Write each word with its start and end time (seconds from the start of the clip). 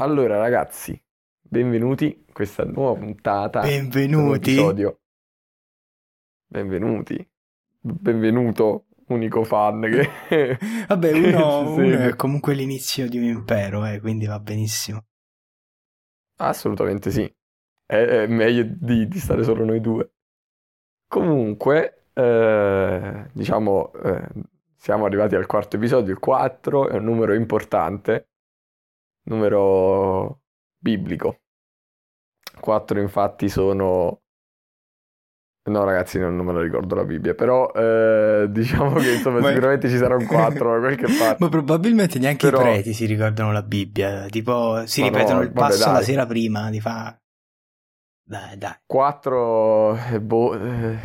Allora, 0.00 0.38
ragazzi, 0.38 0.96
benvenuti 1.40 2.24
a 2.28 2.32
questa 2.32 2.62
nuova 2.64 2.96
puntata, 3.00 3.62
Benvenuti. 3.62 4.52
episodio. 4.52 5.00
Benvenuti. 6.46 7.28
Benvenuto, 7.80 8.86
unico 9.08 9.42
fan 9.42 9.80
che, 9.80 10.56
Vabbè, 10.86 11.10
che 11.10 11.18
uno, 11.18 11.74
ci 11.74 11.80
uno 11.80 11.98
è 11.98 12.14
comunque 12.14 12.54
l'inizio 12.54 13.08
di 13.08 13.18
un 13.18 13.24
impero, 13.24 13.84
eh, 13.86 13.98
quindi 13.98 14.26
va 14.26 14.38
benissimo. 14.38 15.04
Assolutamente 16.36 17.10
sì. 17.10 17.24
È, 17.84 17.96
è 17.96 18.26
meglio 18.28 18.62
di, 18.78 19.08
di 19.08 19.18
stare 19.18 19.42
solo 19.42 19.64
noi 19.64 19.80
due. 19.80 20.12
Comunque, 21.08 22.04
eh, 22.12 23.28
diciamo, 23.32 23.92
eh, 23.94 24.28
siamo 24.76 25.06
arrivati 25.06 25.34
al 25.34 25.46
quarto 25.46 25.74
episodio, 25.74 26.12
il 26.12 26.20
4 26.20 26.88
è 26.88 26.98
un 26.98 27.04
numero 27.04 27.34
importante, 27.34 28.27
numero 29.28 30.42
biblico. 30.78 31.40
4 32.60 33.00
infatti 33.00 33.48
sono... 33.48 34.22
No 35.68 35.84
ragazzi, 35.84 36.18
non, 36.18 36.34
non 36.34 36.46
me 36.46 36.52
lo 36.52 36.60
ricordo 36.62 36.94
la 36.94 37.04
Bibbia, 37.04 37.34
però 37.34 37.70
eh, 37.72 38.46
diciamo 38.50 38.94
che 38.94 39.12
insomma 39.14 39.40
Ma, 39.40 39.48
sicuramente 39.48 39.88
ci 39.90 39.98
sarà 39.98 40.16
un 40.16 40.24
4 40.26 40.72
da 40.72 40.78
qualche 40.78 41.06
parte. 41.18 41.36
ma 41.44 41.48
probabilmente 41.50 42.18
neanche 42.18 42.46
i 42.48 42.50
Però... 42.50 42.62
preti 42.62 42.94
si 42.94 43.04
ricordano 43.04 43.52
la 43.52 43.62
Bibbia, 43.62 44.26
tipo 44.30 44.86
si 44.86 45.02
Ma 45.02 45.08
ripetono 45.08 45.40
no, 45.40 45.42
il 45.42 45.52
vabbè 45.52 45.52
passo 45.52 45.92
la 45.92 46.00
dai. 46.00 46.04
sera 46.04 46.26
prima, 46.26 46.70
di 46.70 46.80
fa... 46.80 47.16
Dai, 48.28 48.58
dai. 48.58 48.74
4, 48.86 49.96
boh, 50.20 50.54
eh, 50.54 50.98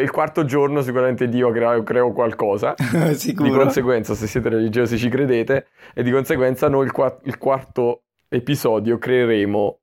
il 0.00 0.10
quarto 0.10 0.44
giorno 0.44 0.82
sicuramente 0.82 1.28
Dio 1.28 1.50
crea- 1.52 1.82
creò 1.82 2.12
qualcosa, 2.12 2.74
di 2.78 3.14
Sicuro? 3.14 3.50
conseguenza 3.50 4.14
se 4.14 4.26
siete 4.26 4.48
religiosi 4.48 4.98
ci 4.98 5.08
credete 5.08 5.66
e 5.94 6.02
di 6.02 6.10
conseguenza 6.10 6.68
noi 6.68 6.86
il, 6.86 6.92
qua- 6.92 7.18
il 7.24 7.38
quarto 7.38 8.04
episodio 8.28 8.98
creeremo 8.98 9.80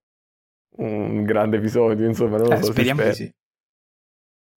un 0.78 1.24
grande 1.24 1.58
episodio, 1.58 2.06
insomma 2.06 2.38
non 2.38 2.48
lo 2.48 2.54
Eh, 2.54 2.58
so, 2.58 2.66
si 2.66 2.72
speriamo 2.72 3.00
spera. 3.00 3.14
sì. 3.14 3.34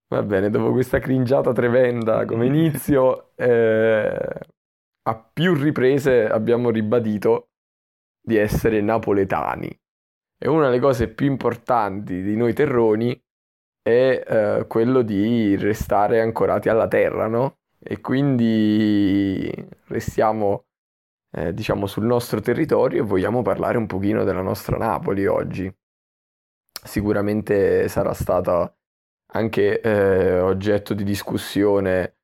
Va 0.09 0.23
bene, 0.23 0.51
dopo 0.51 0.73
questa 0.73 0.99
cringiata 0.99 1.53
tremenda 1.53 2.25
come 2.27 2.47
inizio, 2.47 3.31
eh, 3.37 4.39
a 5.05 5.31
più 5.33 5.55
riprese 5.55 6.29
abbiamo 6.29 6.71
ribadito 6.71 7.49
di 8.21 8.37
essere 8.37 8.81
napoletani. 8.81 9.77
E 10.45 10.49
una 10.49 10.65
delle 10.67 10.81
cose 10.81 11.07
più 11.07 11.27
importanti 11.27 12.21
di 12.21 12.35
noi 12.35 12.53
terroni 12.53 13.17
è 13.81 14.25
eh, 14.27 14.67
quello 14.67 15.03
di 15.03 15.55
restare 15.57 16.21
ancorati 16.21 16.69
alla 16.69 16.89
terra, 16.89 17.29
no? 17.29 17.59
E 17.79 18.01
quindi 18.01 19.49
restiamo, 19.87 20.65
eh, 21.31 21.55
diciamo, 21.55 21.87
sul 21.87 22.07
nostro 22.07 22.41
territorio 22.41 23.03
e 23.03 23.07
vogliamo 23.07 23.43
parlare 23.43 23.79
un 23.79 23.87
pochino 23.87 24.25
della 24.25 24.43
nostra 24.43 24.77
Napoli 24.77 25.27
oggi. 25.27 25.73
Sicuramente 26.85 27.87
sarà 27.87 28.13
stata 28.13 28.77
anche 29.35 29.81
eh, 29.81 30.41
oggetto 30.41 30.93
di 30.93 31.05
discussione 31.05 32.17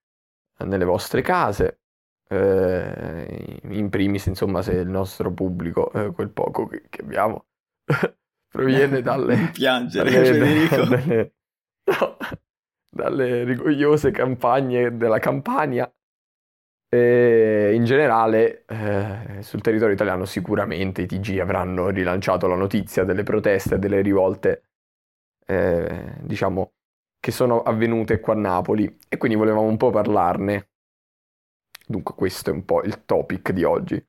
nelle 0.64 0.84
vostre 0.84 1.22
case, 1.22 1.83
eh, 2.28 3.61
in 3.62 3.89
primis, 3.91 4.27
insomma, 4.27 4.61
se 4.62 4.72
il 4.72 4.89
nostro 4.89 5.33
pubblico, 5.33 5.92
eh, 5.92 6.11
quel 6.12 6.30
poco 6.30 6.66
che, 6.66 6.83
che 6.89 7.02
abbiamo, 7.02 7.48
proviene 8.48 9.03
dalle, 9.03 9.50
piangere, 9.53 10.11
dalle, 10.11 10.25
Federico. 10.25 10.77
dalle- 10.84 11.33
no, 11.84 12.17
dalle 12.89 13.45
rigogliose 13.45 14.11
campagne 14.11 14.97
della 14.97 15.19
Campania. 15.19 15.91
E 16.91 17.72
in 17.75 17.84
generale, 17.84 18.64
eh, 18.64 19.42
sul 19.42 19.61
territorio 19.61 19.95
italiano 19.95 20.25
sicuramente 20.25 21.03
i 21.03 21.06
TG 21.06 21.39
avranno 21.39 21.91
rilanciato 21.91 22.47
la 22.47 22.55
notizia 22.56 23.05
delle 23.05 23.25
proteste 23.25 23.75
e 23.75 23.78
delle 23.78 24.00
rivolte, 24.00 24.70
eh, 25.47 26.14
diciamo, 26.23 26.73
che 27.20 27.30
sono 27.30 27.62
avvenute 27.62 28.20
qua 28.20 28.33
a 28.34 28.39
Napoli 28.39 28.98
e 29.07 29.17
quindi 29.18 29.36
volevamo 29.36 29.67
un 29.67 29.77
po' 29.77 29.90
parlarne. 29.90 30.70
Dunque 31.86 32.14
questo 32.14 32.51
è 32.51 32.52
un 32.55 32.64
po' 32.64 32.83
il 32.83 33.05
topic 33.05 33.52
di 33.52 33.64
oggi. 33.64 34.02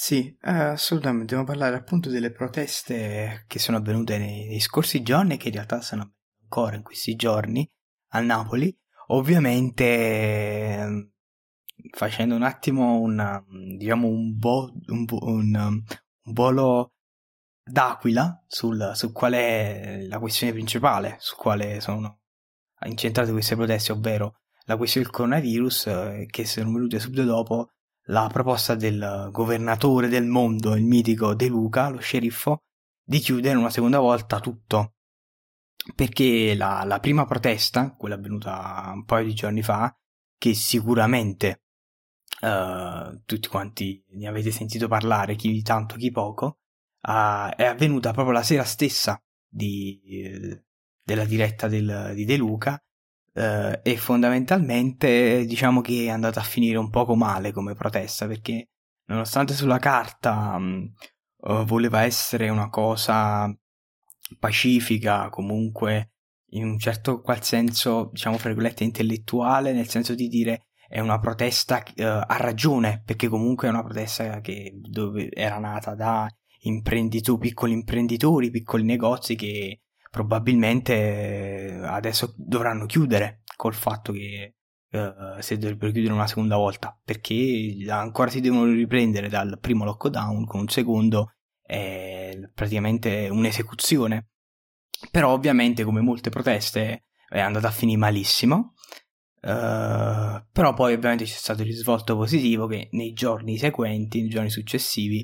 Sì, 0.00 0.28
eh, 0.42 0.50
assolutamente, 0.52 1.34
dobbiamo 1.34 1.44
parlare 1.44 1.74
appunto 1.74 2.08
delle 2.08 2.30
proteste 2.30 3.42
che 3.48 3.58
sono 3.58 3.78
avvenute 3.78 4.16
nei, 4.16 4.60
scorsi 4.60 5.02
giorni 5.02 5.34
e 5.34 5.36
che 5.38 5.48
in 5.48 5.54
realtà 5.54 5.78
avvenendo 5.78 6.14
ancora 6.40 6.76
in 6.76 6.82
questi 6.84 7.16
giorni 7.16 7.68
a 8.10 8.20
Napoli. 8.20 8.72
Ovviamente 9.08 9.84
ehm, 9.84 11.10
facendo 11.90 12.36
un 12.36 12.44
attimo 12.44 13.00
un, 13.00 13.42
diciamo 13.76 14.06
un, 14.06 14.36
vo- 14.38 14.72
un, 14.86 15.04
un, 15.10 15.54
un 15.56 16.32
volo 16.32 16.92
d'aquila 17.64 18.44
sul, 18.46 18.92
su 18.94 19.10
qual 19.10 19.32
è 19.32 20.06
la 20.06 20.20
questione 20.20 20.52
principale, 20.52 21.16
su 21.18 21.34
quale 21.34 21.80
sono 21.80 22.20
incentrate 22.86 23.32
queste 23.32 23.56
proteste, 23.56 23.90
ovvero 23.90 24.42
la 24.66 24.76
questione 24.76 25.06
del 25.06 25.16
coronavirus, 25.16 25.86
eh, 25.88 26.26
che 26.30 26.46
sono 26.46 26.70
venute 26.70 27.00
subito 27.00 27.24
dopo 27.24 27.72
la 28.08 28.28
proposta 28.32 28.74
del 28.74 29.28
governatore 29.32 30.08
del 30.08 30.26
mondo, 30.26 30.74
il 30.74 30.84
mitico 30.84 31.34
De 31.34 31.46
Luca, 31.46 31.88
lo 31.88 31.98
sceriffo, 31.98 32.64
di 33.02 33.18
chiudere 33.18 33.56
una 33.56 33.70
seconda 33.70 33.98
volta 33.98 34.40
tutto. 34.40 34.94
Perché 35.94 36.54
la, 36.54 36.84
la 36.84 37.00
prima 37.00 37.24
protesta, 37.24 37.94
quella 37.94 38.16
avvenuta 38.16 38.90
un 38.94 39.04
paio 39.04 39.24
di 39.24 39.34
giorni 39.34 39.62
fa, 39.62 39.94
che 40.36 40.54
sicuramente 40.54 41.62
eh, 42.40 43.22
tutti 43.24 43.48
quanti 43.48 44.04
ne 44.10 44.26
avete 44.26 44.50
sentito 44.50 44.88
parlare, 44.88 45.36
chi 45.36 45.62
tanto 45.62 45.96
chi 45.96 46.10
poco, 46.10 46.58
eh, 47.00 47.54
è 47.56 47.64
avvenuta 47.64 48.12
proprio 48.12 48.34
la 48.34 48.42
sera 48.42 48.64
stessa 48.64 49.22
di, 49.46 50.00
eh, 50.02 50.64
della 51.02 51.24
diretta 51.24 51.68
del- 51.68 52.12
di 52.14 52.24
De 52.24 52.36
Luca 52.36 52.78
eh, 53.34 53.80
e 53.82 53.96
fondamentalmente 53.96 55.44
diciamo 55.44 55.80
che 55.80 56.04
è 56.06 56.08
andata 56.10 56.40
a 56.40 56.44
finire 56.44 56.78
un 56.78 56.90
poco 56.90 57.14
male 57.14 57.52
come 57.52 57.74
protesta 57.74 58.26
perché 58.26 58.68
nonostante 59.06 59.54
sulla 59.54 59.78
carta 59.78 60.58
mh, 60.58 60.92
eh, 61.40 61.64
voleva 61.64 62.02
essere 62.02 62.48
una 62.48 62.68
cosa 62.68 63.52
pacifica, 64.38 65.28
comunque 65.30 66.12
in 66.52 66.64
un 66.64 66.78
certo 66.78 67.20
qual 67.20 67.42
senso, 67.42 68.10
diciamo 68.12 68.38
fra 68.38 68.48
virgolette, 68.48 68.84
intellettuale, 68.84 69.72
nel 69.72 69.88
senso 69.88 70.14
di 70.14 70.28
dire 70.28 70.68
è 70.88 71.00
una 71.00 71.18
protesta 71.18 71.82
eh, 71.82 72.04
a 72.04 72.36
ragione, 72.38 73.02
perché 73.04 73.28
comunque 73.28 73.68
è 73.68 73.70
una 73.70 73.84
protesta 73.84 74.40
che 74.40 74.80
era 75.30 75.58
nata 75.58 75.94
da 75.94 76.26
imprenditori, 76.60 77.38
piccoli 77.38 77.72
imprenditori, 77.72 78.50
piccoli 78.50 78.84
negozi 78.84 79.36
che 79.36 79.82
probabilmente 80.10 80.94
eh, 80.94 81.74
adesso 81.84 82.34
dovranno 82.36 82.86
chiudere 82.86 83.42
col 83.56 83.74
fatto 83.74 84.12
che 84.12 84.54
eh, 84.90 85.36
si 85.40 85.58
dovrebbero 85.58 85.92
chiudere 85.92 86.14
una 86.14 86.26
seconda 86.26 86.56
volta, 86.56 86.98
perché 87.04 87.84
ancora 87.88 88.30
si 88.30 88.40
devono 88.40 88.64
riprendere 88.64 89.28
dal 89.28 89.58
primo 89.60 89.84
lockdown 89.84 90.46
con 90.46 90.60
un 90.60 90.68
secondo 90.68 91.32
è 91.62 92.38
praticamente 92.54 93.28
un'esecuzione. 93.30 94.28
Però 95.10 95.30
ovviamente 95.30 95.84
come 95.84 96.00
molte 96.00 96.30
proteste 96.30 97.04
è 97.28 97.40
andata 97.40 97.68
a 97.68 97.72
finire 97.72 97.98
malissimo. 97.98 98.74
Eh, 99.40 100.46
però 100.50 100.74
poi 100.74 100.94
ovviamente 100.94 101.24
c'è 101.24 101.30
stato 101.30 101.62
il 101.62 101.68
risvolto 101.68 102.16
positivo 102.16 102.66
che 102.66 102.88
nei 102.92 103.12
giorni 103.12 103.58
seguenti, 103.58 104.20
nei 104.20 104.30
giorni 104.30 104.50
successivi, 104.50 105.22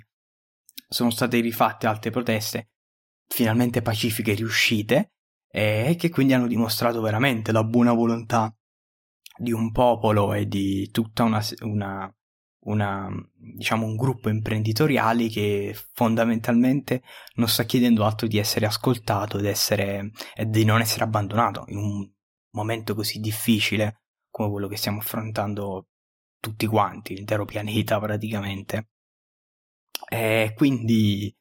sono 0.86 1.10
state 1.10 1.40
rifatte 1.40 1.86
altre 1.86 2.10
proteste 2.10 2.73
finalmente 3.26 3.82
pacifiche 3.82 4.34
riuscite 4.34 5.12
e 5.48 5.94
che 5.98 6.10
quindi 6.10 6.32
hanno 6.32 6.46
dimostrato 6.46 7.00
veramente 7.00 7.52
la 7.52 7.64
buona 7.64 7.92
volontà 7.92 8.54
di 9.36 9.52
un 9.52 9.70
popolo 9.72 10.32
e 10.34 10.46
di 10.46 10.90
tutta 10.90 11.24
una, 11.24 11.42
una, 11.60 12.12
una 12.64 13.08
diciamo 13.34 13.86
un 13.86 13.96
gruppo 13.96 14.28
imprenditoriali 14.28 15.28
che 15.28 15.76
fondamentalmente 15.92 17.02
non 17.34 17.48
sta 17.48 17.64
chiedendo 17.64 18.04
altro 18.04 18.26
di 18.26 18.38
essere 18.38 18.66
ascoltato 18.66 19.38
ed 19.38 19.46
essere, 19.46 20.10
e 20.34 20.46
di 20.46 20.64
non 20.64 20.80
essere 20.80 21.04
abbandonato 21.04 21.64
in 21.68 21.78
un 21.78 22.10
momento 22.50 22.94
così 22.94 23.18
difficile 23.18 24.02
come 24.30 24.50
quello 24.50 24.68
che 24.68 24.76
stiamo 24.76 24.98
affrontando 24.98 25.88
tutti 26.40 26.66
quanti, 26.66 27.14
l'intero 27.14 27.44
pianeta 27.44 27.98
praticamente. 28.00 28.88
E 30.08 30.52
quindi, 30.56 31.34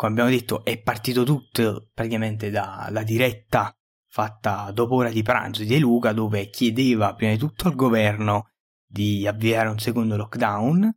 come 0.00 0.12
abbiamo 0.12 0.30
detto, 0.30 0.64
è 0.64 0.80
partito 0.80 1.24
tutto 1.24 1.90
praticamente 1.92 2.48
dalla 2.48 3.02
diretta 3.02 3.70
fatta 4.08 4.70
dopo 4.70 4.94
ora 4.94 5.10
di 5.10 5.20
pranzo 5.20 5.60
di 5.60 5.68
De 5.68 5.78
Luca, 5.78 6.14
dove 6.14 6.48
chiedeva 6.48 7.12
prima 7.12 7.32
di 7.32 7.38
tutto 7.38 7.68
al 7.68 7.74
governo 7.74 8.48
di 8.82 9.26
avviare 9.26 9.68
un 9.68 9.78
secondo 9.78 10.16
lockdown 10.16 10.90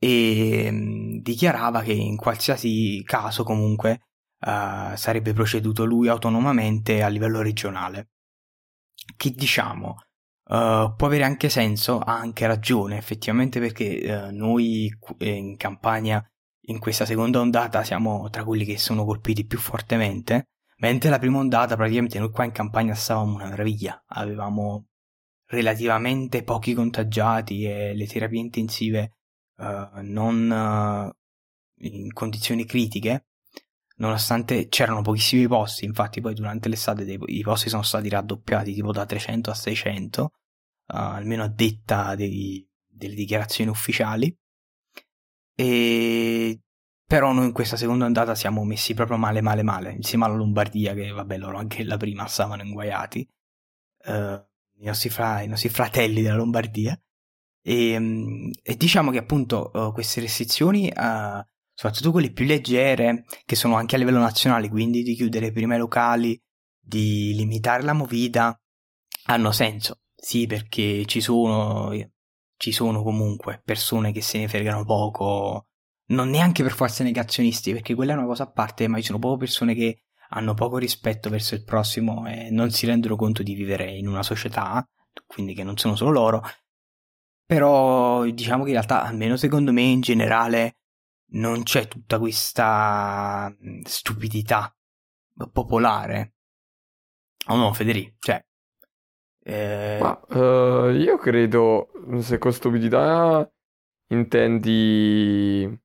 e 0.00 0.68
mh, 0.68 1.20
dichiarava 1.20 1.82
che 1.82 1.92
in 1.92 2.16
qualsiasi 2.16 3.04
caso 3.04 3.44
comunque 3.44 4.08
uh, 4.46 4.96
sarebbe 4.96 5.32
proceduto 5.32 5.84
lui 5.84 6.08
autonomamente 6.08 7.04
a 7.04 7.08
livello 7.08 7.40
regionale. 7.40 8.08
Che 9.16 9.30
diciamo, 9.30 9.90
uh, 10.48 10.92
può 10.96 11.06
avere 11.06 11.22
anche 11.22 11.48
senso, 11.48 12.00
ha 12.00 12.18
anche 12.18 12.48
ragione 12.48 12.96
effettivamente 12.96 13.60
perché 13.60 14.26
uh, 14.26 14.34
noi 14.34 14.92
in 15.18 15.56
Campania 15.56 16.20
in 16.66 16.78
questa 16.78 17.04
seconda 17.04 17.40
ondata 17.40 17.82
siamo 17.82 18.28
tra 18.30 18.44
quelli 18.44 18.64
che 18.64 18.78
sono 18.78 19.04
colpiti 19.04 19.44
più 19.44 19.58
fortemente, 19.58 20.48
mentre 20.78 21.10
la 21.10 21.18
prima 21.18 21.38
ondata 21.38 21.76
praticamente 21.76 22.18
noi 22.18 22.30
qua 22.30 22.44
in 22.44 22.52
campagna 22.52 22.94
stavamo 22.94 23.34
una 23.34 23.48
meraviglia, 23.48 24.02
avevamo 24.06 24.86
relativamente 25.46 26.44
pochi 26.44 26.74
contagiati 26.74 27.64
e 27.64 27.94
le 27.94 28.06
terapie 28.06 28.40
intensive 28.40 29.16
uh, 29.56 30.00
non 30.00 30.50
uh, 30.50 31.84
in 31.84 32.12
condizioni 32.12 32.64
critiche, 32.64 33.26
nonostante 33.96 34.68
c'erano 34.68 35.02
pochissimi 35.02 35.46
posti, 35.46 35.84
infatti 35.84 36.20
poi 36.20 36.34
durante 36.34 36.68
l'estate 36.68 37.04
dei, 37.04 37.18
i 37.26 37.42
posti 37.42 37.68
sono 37.68 37.82
stati 37.82 38.08
raddoppiati 38.08 38.72
tipo 38.72 38.92
da 38.92 39.04
300 39.04 39.50
a 39.50 39.54
600, 39.54 40.22
uh, 40.22 40.30
almeno 40.86 41.42
a 41.44 41.48
detta 41.48 42.14
dei, 42.14 42.66
delle 42.86 43.14
dichiarazioni 43.14 43.70
ufficiali. 43.70 44.34
E 45.62 46.58
però 47.06 47.32
noi 47.32 47.46
in 47.46 47.52
questa 47.52 47.76
seconda 47.76 48.04
andata 48.04 48.34
siamo 48.34 48.64
messi 48.64 48.94
proprio 48.94 49.16
male 49.16 49.40
male 49.42 49.62
male, 49.62 49.92
insieme 49.92 50.24
alla 50.24 50.34
Lombardia 50.34 50.92
che 50.94 51.10
vabbè 51.10 51.36
loro 51.36 51.58
anche 51.58 51.84
la 51.84 51.96
prima 51.96 52.26
stavano 52.26 52.62
inguaiati, 52.62 53.28
uh, 54.06 54.12
i, 54.78 54.84
nostri 54.86 55.10
fra, 55.10 55.42
i, 55.42 55.46
nostri 55.46 55.68
fratelli 55.68 56.22
della 56.22 56.36
Lombardia. 56.36 56.98
E, 57.64 57.98
mm, 57.98 58.50
e 58.62 58.76
diciamo 58.76 59.10
che 59.12 59.18
appunto 59.18 59.70
uh, 59.72 59.92
queste 59.92 60.20
restrizioni, 60.20 60.86
uh, 60.86 61.40
soprattutto 61.74 62.10
quelle 62.10 62.32
più 62.32 62.44
leggere, 62.44 63.24
che 63.44 63.54
sono 63.56 63.76
anche 63.76 63.94
a 63.94 63.98
livello 63.98 64.18
nazionale, 64.18 64.68
quindi 64.68 65.02
di 65.02 65.14
chiudere 65.14 65.52
prima 65.52 65.76
i 65.76 65.78
locali, 65.78 66.40
di 66.80 67.34
limitare 67.34 67.82
la 67.84 67.92
movida, 67.92 68.58
hanno 69.26 69.52
senso. 69.52 70.00
Sì, 70.16 70.46
perché 70.46 71.04
ci 71.06 71.20
sono 71.20 71.92
ci 72.62 72.70
sono 72.70 73.02
comunque 73.02 73.60
persone 73.64 74.12
che 74.12 74.22
se 74.22 74.38
ne 74.38 74.46
fregano 74.46 74.84
poco, 74.84 75.66
non 76.10 76.30
neanche 76.30 76.62
per 76.62 76.70
forza 76.70 77.02
negazionisti, 77.02 77.72
perché 77.72 77.92
quella 77.92 78.12
è 78.12 78.16
una 78.16 78.26
cosa 78.26 78.44
a 78.44 78.52
parte, 78.52 78.86
ma 78.86 78.98
ci 78.98 79.02
sono 79.02 79.18
proprio 79.18 79.40
persone 79.40 79.74
che 79.74 80.04
hanno 80.28 80.54
poco 80.54 80.78
rispetto 80.78 81.28
verso 81.28 81.56
il 81.56 81.64
prossimo 81.64 82.24
e 82.28 82.50
non 82.50 82.70
si 82.70 82.86
rendono 82.86 83.16
conto 83.16 83.42
di 83.42 83.54
vivere 83.54 83.90
in 83.90 84.06
una 84.06 84.22
società, 84.22 84.88
quindi 85.26 85.54
che 85.54 85.64
non 85.64 85.76
sono 85.76 85.96
solo 85.96 86.12
loro. 86.12 86.40
Però 87.44 88.24
diciamo 88.26 88.62
che 88.62 88.68
in 88.68 88.76
realtà, 88.76 89.02
almeno 89.02 89.36
secondo 89.36 89.72
me 89.72 89.82
in 89.82 90.00
generale, 90.00 90.76
non 91.32 91.64
c'è 91.64 91.88
tutta 91.88 92.20
questa 92.20 93.52
stupidità 93.82 94.72
popolare. 95.50 96.34
O 97.48 97.56
no, 97.56 97.72
Federico? 97.72 98.18
Cioè, 98.20 98.40
eh... 99.44 99.98
Ma 100.00 100.20
uh, 100.28 100.90
io 100.90 101.16
credo, 101.18 101.90
se 102.20 102.38
con 102.38 102.52
stupidità 102.52 103.50
intendi 104.08 105.80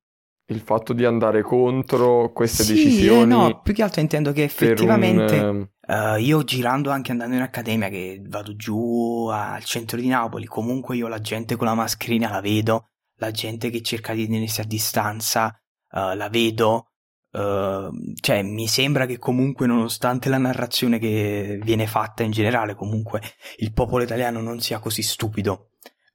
il 0.49 0.59
fatto 0.61 0.93
di 0.93 1.03
andare 1.03 1.41
contro 1.41 2.31
queste 2.31 2.63
sì, 2.63 2.75
decisioni. 2.75 3.21
Eh, 3.23 3.25
no, 3.25 3.61
più 3.61 3.73
che 3.73 3.83
altro 3.83 4.01
intendo 4.01 4.31
che 4.31 4.43
effettivamente 4.43 5.37
un... 5.39 5.67
uh, 5.87 6.15
io 6.17 6.43
girando 6.43 6.89
anche 6.89 7.11
andando 7.11 7.35
in 7.35 7.41
accademia, 7.41 7.89
che 7.89 8.21
vado 8.25 8.55
giù 8.55 9.27
al 9.29 9.63
centro 9.63 9.99
di 9.99 10.07
Napoli, 10.07 10.45
comunque 10.45 10.95
io 10.95 11.07
la 11.07 11.19
gente 11.19 11.55
con 11.55 11.67
la 11.67 11.73
mascherina 11.73 12.29
la 12.29 12.41
vedo, 12.41 12.91
la 13.17 13.31
gente 13.31 13.69
che 13.69 13.81
cerca 13.81 14.13
di 14.13 14.25
tenersi 14.25 14.61
a 14.61 14.65
distanza 14.65 15.47
uh, 15.91 16.15
la 16.15 16.29
vedo, 16.29 16.91
Ehm, 17.37 18.13
cioè, 18.19 18.41
mi 18.41 18.67
sembra 18.67 19.05
che 19.05 19.19
comunque, 19.19 19.67
nonostante 19.67 20.29
la 20.29 20.39
narrazione 20.39 20.97
che 20.97 21.59
viene 21.61 21.85
fatta 21.85 22.23
in 22.23 22.31
generale, 22.31 22.73
comunque 22.73 23.21
il 23.57 23.71
popolo 23.73 24.03
italiano 24.03 24.41
non 24.41 24.59
sia 24.59 24.79
così 24.79 25.03
stupido. 25.03 25.69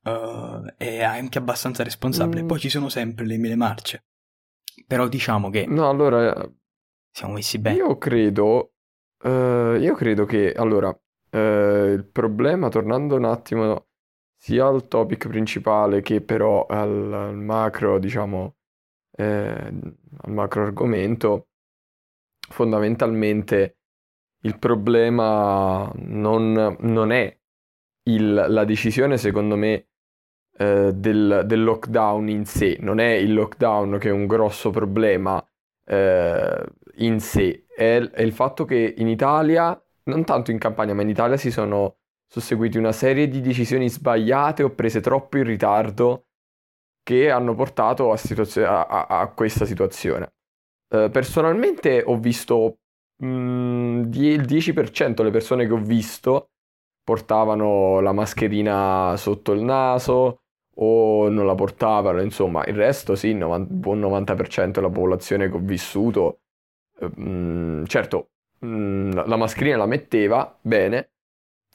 Uh, 0.05 0.65
è 0.77 1.05
anche 1.05 1.39
abbastanza 1.39 1.85
responsabile. 1.85 2.43
Mm. 2.43 2.47
Poi 2.49 2.59
ci 2.59 2.69
sono 2.69 2.89
sempre 2.89 3.25
le 3.25 3.37
mille 3.37 3.55
marce. 3.55 4.07
Però 4.87 5.07
diciamo 5.07 5.49
che. 5.49 5.67
No, 5.67 5.89
allora. 5.89 6.35
Siamo 7.13 7.35
messi 7.35 7.59
bene. 7.59 7.77
Io 7.77 7.97
credo. 7.99 8.73
Uh, 9.23 9.77
io 9.79 9.95
credo 9.95 10.25
che. 10.25 10.53
Allora. 10.53 10.89
Uh, 11.31 11.93
il 11.93 12.07
problema, 12.11 12.69
tornando 12.69 13.15
un 13.15 13.25
attimo 13.25 13.87
sia 14.37 14.67
al 14.67 14.89
topic 14.89 15.29
principale 15.29 16.03
che 16.03 16.21
però 16.21 16.67
al, 16.67 17.13
al 17.13 17.37
macro, 17.39 17.99
diciamo, 17.99 18.57
eh, 19.23 19.73
al 20.23 20.33
macro 20.33 20.65
argomento, 20.65 21.49
fondamentalmente 22.49 23.77
il 24.45 24.59
problema 24.59 25.91
non, 25.95 26.77
non 26.81 27.13
è 27.13 27.39
il, 28.05 28.33
la 28.49 28.65
decisione, 28.65 29.17
secondo 29.17 29.57
me, 29.57 29.87
eh, 30.59 30.93
del, 30.93 31.43
del, 31.47 31.63
lockdown 31.63 32.29
in 32.29 32.45
sé, 32.45 32.77
non 32.81 32.99
è 32.99 33.13
il 33.13 33.33
lockdown 33.33 33.99
che 33.99 34.09
è 34.09 34.13
un 34.13 34.27
grosso 34.27 34.71
problema 34.71 35.45
eh, 35.87 36.65
in 36.97 37.21
sé, 37.21 37.65
è, 37.75 37.99
è, 37.99 38.23
il 38.23 38.33
fatto 38.33 38.65
che 38.65 38.95
in 38.97 39.09
Italia, 39.09 39.81
non 40.05 40.25
tanto 40.25 40.51
in 40.51 40.59
campagna, 40.59 40.95
ma 40.95 41.03
in 41.03 41.09
Italia 41.09 41.37
si 41.37 41.51
sono 41.51 41.99
susseguiti 42.27 42.79
una 42.79 42.93
serie 42.93 43.29
di 43.29 43.41
decisioni 43.41 43.89
sbagliate 43.89 44.63
o 44.63 44.71
prese 44.71 45.01
troppo 45.01 45.37
in 45.37 45.45
ritardo 45.45 46.27
che 47.02 47.31
hanno 47.31 47.54
portato 47.54 48.12
a, 48.12 48.16
situazio- 48.16 48.69
a, 48.69 49.06
a, 49.06 49.28
questa 49.28 49.64
situazione. 49.64 50.32
Uh, 50.88 51.10
personalmente 51.10 52.02
ho 52.04 52.19
visto 52.19 52.78
mh, 53.16 53.26
mm, 53.26 54.12
il 54.12 54.43
10% 54.43 55.14
delle 55.14 55.31
persone 55.31 55.66
che 55.66 55.72
ho 55.72 55.78
visto 55.78 56.50
portavano 57.02 58.00
la 58.00 58.12
mascherina 58.12 59.14
sotto 59.16 59.52
il 59.52 59.62
naso 59.62 60.43
o 60.76 61.28
non 61.28 61.46
la 61.46 61.54
portavano, 61.54 62.20
insomma, 62.22 62.64
il 62.64 62.75
resto 62.75 63.14
sì, 63.14 63.28
il 63.28 63.66
buon 63.69 64.00
90% 64.00 64.70
della 64.70 64.88
popolazione 64.88 65.49
che 65.49 65.56
ho 65.56 65.60
vissuto, 65.60 66.40
mh, 66.99 67.22
mm, 67.22 67.84
certo, 67.84 68.31
mh, 68.60 68.66
mm, 68.66 69.10
la 69.26 69.37
mascherina 69.37 69.76
la 69.76 69.87
metteva 69.87 70.58
bene, 70.60 71.10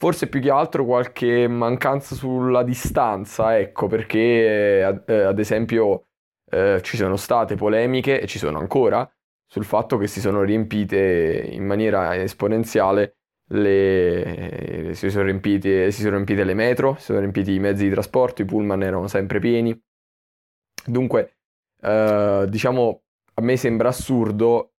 Forse 0.00 0.28
più 0.28 0.40
che 0.40 0.50
altro 0.50 0.84
qualche 0.84 1.48
mancanza 1.48 2.14
sulla 2.14 2.62
distanza, 2.62 3.58
ecco, 3.58 3.88
perché 3.88 4.80
ad, 4.84 5.02
eh, 5.08 5.22
ad 5.22 5.38
esempio 5.40 6.06
eh, 6.50 6.80
ci 6.82 6.96
sono 6.96 7.16
state 7.16 7.56
polemiche 7.56 8.20
e 8.20 8.28
ci 8.28 8.38
sono 8.38 8.58
ancora 8.60 9.10
sul 9.44 9.64
fatto 9.64 9.96
che 9.96 10.06
si 10.06 10.20
sono 10.20 10.42
riempite 10.42 11.48
in 11.50 11.64
maniera 11.64 12.14
esponenziale 12.14 13.16
le... 13.50 14.90
si, 14.92 15.10
sono 15.10 15.24
riempite, 15.24 15.90
si 15.90 16.02
sono 16.02 16.14
riempite 16.14 16.44
le 16.44 16.54
metro, 16.54 16.94
si 16.96 17.06
sono 17.06 17.18
riempiti 17.18 17.54
i 17.54 17.58
mezzi 17.58 17.84
di 17.84 17.90
trasporto, 17.90 18.42
i 18.42 18.44
pullman 18.44 18.82
erano 18.82 19.08
sempre 19.08 19.40
pieni. 19.40 19.76
Dunque, 20.86 21.38
eh, 21.80 22.44
diciamo, 22.48 23.02
a 23.34 23.42
me 23.42 23.56
sembra 23.56 23.88
assurdo 23.88 24.74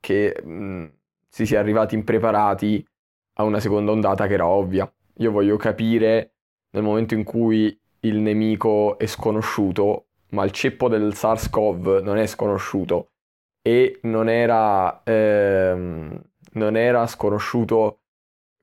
che 0.00 0.34
mh, 0.42 0.86
si 1.28 1.46
sia 1.46 1.60
arrivati 1.60 1.94
impreparati 1.94 2.84
a 3.42 3.46
una 3.46 3.60
seconda 3.60 3.92
ondata 3.92 4.26
che 4.26 4.34
era 4.34 4.46
ovvia. 4.46 4.90
Io 5.18 5.30
voglio 5.30 5.56
capire 5.56 6.34
nel 6.70 6.82
momento 6.82 7.14
in 7.14 7.24
cui 7.24 7.78
il 8.00 8.16
nemico 8.18 8.98
è 8.98 9.06
sconosciuto, 9.06 10.06
ma 10.30 10.44
il 10.44 10.50
ceppo 10.50 10.88
del 10.88 11.14
SARS-CoV 11.14 12.00
non 12.02 12.16
è 12.16 12.26
sconosciuto 12.26 13.10
e 13.62 14.00
non 14.02 14.28
era, 14.28 15.02
ehm, 15.04 16.20
non 16.52 16.76
era 16.76 17.06
sconosciuto 17.06 18.00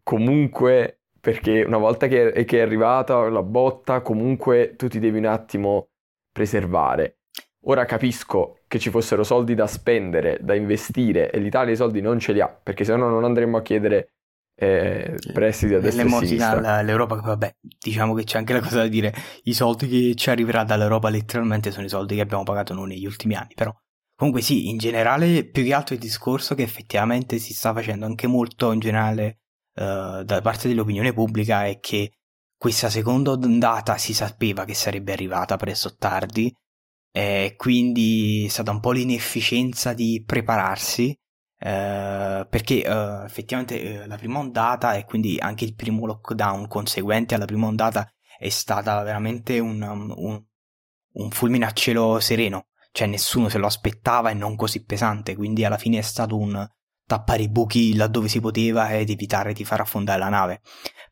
comunque 0.04 1.02
perché 1.22 1.64
una 1.64 1.78
volta 1.78 2.08
che 2.08 2.32
è, 2.32 2.46
che 2.46 2.60
è 2.60 2.62
arrivata 2.62 3.30
la 3.30 3.44
botta 3.44 4.02
comunque 4.02 4.76
tu 4.76 4.88
ti 4.88 5.00
devi 5.00 5.18
un 5.18 5.26
attimo 5.26 5.90
preservare. 6.32 7.20
Ora 7.66 7.86
capisco 7.86 8.60
che 8.68 8.80
ci 8.80 8.90
fossero 8.90 9.24
soldi 9.24 9.54
da 9.54 9.68
spendere, 9.68 10.40
da 10.42 10.56
investire 10.56 11.30
e 11.30 11.40
l'Italia 11.40 11.74
i 11.74 11.78
soldi 11.78 12.02
non 12.02 12.20
ce 12.20 12.34
li 12.34 12.40
ha 12.40 12.48
perché 12.48 12.84
se 12.84 12.96
no 12.96 13.10
non 13.10 13.26
andremmo 13.26 13.58
a 13.58 13.62
chiedere 13.62 14.14
eh, 14.62 15.16
prestiti 15.32 15.74
a 15.74 15.80
destra 15.80 16.04
e 16.04 16.06
a 16.06 16.18
sinistra. 16.20 16.82
L'Europa, 16.82 17.16
vabbè, 17.16 17.56
diciamo 17.80 18.14
che 18.14 18.26
c'è 18.26 18.38
anche 18.38 18.52
la 18.52 18.60
cosa 18.60 18.78
da 18.78 18.88
dire, 18.88 19.14
i 19.44 19.54
soldi 19.54 19.88
che 19.88 20.16
ci 20.16 20.30
arriverà 20.30 20.66
dall'Europa 20.66 21.08
letteralmente 21.08 21.72
sono 21.72 21.86
i 21.86 21.90
soldi 21.90 22.16
che 22.16 22.22
abbiamo 22.22 22.44
pagato 22.44 22.74
noi 22.74 22.90
negli 22.90 23.06
ultimi 23.06 23.36
anni, 23.36 23.54
però 23.56 23.74
comunque 24.16 24.42
sì, 24.42 24.68
in 24.68 24.78
generale 24.78 25.46
più 25.46 25.64
che 25.64 25.74
altro 25.74 25.96
il 25.96 26.02
discorso 26.02 26.56
che 26.56 26.64
effettivamente 26.64 27.38
si 27.38 27.54
sta 27.54 27.74
facendo 27.74 28.06
anche 28.06 28.28
molto 28.28 28.74
in 28.74 28.80
generale 28.80 29.40
uh, 29.76 30.24
da 30.24 30.42
parte 30.44 30.68
dell'opinione 30.68 31.14
pubblica 31.14 31.66
è 31.66 31.80
che 31.80 32.12
questa 32.58 32.90
seconda 32.90 33.32
ondata 33.32 33.98
si 33.98 34.14
sapeva 34.14 34.66
che 34.66 34.74
sarebbe 34.74 35.14
arrivata 35.14 35.56
presto 35.56 35.88
o 35.88 35.96
tardi 35.98 36.54
e 37.12 37.54
quindi 37.56 38.44
è 38.46 38.50
stata 38.50 38.72
un 38.72 38.82
po' 38.82 38.92
l'inefficienza 38.92 39.94
di 39.94 40.22
prepararsi 40.26 41.18
eh, 41.62 42.48
perché 42.50 42.84
uh, 42.88 43.26
effettivamente 43.26 44.02
uh, 44.04 44.08
la 44.08 44.16
prima 44.16 44.40
ondata 44.40 44.94
e 44.94 45.04
quindi 45.04 45.38
anche 45.40 45.66
il 45.66 45.76
primo 45.76 46.06
lockdown 46.06 46.68
conseguente 46.70 47.36
alla 47.36 47.44
prima 47.44 47.68
ondata 47.68 48.10
è 48.38 48.48
stata 48.48 49.04
veramente 49.04 49.60
un, 49.60 49.82
un, 49.82 50.42
un 51.12 51.30
fulmine 51.32 51.66
a 51.66 51.72
cielo 51.74 52.22
sereno, 52.22 52.68
cioè 52.94 53.08
nessuno 53.08 53.50
se 53.50 53.58
lo 53.58 53.68
aspettava 53.68 54.30
e 54.30 54.36
non 54.36 54.56
così 54.56 54.86
pesante, 54.86 55.36
quindi 55.36 55.66
alla 55.66 55.78
fine 55.78 55.98
è 55.98 56.02
stato 56.02 56.38
un 56.38 56.66
tappare 57.06 57.44
i 57.44 57.50
buchi 57.50 57.96
laddove 57.96 58.30
si 58.30 58.40
poteva 58.40 58.92
ed 58.92 59.10
evitare 59.10 59.52
di 59.52 59.66
far 59.66 59.82
affondare 59.82 60.20
la 60.20 60.30
nave. 60.30 60.62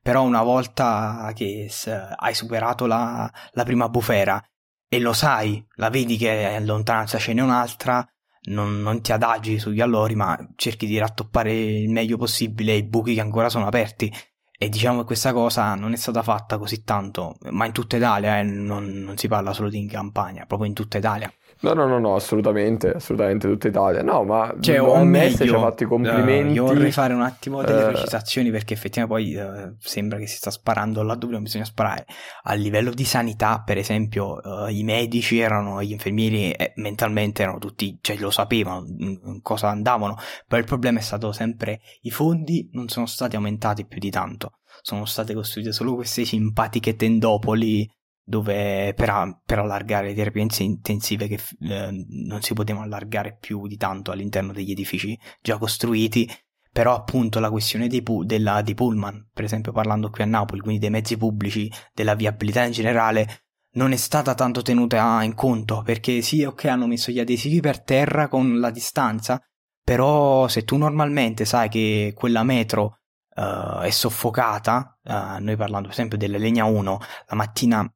Però 0.01 0.24
una 0.24 0.44
volta 0.44 1.30
che 1.36 1.70
hai 2.16 2.34
superato 2.34 2.86
la, 2.86 3.30
la 3.51 3.63
prima 3.66 3.89
bufera 3.89 4.42
e 4.88 5.00
lo 5.00 5.12
sai, 5.12 5.66
la 5.75 5.89
vedi 5.89 6.16
che 6.16 6.46
a 6.46 6.60
lontananza 6.60 7.18
ce 7.18 7.34
n'è 7.34 7.42
un'altra, 7.42 8.08
non, 8.48 8.82
non, 8.82 9.01
ti 9.01 9.12
adagi 9.12 9.60
sugli 9.60 9.82
allori, 9.82 10.16
ma 10.16 10.38
cerchi 10.56 10.86
di 10.86 10.98
rattoppare 10.98 11.54
il 11.54 11.89
meglio 11.89 12.18
possibile 12.18 12.74
i 12.74 12.84
buchi 12.84 13.13
che 13.13 13.22
ancora 13.22 13.50
sono 13.50 13.68
aperti. 13.68 14.12
E 14.60 14.70
diciamo 14.70 15.00
che 15.00 15.06
questa 15.06 15.34
cosa 15.34 15.75
non 15.75 15.94
è 15.94 15.96
stata 15.96 16.24
fatta 16.24 16.58
così 16.58 16.84
tanto, 16.84 17.38
ma 17.51 17.66
in 17.66 17.72
tutta 17.74 17.98
Italia, 17.98 18.39
eh, 18.39 18.44
non, 18.44 18.86
non 18.86 19.16
si 19.18 19.27
parla 19.27 19.54
solo 19.54 19.70
di 19.70 19.77
in 19.77 19.88
campagna, 19.88 20.46
proprio 20.46 20.68
in 20.68 20.74
tutta 20.74 20.98
Italia. 20.98 21.32
No, 21.62 21.74
no, 21.74 21.88
no, 21.88 22.00
no, 22.00 22.16
assolutamente, 22.16 22.92
assolutamente 22.92 23.48
tutta 23.48 23.68
Italia. 23.68 24.04
No, 24.04 24.24
ma 24.24 24.54
cioè, 24.60 24.82
o 24.82 25.04
meglio, 25.04 25.46
ci 25.46 25.50
ha 25.50 25.60
fatto 25.60 25.84
i 25.84 25.86
eh, 25.86 25.90
complimenti. 25.90 26.52
Uh, 26.52 26.54
io 26.54 26.66
vorrei 26.66 26.92
fare 26.92 27.14
un 27.14 27.22
attimo 27.22 27.64
delle 27.64 27.86
uh, 27.86 27.88
precisazioni 27.88 28.52
perché 28.52 28.74
effettivamente 28.74 29.32
poi 29.32 29.36
uh, 29.36 29.76
sembra 29.80 30.20
che 30.20 30.28
si 30.28 30.38
sta 30.38 30.52
sparando 30.52 31.02
là 31.02 31.16
dove 31.16 31.34
non 31.34 31.44
bisogna 31.44 31.66
sparare. 31.66 32.06
A 32.44 32.54
livello 32.54 32.92
di 32.92 33.06
sanità, 33.06 33.62
per 33.66 33.78
esempio, 33.78 34.40
i 34.70 34.84
medici 34.84 35.40
erano, 35.40 35.82
gli 35.82 35.92
infermieri 35.92 36.52
eh, 36.52 36.74
mentalmente 36.76 37.42
erano 37.42 37.58
tutti, 37.58 37.98
cioè 38.02 38.18
lo 38.18 38.30
sapevano 38.30 38.86
in 38.98 39.42
cosa 39.42 39.70
andavano, 39.70 40.18
però 40.48 40.60
il 40.60 40.68
problema 40.68 41.00
è 41.00 41.02
stato 41.02 41.32
sempre 41.32 41.82
i 42.02 42.12
fondi 42.12 42.70
non 42.74 42.88
sono 42.88 43.06
stati 43.06 43.36
aumentati 43.36 43.86
più 43.86 44.00
di 44.00 44.10
tanto. 44.10 44.52
Sono 44.82 45.06
state 45.06 45.34
costruite 45.34 45.72
solo 45.72 45.96
queste 45.96 46.24
simpatiche 46.24 46.96
tendopoli 46.96 47.90
dove 48.30 48.94
per, 48.94 49.40
per, 49.46 49.60
allargare 49.60 50.08
le 50.08 50.14
terapie 50.14 50.46
intensive 50.60 51.28
che 51.30 51.40
eh, 51.62 52.06
non 52.10 52.42
si 52.42 52.54
potevano 52.54 52.84
allargare 52.84 53.38
più 53.40 53.68
di 53.68 53.78
tanto 53.78 54.12
all'interno 54.12 54.52
degli 54.52 54.72
edifici 54.72 55.18
già 55.42 55.58
costruiti, 55.58 56.30
però 56.70 56.94
appunto 56.94 57.40
la 57.40 57.50
questione 57.50 57.88
dei, 57.88 58.04
pu- 58.04 58.26
della, 58.26 58.62
dei 58.62 58.74
pullman, 58.74 59.30
per 59.32 59.46
esempio 59.46 59.72
parlando 59.72 60.10
qui 60.10 60.24
a 60.24 60.26
Napoli, 60.26 60.60
quindi 60.60 60.80
dei 60.80 60.90
mezzi 60.90 61.16
pubblici, 61.16 61.72
della 61.94 62.16
viabilità 62.16 62.66
in 62.66 62.74
generale, 62.74 63.46
non 63.76 63.94
è 63.94 63.96
stata 63.96 64.36
tanto 64.36 64.62
tenuta 64.62 65.24
in 65.24 65.34
conto, 65.34 65.82
perché 65.84 66.22
sì, 66.22 66.44
ok, 66.44 66.66
hanno 66.66 66.86
messo 66.86 67.12
gli 67.12 67.20
adesivi 67.20 67.62
per 67.62 67.82
terra 67.82 68.28
con 68.28 68.60
la 68.60 68.72
distanza, 68.72 69.42
però 69.82 70.50
se 70.50 70.66
tu 70.66 70.76
normalmente 70.76 71.46
sai 71.46 71.70
che 71.70 72.12
quella 72.14 72.44
metro 72.44 73.00
uh, 73.36 73.80
è 73.80 73.90
soffocata, 73.90 75.00
uh, 75.02 75.42
noi 75.42 75.56
parlando 75.56 75.88
per 75.88 75.96
esempio 75.96 76.18
della 76.18 76.38
linea 76.38 76.66
1, 76.66 76.98
la 77.28 77.36
mattina 77.36 77.90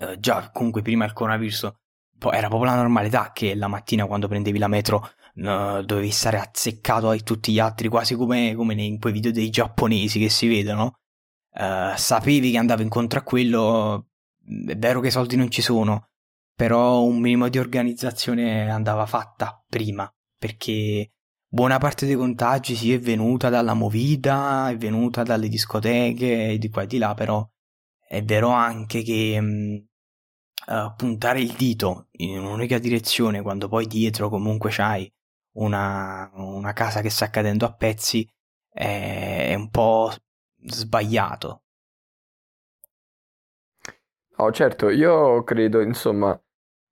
eh, 0.00 0.18
già 0.18 0.50
comunque 0.52 0.82
prima 0.82 1.04
il 1.04 1.12
coronavirus 1.12 1.72
era 2.32 2.48
proprio 2.48 2.70
la 2.70 2.76
normalità 2.76 3.32
che 3.32 3.54
la 3.54 3.68
mattina 3.68 4.06
quando 4.06 4.28
prendevi 4.28 4.58
la 4.58 4.68
metro 4.68 5.10
uh, 5.34 5.82
dovevi 5.82 6.10
stare 6.10 6.38
azzeccato 6.38 7.08
ai 7.08 7.22
tutti 7.22 7.52
gli 7.52 7.58
altri, 7.58 7.88
quasi 7.88 8.14
come, 8.14 8.54
come 8.54 8.74
in 8.74 8.98
quei 8.98 9.12
video 9.12 9.32
dei 9.32 9.50
giapponesi 9.50 10.18
che 10.18 10.28
si 10.28 10.46
vedono. 10.46 10.98
Uh, 11.50 11.96
sapevi 11.96 12.50
che 12.50 12.58
andavi 12.58 12.82
incontro 12.82 13.18
a 13.18 13.22
quello, 13.22 14.08
è 14.66 14.76
vero 14.76 15.00
che 15.00 15.08
i 15.08 15.12
soldi 15.12 15.36
non 15.36 15.50
ci 15.50 15.62
sono, 15.62 16.08
però 16.54 17.02
un 17.02 17.20
minimo 17.20 17.48
di 17.48 17.58
organizzazione 17.58 18.68
andava 18.70 19.06
fatta 19.06 19.62
prima, 19.68 20.10
perché 20.36 21.10
buona 21.46 21.78
parte 21.78 22.06
dei 22.06 22.16
contagi 22.16 22.74
sì 22.74 22.92
è 22.92 22.98
venuta 22.98 23.50
dalla 23.50 23.74
movida, 23.74 24.68
è 24.70 24.76
venuta 24.76 25.22
dalle 25.22 25.48
discoteche, 25.48 26.58
di 26.58 26.68
qua 26.70 26.82
e 26.82 26.86
di 26.86 26.98
là, 26.98 27.14
però 27.14 27.48
è 28.14 28.22
vero 28.22 28.50
anche 28.50 29.02
che 29.02 29.40
mh, 29.40 29.86
uh, 30.66 30.94
puntare 30.96 31.40
il 31.40 31.52
dito 31.52 32.08
in 32.12 32.38
un'unica 32.38 32.78
direzione 32.78 33.42
quando 33.42 33.66
poi 33.68 33.86
dietro 33.86 34.28
comunque 34.28 34.70
c'hai 34.70 35.12
una, 35.56 36.30
una 36.34 36.72
casa 36.72 37.00
che 37.00 37.10
sta 37.10 37.28
cadendo 37.30 37.66
a 37.66 37.74
pezzi 37.74 38.28
è, 38.70 39.48
è 39.50 39.54
un 39.54 39.68
po' 39.70 40.12
sbagliato. 40.64 41.62
No, 44.36 44.50
certo, 44.50 44.90
io 44.90 45.44
credo, 45.44 45.80
insomma, 45.80 46.36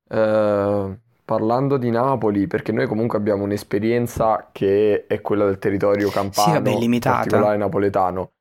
eh, 0.09 0.99
parlando 1.25 1.77
di 1.77 1.91
Napoli, 1.91 2.47
perché 2.47 2.71
noi 2.71 2.87
comunque 2.87 3.19
abbiamo 3.19 3.43
un'esperienza 3.43 4.51
che 4.53 5.07
è 5.07 5.21
quella 5.21 5.47
del 5.47 5.59
territorio 5.59 6.09
campano, 6.11 6.47
sì, 6.47 6.53
vabbè, 6.53 6.79
limitata. 6.79 7.17
particolare 7.17 7.57
napoletano. 7.57 8.33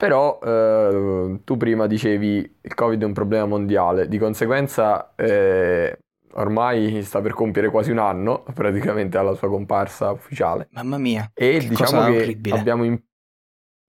Però 0.00 0.38
eh, 0.42 1.40
tu 1.44 1.58
prima 1.58 1.86
dicevi 1.86 2.58
il 2.62 2.74
Covid 2.74 3.02
è 3.02 3.04
un 3.04 3.12
problema 3.12 3.44
mondiale, 3.44 4.08
di 4.08 4.16
conseguenza 4.16 5.14
eh, 5.14 5.98
ormai 6.32 7.02
sta 7.02 7.20
per 7.20 7.34
compiere 7.34 7.68
quasi 7.68 7.90
un 7.90 7.98
anno 7.98 8.42
praticamente 8.54 9.18
alla 9.18 9.34
sua 9.34 9.50
comparsa 9.50 10.10
ufficiale. 10.10 10.68
Mamma 10.70 10.96
mia. 10.96 11.30
E 11.34 11.58
diciamo 11.58 12.06
che 12.06 12.16
orribile. 12.16 12.58
abbiamo... 12.58 12.84
In... 12.84 12.98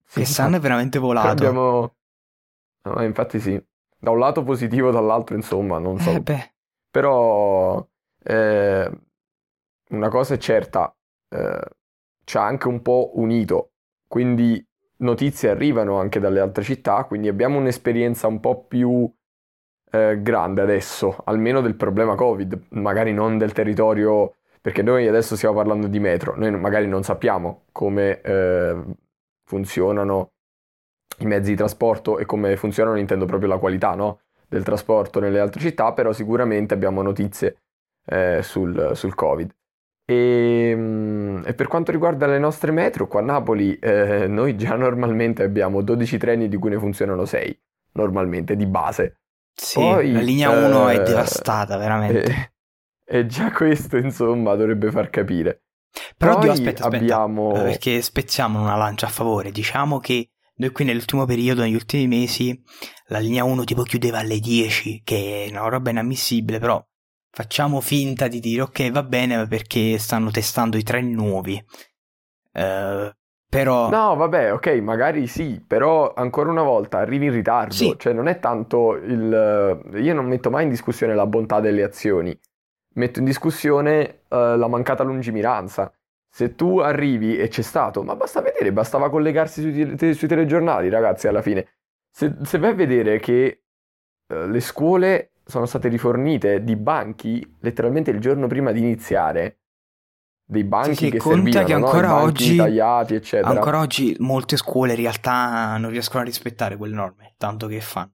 Sì, 0.04 0.20
Quest'anno 0.20 0.58
è 0.58 0.60
veramente 0.60 1.00
volato. 1.00 1.30
Abbiamo... 1.30 1.96
No, 2.82 3.04
infatti 3.04 3.40
sì. 3.40 3.64
Da 3.98 4.10
un 4.10 4.20
lato 4.20 4.44
positivo, 4.44 4.92
dall'altro 4.92 5.38
insomma, 5.38 5.80
non 5.80 5.98
so. 5.98 6.10
Eh 6.10 6.20
beh. 6.20 6.54
Però 6.92 7.88
eh, 8.22 8.92
una 9.92 10.10
cosa 10.10 10.34
è 10.34 10.38
certa, 10.38 10.94
eh, 11.30 11.68
ci 12.26 12.36
ha 12.36 12.44
anche 12.44 12.68
un 12.68 12.82
po' 12.82 13.12
unito. 13.14 13.72
Quindi 14.10 14.62
notizie 15.02 15.50
arrivano 15.50 16.00
anche 16.00 16.20
dalle 16.20 16.40
altre 16.40 16.64
città, 16.64 17.04
quindi 17.04 17.28
abbiamo 17.28 17.58
un'esperienza 17.58 18.28
un 18.28 18.40
po' 18.40 18.66
più 18.66 19.12
eh, 19.92 20.22
grande 20.22 20.62
adesso, 20.62 21.22
almeno 21.26 21.62
del 21.62 21.76
problema 21.76 22.16
Covid, 22.16 22.68
magari 22.70 23.14
non 23.14 23.38
del 23.38 23.52
territorio, 23.52 24.36
perché 24.62 24.82
noi 24.82 25.08
adesso 25.08 25.36
stiamo 25.36 25.56
parlando 25.56 25.88
di 25.88 26.00
metro, 26.00 26.36
noi 26.38 26.52
magari 26.52 26.88
non 26.88 27.04
sappiamo 27.04 27.66
come 27.72 28.22
eh, 28.22 28.84
funzionano 29.44 30.32
i 31.20 31.26
mezzi 31.26 31.52
di 31.52 31.56
trasporto 31.56 32.18
e 32.18 32.26
come 32.26 32.56
funzionano, 32.56 32.98
intendo 32.98 33.26
proprio 33.26 33.50
la 33.50 33.58
qualità 33.58 33.94
no? 33.96 34.22
del 34.48 34.64
trasporto 34.64 35.20
nelle 35.20 35.40
altre 35.40 35.60
città, 35.60 35.94
però 35.94 36.14
sicuramente 36.14 36.74
abbiamo 36.74 37.02
notizie 37.02 37.58
eh, 38.06 38.42
sul, 38.42 38.92
sul 38.96 39.14
Covid. 39.16 39.54
E, 40.12 40.74
mm, 40.76 41.44
e, 41.46 41.54
per 41.54 41.68
quanto 41.68 41.92
riguarda 41.92 42.28
le 42.28 42.38
nostre 42.38 42.72
metro, 42.72 43.08
qua 43.08 43.22
a 43.22 43.24
Napoli 43.24 43.78
eh, 43.80 44.28
noi 44.28 44.58
già 44.58 44.76
normalmente 44.76 45.44
abbiamo 45.44 45.82
12 45.82 46.18
treni 46.18 46.50
di 46.50 46.58
cui 46.58 46.70
ne 46.70 46.78
funzionano 46.78 47.24
6, 47.24 47.60
normalmente, 47.94 48.58
di 48.58 48.66
base. 48.66 49.20
Sì, 49.54 49.80
Poi, 49.80 50.12
la 50.12 50.20
linea 50.20 50.50
1 50.50 50.90
eh, 50.90 50.96
è 50.96 51.04
devastata, 51.04 51.78
veramente. 51.78 52.52
E, 53.06 53.20
e, 53.20 53.26
già 53.26 53.52
questo, 53.52 53.96
insomma, 53.98 54.56
dovrebbe 54.56 54.92
far 54.92 55.10
capire. 55.10 55.64
Però, 56.18 56.34
Poi, 56.34 56.44
Dio, 56.44 56.52
aspetta, 56.52 56.86
aspetta, 56.86 56.98
abbiamo... 56.98 57.56
Eh, 57.56 57.64
perché 57.64 58.02
spezziamo 58.02 58.60
una 58.60 58.76
lancia 58.76 59.06
a 59.06 59.10
favore. 59.10 59.52
Diciamo 59.52 60.00
che 60.00 60.30
noi 60.56 60.72
qui 60.72 60.84
nell'ultimo 60.84 61.26
periodo, 61.26 61.62
negli 61.62 61.76
ultimi 61.76 62.08
mesi, 62.08 62.62
la 63.08 63.20
linea 63.20 63.46
1 63.46 63.64
tipo 63.64 63.84
chiudeva 63.84 64.20
alle 64.20 64.40
10, 64.40 65.02
che 65.04 65.46
è 65.46 65.50
una 65.50 65.68
roba 65.70 65.90
inammissibile, 65.90 66.60
però 66.60 66.84
Facciamo 67.34 67.80
finta 67.80 68.28
di 68.28 68.42
dire 68.42 68.64
ok, 68.64 68.92
va 68.92 69.04
bene 69.04 69.48
perché 69.48 69.98
stanno 69.98 70.32
testando 70.32 70.76
i 70.76 70.84
treni 70.84 71.14
nuovi. 71.14 71.64
Uh, 72.52 73.10
però... 73.48 73.90
No, 73.90 74.16
vabbè, 74.16 74.52
ok, 74.52 74.68
magari 74.82 75.28
sì, 75.28 75.64
però 75.66 76.14
ancora 76.14 76.50
una 76.50 76.64
volta 76.64 76.98
arrivi 76.98 77.28
in 77.28 77.32
ritardo, 77.32 77.74
sì. 77.74 77.96
cioè 77.98 78.12
non 78.12 78.28
è 78.28 78.40
tanto 78.40 78.96
il... 78.96 79.82
Io 79.94 80.14
non 80.14 80.26
metto 80.26 80.50
mai 80.50 80.64
in 80.64 80.70
discussione 80.70 81.16
la 81.16 81.26
bontà 81.26 81.62
delle 81.62 81.84
azioni, 81.84 82.38
metto 82.96 83.20
in 83.20 83.26
discussione 83.26 84.24
uh, 84.28 84.58
la 84.58 84.68
mancata 84.68 85.04
lungimiranza. 85.04 85.90
Se 86.30 86.56
tu 86.56 86.80
arrivi 86.80 87.38
e 87.38 87.48
c'è 87.48 87.62
stato, 87.62 88.04
ma 88.04 88.16
basta 88.16 88.42
vedere, 88.42 88.74
bastava 88.74 89.10
collegarsi 89.10 89.62
sui, 89.62 89.96
te- 89.96 90.14
sui 90.14 90.28
telegiornali, 90.28 90.90
ragazzi, 90.90 91.28
alla 91.30 91.42
fine. 91.42 91.68
Se, 92.10 92.36
se 92.44 92.58
vai 92.58 92.72
a 92.72 92.76
vedere 92.76 93.20
che 93.20 93.64
uh, 94.34 94.48
le 94.48 94.60
scuole 94.60 95.31
sono 95.44 95.66
state 95.66 95.88
rifornite 95.88 96.64
di 96.64 96.76
banchi 96.76 97.58
letteralmente 97.60 98.12
il 98.12 98.20
giorno 98.20 98.48
prima 98.48 98.72
di 98.72 98.80
iniziare. 98.80 99.58
Dei 100.52 100.64
banchi 100.66 100.96
sì, 100.96 101.06
sì, 101.06 101.12
che 101.12 101.20
servivano, 101.22 101.66
che 101.66 101.74
ancora 101.74 102.08
no? 102.10 102.22
oggi, 102.22 102.56
tagliati, 102.58 103.16
eccetera. 103.16 103.50
Ancora 103.50 103.80
oggi 103.80 104.16
molte 104.20 104.58
scuole 104.58 104.92
in 104.94 105.00
realtà 105.00 105.78
non 105.78 105.92
riescono 105.92 106.24
a 106.24 106.26
rispettare 106.26 106.76
quelle 106.76 106.96
norme, 106.96 107.36
tanto 107.38 107.68
che 107.68 107.80
fanno. 107.80 108.12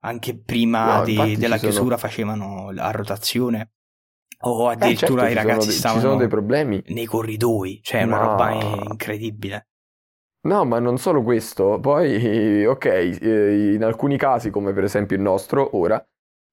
Anche 0.00 0.36
prima 0.38 0.98
no, 0.98 1.04
di, 1.04 1.36
della 1.36 1.56
chiusura 1.56 1.96
sono... 1.96 1.98
facevano 1.98 2.70
la 2.72 2.90
rotazione 2.90 3.70
o 4.40 4.68
addirittura 4.68 5.26
eh, 5.26 5.32
certo, 5.32 5.40
i 5.40 5.44
ragazzi 5.44 5.68
dei, 5.68 5.76
stavano 5.76 6.00
ci 6.00 6.06
sono 6.06 6.18
dei 6.18 6.28
problemi. 6.28 6.82
nei 6.88 7.06
corridoi, 7.06 7.80
cioè 7.82 8.02
una 8.02 8.18
roba 8.18 8.50
incredibile. 8.50 9.68
No, 10.46 10.64
ma 10.64 10.78
non 10.78 10.98
solo 10.98 11.22
questo, 11.22 11.78
poi 11.80 12.64
ok, 12.66 12.84
eh, 12.84 13.72
in 13.74 13.84
alcuni 13.84 14.16
casi 14.16 14.50
come 14.50 14.72
per 14.72 14.84
esempio 14.84 15.16
il 15.16 15.22
nostro 15.22 15.76
ora 15.76 16.04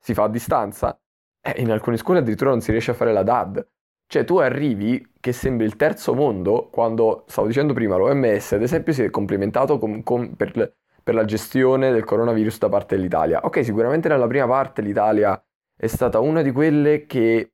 si 0.03 0.13
fa 0.13 0.23
a 0.23 0.29
distanza. 0.29 0.99
Eh, 1.41 1.61
in 1.61 1.71
alcune 1.71 1.95
scuole 1.95 2.19
addirittura 2.19 2.49
non 2.49 2.59
si 2.59 2.71
riesce 2.71 2.91
a 2.91 2.93
fare 2.93 3.13
la 3.13 3.23
DAD. 3.23 3.65
Cioè 4.05 4.25
tu 4.25 4.37
arrivi 4.37 5.13
che 5.19 5.31
sembri 5.31 5.65
il 5.65 5.77
terzo 5.77 6.13
mondo 6.13 6.67
quando, 6.69 7.23
stavo 7.27 7.47
dicendo 7.47 7.73
prima, 7.73 7.95
l'OMS 7.95 8.51
ad 8.51 8.61
esempio 8.61 8.91
si 8.91 9.01
è 9.03 9.09
complimentato 9.09 9.79
con, 9.79 10.03
con, 10.03 10.35
per, 10.35 10.75
per 11.01 11.15
la 11.15 11.23
gestione 11.23 11.91
del 11.91 12.03
coronavirus 12.03 12.57
da 12.59 12.69
parte 12.69 12.97
dell'Italia. 12.97 13.39
Ok, 13.43 13.63
sicuramente 13.63 14.09
nella 14.09 14.27
prima 14.27 14.45
parte 14.45 14.81
l'Italia 14.81 15.41
è 15.75 15.87
stata 15.87 16.19
una 16.19 16.41
di 16.41 16.51
quelle 16.51 17.05
che 17.05 17.53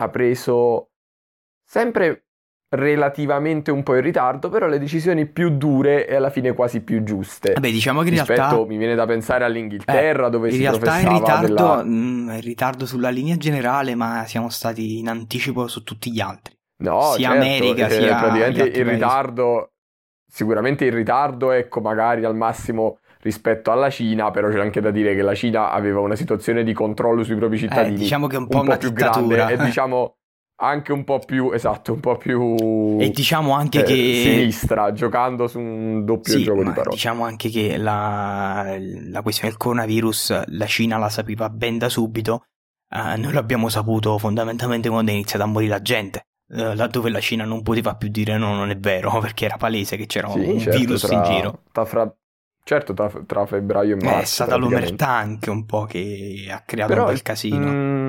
ha 0.00 0.08
preso 0.08 0.90
sempre 1.62 2.27
relativamente 2.70 3.70
un 3.70 3.82
po' 3.82 3.94
in 3.94 4.02
ritardo, 4.02 4.48
però 4.48 4.66
le 4.66 4.78
decisioni 4.78 5.26
più 5.26 5.50
dure 5.50 6.06
e 6.06 6.14
alla 6.14 6.30
fine 6.30 6.52
quasi 6.52 6.82
più 6.82 7.02
giuste. 7.02 7.52
Vabbè, 7.54 7.70
diciamo 7.70 8.02
che 8.02 8.08
in 8.08 8.14
Rispetto, 8.14 8.40
realtà 8.40 8.66
mi 8.66 8.76
viene 8.76 8.94
da 8.94 9.06
pensare 9.06 9.44
all'Inghilterra, 9.44 10.26
eh, 10.26 10.30
dove 10.30 10.48
in 10.48 10.54
si 10.54 10.60
realtà 10.60 10.98
è 10.98 11.02
in 11.02 11.08
ritardo, 11.08 11.46
della... 11.46 11.84
mm, 11.84 12.28
è 12.28 12.34
in 12.34 12.40
ritardo 12.40 12.86
sulla 12.86 13.08
linea 13.08 13.36
generale, 13.36 13.94
ma 13.94 14.24
siamo 14.26 14.50
stati 14.50 14.98
in 14.98 15.08
anticipo 15.08 15.66
su 15.66 15.82
tutti 15.82 16.10
gli 16.10 16.20
altri. 16.20 16.56
No, 16.80 17.12
sia 17.16 17.30
certo, 17.30 17.44
America, 17.44 17.86
eh, 17.86 17.90
sia 17.90 18.16
praticamente 18.16 18.62
il 18.62 18.70
paesi. 18.70 18.90
ritardo, 18.90 19.70
sicuramente 20.30 20.84
il 20.84 20.92
ritardo, 20.92 21.50
ecco, 21.52 21.80
magari 21.80 22.24
al 22.24 22.36
massimo 22.36 22.98
rispetto 23.20 23.72
alla 23.72 23.90
Cina, 23.90 24.30
però 24.30 24.48
c'è 24.48 24.60
anche 24.60 24.80
da 24.80 24.90
dire 24.90 25.14
che 25.14 25.22
la 25.22 25.34
Cina 25.34 25.70
aveva 25.70 26.00
una 26.00 26.14
situazione 26.14 26.62
di 26.62 26.72
controllo 26.72 27.24
sui 27.24 27.34
propri 27.34 27.58
cittadini 27.58 27.96
Eh, 27.96 27.98
diciamo 27.98 28.26
che 28.26 28.36
è 28.36 28.38
un 28.38 28.46
po' 28.46 28.60
un 28.60 28.66
po' 28.66 28.76
più 28.76 28.92
grande 28.92 29.48
e 29.48 29.56
diciamo 29.56 30.14
anche 30.60 30.92
un 30.92 31.04
po' 31.04 31.18
più, 31.20 31.50
esatto, 31.52 31.92
un 31.92 32.00
po' 32.00 32.16
più 32.16 32.40
E 33.00 33.10
diciamo 33.10 33.52
anche 33.54 33.82
eh, 33.82 33.82
che... 33.82 34.12
sinistra, 34.12 34.92
giocando 34.92 35.46
su 35.48 35.58
un 35.60 36.04
doppio 36.04 36.38
Sì, 36.38 36.40
gioco 36.40 36.64
di 36.64 36.72
parole. 36.72 37.00
diciamo 37.00 37.24
anche 37.24 37.48
che 37.48 37.76
la, 37.78 38.76
la 38.78 39.22
questione 39.22 39.48
del 39.50 39.58
coronavirus 39.58 40.42
la 40.48 40.66
Cina 40.66 40.98
la 40.98 41.08
sapeva 41.08 41.48
ben 41.48 41.78
da 41.78 41.88
subito, 41.88 42.44
eh, 42.90 43.16
noi 43.16 43.32
l'abbiamo 43.32 43.68
saputo 43.70 44.18
fondamentalmente 44.18 44.88
quando 44.90 45.10
è 45.10 45.14
iniziata 45.14 45.44
a 45.44 45.46
morire 45.48 45.70
la 45.72 45.82
gente, 45.82 46.26
eh, 46.50 46.74
laddove 46.74 47.08
la 47.10 47.20
Cina 47.20 47.44
non 47.44 47.62
poteva 47.62 47.96
più 47.96 48.08
dire 48.10 48.36
no, 48.36 48.54
non 48.54 48.70
è 48.70 48.76
vero, 48.78 49.18
perché 49.20 49.46
era 49.46 49.56
palese 49.56 49.96
che 49.96 50.06
c'era 50.06 50.28
Sì, 50.28 50.58
un 50.58 50.58
certo, 50.58 50.68
virus 50.68 50.98
tra- 50.98 51.12
in 51.12 51.22
giro. 51.22 51.62
tra 51.72 51.84
fra- 51.84 52.14
certo, 52.62 52.92
tra, 52.94 53.08
tra 53.26 53.46
febbraio 53.46 53.94
e 53.94 53.96
marzo. 53.96 54.08
Eh, 54.10 54.20
è 54.22 54.24
stata 54.24 54.56
l'omertà 54.56 55.08
anche 55.10 55.50
un 55.50 55.64
po' 55.64 55.84
che 55.84 56.48
ha 56.50 56.62
creato 56.62 56.94
Però, 56.94 56.96
un 56.96 57.04
bel 57.04 57.22
casino. 57.22 57.82
mm, 57.84 58.07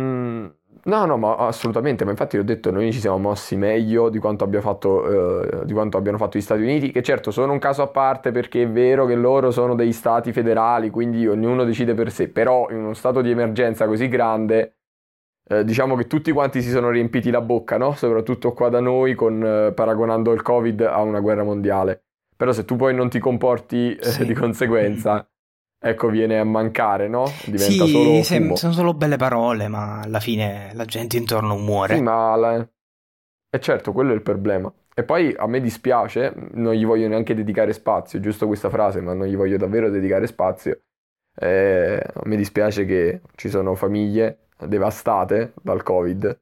no, 0.84 1.06
no, 1.06 1.18
ma 1.18 1.36
assolutamente, 1.36 2.04
ma 2.06 2.12
infatti 2.12 2.38
ho 2.38 2.44
detto, 2.44 2.72
noi 2.72 2.92
ci 2.92 3.00
siamo 3.00 3.18
mossi 3.18 3.56
meglio 3.56 4.10
di 4.10 4.20
quanto, 4.20 4.48
fatto, 4.62 5.42
eh, 5.62 5.66
di 5.66 5.74
quanto 5.74 5.98
abbiano 5.98 6.18
fatto 6.18 6.38
gli 6.38 6.42
Stati 6.42 6.62
Uniti, 6.62 6.92
che 6.92 7.02
certo 7.04 7.32
sono 7.32 7.52
un 7.54 7.60
caso 7.60 7.82
a 7.82 7.88
parte 7.88 8.32
perché 8.32 8.64
è 8.64 8.70
vero 8.70 9.06
che 9.06 9.16
loro 9.16 9.52
sono 9.52 9.76
dei 9.76 9.92
stati 9.94 10.32
federali, 10.32 10.90
quindi 10.90 11.28
ognuno 11.28 11.64
decide 11.64 11.94
per 11.94 12.12
sé, 12.12 12.30
però 12.30 12.70
in 12.70 12.78
uno 12.78 12.94
stato 12.94 13.22
di 13.22 13.30
emergenza 13.32 13.86
così 13.88 14.08
grande, 14.08 14.76
eh, 15.50 15.64
diciamo 15.64 15.96
che 15.96 16.08
tutti 16.08 16.32
quanti 16.32 16.62
si 16.62 16.70
sono 16.70 16.90
riempiti 16.90 17.32
la 17.32 17.42
bocca, 17.42 17.78
no? 17.78 17.94
Soprattutto 17.94 18.54
qua 18.54 18.70
da 18.70 18.80
noi, 18.80 19.16
con, 19.16 19.44
eh, 19.44 19.72
paragonando 19.74 20.32
il 20.32 20.42
Covid 20.42 20.82
a 20.82 21.02
una 21.02 21.20
guerra 21.20 21.44
mondiale. 21.44 22.04
Però 22.36 22.52
se 22.52 22.66
tu 22.66 22.76
poi 22.76 22.94
non 22.96 23.10
ti 23.10 23.20
comporti 23.20 23.96
eh, 23.96 24.04
Sì. 24.04 24.26
di 24.26 24.34
conseguenza, 24.34 25.28
ecco, 25.80 26.10
viene 26.10 26.40
a 26.40 26.44
mancare, 26.44 27.08
no? 27.08 27.24
Diventa 27.46 27.86
Sì, 27.86 27.92
solo 27.92 28.24
fumo. 28.24 28.56
sono 28.56 28.74
solo 28.74 28.94
belle 28.94 29.18
parole, 29.18 29.68
ma 29.68 30.02
alla 30.02 30.20
fine 30.20 30.72
la 30.74 30.86
gente 30.86 31.18
intorno 31.18 31.56
muore. 31.58 31.96
Sì, 31.96 32.02
ma 32.02 32.36
la- 32.36 32.68
E 33.52 33.60
certo, 33.60 33.92
quello 33.94 34.12
è 34.12 34.16
il 34.16 34.22
problema. 34.22 34.72
E 34.94 35.04
poi 35.04 35.34
a 35.36 35.48
me 35.48 35.60
dispiace, 35.60 36.34
non 36.54 36.74
gli 36.74 36.86
voglio 36.86 37.08
neanche 37.08 37.34
dedicare 37.34 37.74
spazio, 37.74 38.20
giusto 38.20 38.46
questa 38.48 38.70
frase, 38.70 39.02
ma 39.02 39.14
non 39.14 39.26
gli 39.28 39.36
voglio 39.36 39.58
davvero 39.58 39.90
dedicare 39.90 40.28
spazio. 40.28 40.82
Eh, 41.36 42.00
a 42.14 42.22
me 42.26 42.36
dispiace 42.36 42.86
che 42.86 43.22
ci 43.36 43.50
sono 43.50 43.76
famiglie 43.76 44.50
devastate 44.68 45.54
dal 45.62 45.82
Covid, 45.84 46.40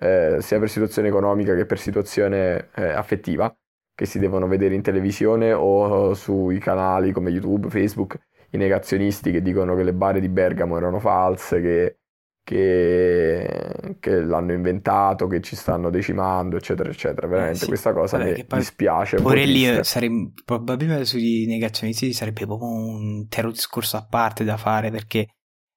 eh, 0.00 0.36
sia 0.40 0.58
per 0.58 0.70
situazione 0.70 1.08
economica 1.08 1.54
che 1.54 1.66
per 1.66 1.78
situazione 1.78 2.70
eh, 2.74 2.88
affettiva, 2.88 3.54
che 3.94 4.06
si 4.06 4.18
devono 4.18 4.46
vedere 4.48 4.74
in 4.74 4.82
televisione 4.82 5.52
o 5.52 6.14
sui 6.14 6.58
canali 6.58 7.12
come 7.12 7.30
YouTube, 7.30 7.68
Facebook, 7.68 8.18
i 8.50 8.56
negazionisti 8.56 9.30
che 9.30 9.42
dicono 9.42 9.74
che 9.76 9.82
le 9.84 9.92
bare 9.94 10.20
di 10.20 10.28
Bergamo 10.28 10.76
erano 10.76 10.98
false, 11.00 11.60
che 11.60 11.94
che, 12.42 13.96
che 14.00 14.20
l'hanno 14.22 14.52
inventato, 14.52 15.26
che 15.28 15.40
ci 15.40 15.54
stanno 15.56 15.90
decimando, 15.90 16.56
eccetera, 16.56 16.88
eccetera. 16.90 17.26
Veramente 17.28 17.64
sì. 17.64 17.66
questa 17.66 17.92
cosa 17.92 18.18
Vabbè, 18.18 18.34
mi 18.34 18.44
poi 18.46 18.66
dispiace. 18.66 19.16
un 19.18 19.26
po' 19.26 19.38
Pure 19.38 19.44
lì 19.46 19.66
triste. 19.66 19.78
eh, 19.78 19.84
sareb- 19.84 20.42
probabilmente 20.44 21.04
sui 21.04 21.46
negazionisti 21.46 22.12
sarebbe 22.12 22.46
proprio 22.46 22.68
un 22.68 23.02
intero 23.22 23.50
discorso 23.50 23.96
a 23.96 24.06
parte 24.06 24.44
da 24.44 24.56
fare 24.56 24.90
perché 24.90 25.28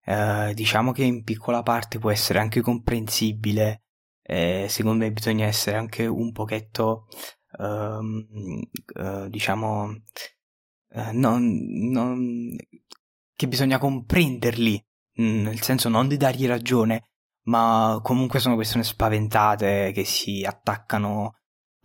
eh, 0.06 0.52
diciamo 0.56 0.92
che 0.92 1.04
in 1.04 1.24
piccola 1.24 1.62
parte 1.64 2.00
può 2.00 2.12
essere 2.12 2.40
anche 2.40 2.62
comprensibile. 2.62 3.84
eh, 4.24 4.68
secondo 4.70 5.04
me 5.06 5.12
bisogna 5.12 5.46
essere 5.48 5.78
anche 5.78 6.06
un 6.08 6.32
pochetto, 6.32 7.08
ehm, 7.60 8.28
eh, 8.96 9.28
diciamo, 9.30 10.04
eh, 10.94 11.12
non, 11.12 11.44
non- 11.92 12.56
che 13.36 13.48
bisogna 13.48 13.78
comprenderli, 13.80 14.84
mm, 15.22 15.44
nel 15.44 15.62
senso 15.62 15.90
non 15.90 16.08
di 16.08 16.18
dargli 16.18 16.46
ragione, 16.48 17.10
ma 17.46 18.00
comunque 18.02 18.40
sono 18.40 18.56
persone 18.56 18.84
spaventate 18.84 19.92
che 19.94 20.06
si 20.06 20.44
attaccano 20.46 21.34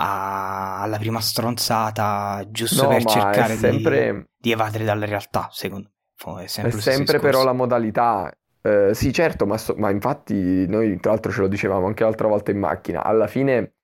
a- 0.00 0.80
alla 0.82 0.98
prima 0.98 1.20
stronzata 1.20 2.46
giusto 2.50 2.82
No, 2.84 2.88
per 2.88 3.04
cercare 3.04 3.52
è 3.54 3.56
di- 3.56 3.58
sempre, 3.58 4.28
di, 4.36 4.52
evadere 4.52 4.84
dalla 4.84 5.06
realtà, 5.06 5.48
secondo 5.50 5.88
me. 5.88 6.40
È 6.40 6.44
è 6.44 6.46
sempre, 6.46 6.72
stesso 6.80 6.96
sempre 6.96 7.18
però 7.20 7.44
la 7.44 7.52
modalità. 7.52 8.32
Eh, 8.60 8.90
sì, 8.92 9.12
certo, 9.12 9.46
ma, 9.46 9.56
so- 9.56 9.74
ma 9.76 9.90
infatti 9.90 10.66
noi 10.66 10.98
tra 11.00 11.12
l'altro 11.12 11.30
ce 11.32 11.40
lo 11.40 11.48
dicevamo 11.48 11.86
anche 11.86 12.02
l'altra 12.04 12.28
volta 12.28 12.50
in 12.50 12.58
macchina. 12.58 13.04
Alla 13.04 13.26
fine 13.28 13.74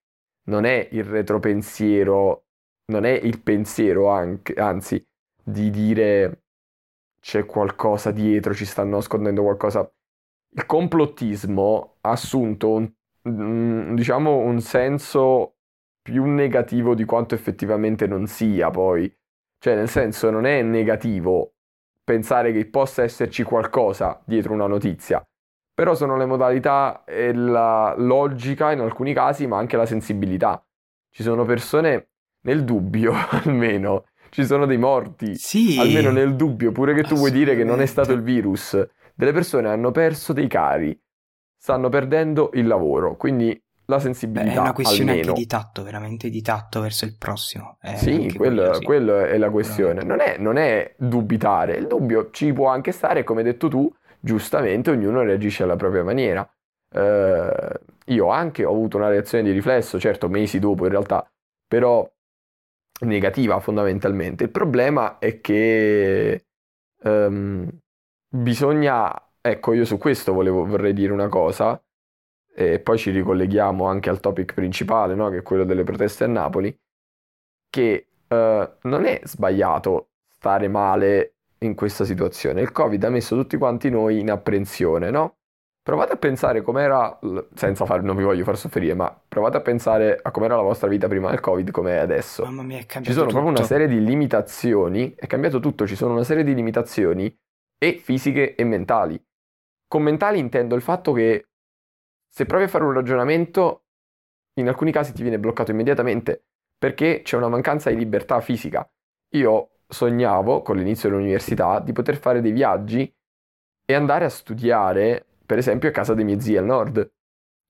non 0.49 0.65
è 0.65 0.89
il 0.93 1.05
retropensiero, 1.05 2.47
non 2.87 3.05
è 3.05 3.11
il 3.11 3.41
pensiero 3.43 4.11
anche, 4.11 4.53
anzi, 4.55 5.05
di 5.45 5.71
dire 5.71 6.43
c'è 7.21 7.47
qualcosa 7.47 8.11
dietro, 8.11 8.55
ci 8.55 8.65
stanno 8.65 8.97
nascondendo 8.97 9.43
qualcosa. 9.43 9.91
Il 10.57 10.67
complottismo 10.67 11.97
ha 12.03 12.11
assunto 12.11 12.71
un, 12.73 12.93
un- 13.23 13.95
diciamo, 13.95 14.37
un 14.39 14.61
senso 14.61 15.57
più 16.03 16.25
negativo 16.27 16.95
di 16.95 17.05
quanto 17.05 17.35
effettivamente 17.35 18.07
non 18.07 18.27
sia, 18.27 18.71
poi. 18.71 19.13
Cioè, 19.59 19.75
nel 19.75 19.89
senso, 19.89 20.31
non 20.31 20.45
è 20.45 20.63
negativo 20.63 21.55
pensare 22.05 22.53
che 22.53 22.67
possa 22.69 23.03
esserci 23.03 23.43
qualcosa 23.43 24.21
dietro 24.27 24.53
una 24.53 24.67
notizia, 24.67 25.27
però 25.73 25.95
sono 25.95 26.17
le 26.17 26.27
modalità 26.27 27.03
e 27.05 27.33
la 27.33 27.95
logica 27.97 28.73
in 28.73 28.81
alcuni 28.81 29.15
casi, 29.15 29.47
ma 29.47 29.57
anche 29.59 29.77
la 29.77 29.87
sensibilità. 29.87 30.63
Ci 31.11 31.23
sono 31.23 31.45
persone, 31.45 32.11
nel 32.43 32.65
dubbio 32.65 33.13
almeno, 33.45 34.07
ci 34.35 34.45
sono 34.45 34.67
dei 34.67 34.79
morti. 34.79 35.37
Sì, 35.37 35.79
Almeno 35.79 36.11
nel 36.11 36.35
dubbio, 36.35 36.73
pure 36.73 36.93
che 36.93 37.05
tu 37.05 37.15
vuoi 37.15 37.31
dire 37.31 37.55
che 37.55 37.63
non 37.63 37.81
è 37.81 37.87
stato 37.87 38.13
il 38.13 38.21
virus, 38.21 38.77
delle 39.15 39.33
persone 39.33 39.69
hanno 39.69 39.93
perso 39.93 40.33
dei 40.33 40.49
cari, 40.49 40.99
stanno 41.57 41.89
perdendo 41.89 42.51
il 42.55 42.67
lavoro, 42.67 43.17
quindi 43.17 43.51
la 43.87 43.97
Beh, 43.97 44.03
sensibilità 44.03 44.55
è 44.55 44.59
una 44.59 44.73
questione 44.73 45.11
almeno. 45.13 45.29
anche 45.29 45.41
di 45.41 45.47
tatto, 45.47 45.83
veramente 45.85 46.29
di 46.31 46.43
tatto 46.43 46.81
verso 46.81 47.05
il 47.05 47.17
prossimo. 47.17 47.77
È 47.81 47.95
Sì, 47.95 48.11
anche 48.13 48.37
quello, 48.39 48.81
quello, 48.83 49.19
sì. 49.19 49.25
è 49.25 49.39
la 49.39 49.51
questione. 49.51 50.03
Non 50.03 50.19
è, 50.21 50.37
non 50.39 50.57
è 50.57 50.95
dubitare, 50.99 51.77
il 51.77 51.87
dubbio 51.87 52.31
ci 52.33 52.53
può 52.53 52.69
anche 52.69 52.91
stare, 52.91 53.23
come 53.23 53.41
hai 53.41 53.47
detto 53.47 53.69
tu, 53.69 53.89
giustamente 54.19 54.91
ognuno 54.91 55.23
reagisce 55.23 55.63
alla 55.63 55.77
propria 55.77 56.03
maniera. 56.03 56.49
Eh, 56.91 57.81
io 58.07 58.29
anche 58.31 58.65
ho 58.65 58.71
avuto 58.71 58.97
una 58.97 59.09
reazione 59.09 59.45
di 59.45 59.53
riflesso, 59.53 60.01
certo 60.01 60.29
mesi 60.29 60.59
dopo 60.59 60.85
in 60.87 60.91
realtà, 60.91 61.25
però 61.67 62.11
negativa 63.01 63.61
fondamentalmente. 63.61 64.45
Il 64.45 64.51
problema 64.51 65.19
è 65.19 65.41
che 65.41 66.47
ehm, 67.03 67.69
bisogna, 68.29 69.31
ecco, 69.41 69.73
io 69.73 69.85
su 69.85 69.99
questo 69.99 70.33
volevo, 70.33 70.65
vorrei 70.65 70.93
dire 70.93 71.13
una 71.13 71.29
cosa, 71.29 71.81
e 72.57 72.79
poi 72.81 72.99
ci 72.99 73.11
ricolleghiamo 73.11 73.85
anche 73.87 74.11
al 74.11 74.21
topic 74.21 74.55
principale, 74.55 75.15
no? 75.15 75.29
Che 75.29 75.39
è 75.39 75.43
quello 75.43 75.65
delle 75.65 75.85
proteste 75.85 76.25
a 76.25 76.29
Napoli, 76.29 76.77
che 77.69 78.09
eh, 78.29 78.77
non 78.83 79.05
è 79.05 79.21
sbagliato 79.25 80.11
stare 80.29 80.69
male 80.69 81.35
in 81.59 81.75
questa 81.75 82.05
situazione. 82.05 82.61
Il 82.61 82.73
Covid 82.73 83.03
ha 83.05 83.11
messo 83.11 83.37
tutti 83.37 83.57
quanti 83.57 83.91
noi 83.91 84.21
in 84.21 84.31
apprensione, 84.31 85.11
no? 85.11 85.39
Provate 85.85 86.15
a 86.15 86.17
pensare 86.17 86.63
com'era, 86.63 87.19
senza 87.53 87.85
far, 87.85 88.03
non 88.03 88.17
vi 88.17 88.23
voglio 88.23 88.43
far 88.43 88.57
soffrire, 88.57 88.95
ma 88.95 89.15
provate 89.29 89.59
a 89.59 89.61
pensare 89.61 90.19
a 90.23 90.31
com'era 90.31 90.57
la 90.57 90.63
vostra 90.63 90.89
vita 90.89 91.09
prima 91.09 91.29
del 91.29 91.41
Covid, 91.41 91.71
com'è 91.71 91.97
adesso. 91.97 92.43
Mamma 92.43 92.63
mia, 92.63 92.79
è 92.79 92.81
Ci 92.81 92.87
cambiato 92.87 93.19
sono 93.19 93.29
proprio 93.29 93.51
una 93.51 93.57
tutto. 93.57 93.69
serie 93.69 93.87
di 93.87 94.03
limitazioni, 94.03 95.15
è 95.15 95.27
cambiato 95.27 95.61
tutto, 95.61 95.87
ci 95.87 95.95
sono 95.95 96.15
una 96.15 96.25
serie 96.25 96.43
di 96.43 96.55
limitazioni 96.55 97.39
e 97.77 97.99
fisiche 98.03 98.55
e 98.55 98.65
mentali. 98.65 99.23
Con 99.87 100.03
mentali 100.03 100.39
intendo 100.39 100.75
il 100.75 100.81
fatto 100.81 101.13
che 101.13 101.49
se 102.27 102.47
provi 102.47 102.65
a 102.65 102.69
fare 102.69 102.85
un 102.85 102.93
ragionamento, 102.93 103.83
in 104.55 104.69
alcuni 104.69 104.91
casi 104.91 105.13
ti 105.13 105.21
viene 105.21 105.39
bloccato 105.39 105.71
immediatamente 105.71 106.47
perché 106.79 107.21
c'è 107.23 107.37
una 107.37 107.49
mancanza 107.49 107.91
di 107.91 107.97
libertà 107.97 108.41
fisica. 108.41 108.91
Io 109.35 109.81
sognavo 109.87 110.63
con 110.63 110.77
l'inizio 110.77 111.11
dell'università 111.11 111.79
di 111.79 111.93
poter 111.93 112.17
fare 112.17 112.41
dei 112.41 112.53
viaggi 112.53 113.15
e 113.85 113.95
andare 113.95 114.25
a 114.25 114.31
studiare, 114.31 115.27
per 115.55 115.63
esempio, 115.63 115.89
a 115.89 115.93
casa 115.93 116.15
dei 116.15 116.25
miei 116.25 116.41
zii 116.41 116.57
al 116.57 116.65
nord. 116.65 117.13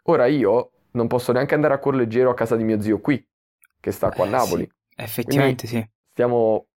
Ora 0.05 0.25
io 0.25 0.71
non 0.93 1.07
posso 1.07 1.33
neanche 1.33 1.55
andare 1.55 1.75
a 1.75 1.79
cuor 1.79 1.97
leggero 1.97 2.31
a 2.31 2.35
casa 2.35 2.57
di 2.57 2.65
mio 2.65 2.81
zio 2.81 2.99
qui, 2.99 3.23
che 3.79 3.91
sta 3.91 4.11
qua 4.11 4.25
a 4.25 4.29
Eh, 4.29 4.31
Napoli. 4.31 4.65
sì, 4.65 5.03
effettivamente 5.03 5.67
sì. 5.67 5.87
Stiamo 6.11 6.69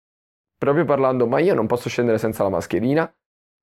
proprio 0.58 0.84
parlando, 0.84 1.28
ma 1.28 1.38
io 1.38 1.54
non 1.54 1.68
posso 1.68 1.88
scendere 1.88 2.18
senza 2.18 2.42
la 2.42 2.48
mascherina, 2.48 3.08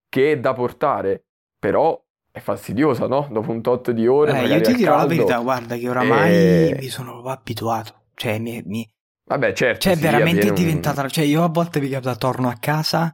che 0.08 0.32
è 0.32 0.40
da 0.40 0.54
portare, 0.54 1.26
però 1.60 2.02
è 2.32 2.40
fastidiosa, 2.40 3.08
no? 3.08 3.28
Dopo 3.30 3.52
un 3.52 3.62
tot 3.62 3.92
di 3.92 4.08
ore. 4.08 4.40
Eh, 4.40 4.46
io 4.46 4.62
ti 4.62 4.74
dirò 4.76 4.96
caldo, 4.96 5.08
la 5.10 5.16
verità, 5.16 5.38
guarda 5.40 5.76
che 5.76 5.90
oramai 5.90 6.32
e... 6.32 6.78
mi 6.80 6.88
sono 6.88 7.22
abituato. 7.24 8.06
Cioè, 8.14 8.40
mi, 8.40 8.64
mi... 8.66 8.90
Vabbè, 9.26 9.52
certo. 9.52 9.82
Cioè, 9.82 9.96
sì, 9.96 10.02
veramente 10.02 10.48
è 10.48 10.54
diventata. 10.54 11.02
Un... 11.02 11.10
Cioè, 11.10 11.26
io 11.26 11.44
a 11.44 11.50
volte 11.50 11.82
mi 11.82 11.90
capita, 11.90 12.16
torno 12.16 12.48
a 12.48 12.56
casa 12.58 13.14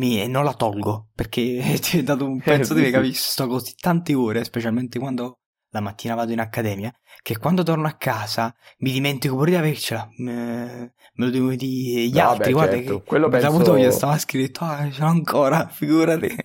mi... 0.00 0.22
e 0.22 0.26
non 0.26 0.44
la 0.44 0.54
tolgo 0.54 1.08
perché 1.14 1.58
è 1.60 1.78
diventato 1.78 2.26
un 2.26 2.40
pezzo 2.40 2.74
di 2.74 2.80
me, 2.80 2.90
capisci? 2.90 3.30
Sto 3.30 3.46
così 3.46 3.74
tante 3.78 4.14
ore, 4.14 4.42
specialmente 4.44 4.98
quando 4.98 5.40
la 5.72 5.80
mattina 5.80 6.14
vado 6.14 6.32
in 6.32 6.40
accademia, 6.40 6.92
che 7.22 7.38
quando 7.38 7.62
torno 7.62 7.86
a 7.86 7.92
casa 7.92 8.52
mi 8.78 8.90
dimentico 8.90 9.36
pure 9.36 9.50
di 9.50 9.56
avercela. 9.56 10.08
Me, 10.16 10.94
me 11.14 11.24
lo 11.24 11.30
devo 11.30 11.50
dire 11.50 12.06
gli 12.06 12.16
no, 12.16 12.28
altri, 12.28 12.46
beh, 12.46 12.52
guarda 12.52 12.76
certo. 12.76 12.98
che 12.98 13.04
quello 13.04 13.28
penso... 13.28 13.46
avuto 13.46 13.76
io 13.76 13.90
stava 13.90 14.18
scritto, 14.18 14.64
ah, 14.64 14.90
ce 14.90 15.00
l'ho 15.00 15.06
ancora, 15.06 15.68
figurati. 15.70 16.36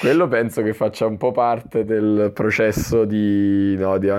Quello 0.00 0.28
penso 0.28 0.62
che 0.62 0.72
faccia 0.72 1.04
un 1.04 1.18
po' 1.18 1.32
parte 1.32 1.84
del 1.84 2.30
processo 2.32 3.04
di, 3.04 3.76
no, 3.76 3.98
di, 3.98 4.10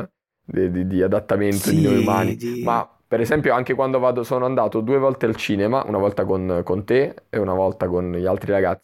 di, 0.69 0.86
di 0.86 1.02
adattamento 1.02 1.69
sì, 1.69 1.78
di 1.78 1.82
noi 1.82 2.02
umani. 2.02 2.38
Ma 2.63 2.88
per 3.15 3.23
esempio 3.23 3.54
anche 3.54 3.75
quando 3.75 3.97
vado, 3.97 4.23
sono 4.23 4.43
andato 4.43 4.82
due 4.82 4.97
volte 4.97 5.25
al 5.25 5.38
cinema, 5.38 5.86
una 5.88 5.97
volta 5.97 6.25
con, 6.25 6.63
con 6.65 6.84
te 6.84 7.15
e 7.30 7.38
una 7.38 7.54
volta 7.54 7.88
con 7.88 8.12
gli 8.12 8.25
altri 8.25 8.51
ragazzi. 8.51 8.84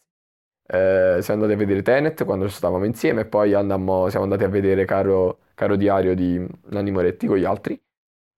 Eh, 0.67 1.17
siamo 1.20 1.41
andati 1.41 1.52
a 1.52 1.65
vedere 1.65 1.82
Tenet 1.82 2.24
quando 2.24 2.48
stavamo 2.48 2.86
insieme 2.86 3.22
e 3.22 3.26
poi 3.26 3.54
andammo, 3.54 4.08
siamo 4.08 4.24
andati 4.24 4.46
a 4.46 4.48
vedere 4.48 4.86
Caro, 4.86 5.39
Caro 5.54 5.76
Diario 5.76 6.15
di 6.15 6.48
Nanni 6.70 6.91
Moretti 6.91 7.28
con 7.28 7.36
gli 7.36 7.44
altri. 7.44 7.78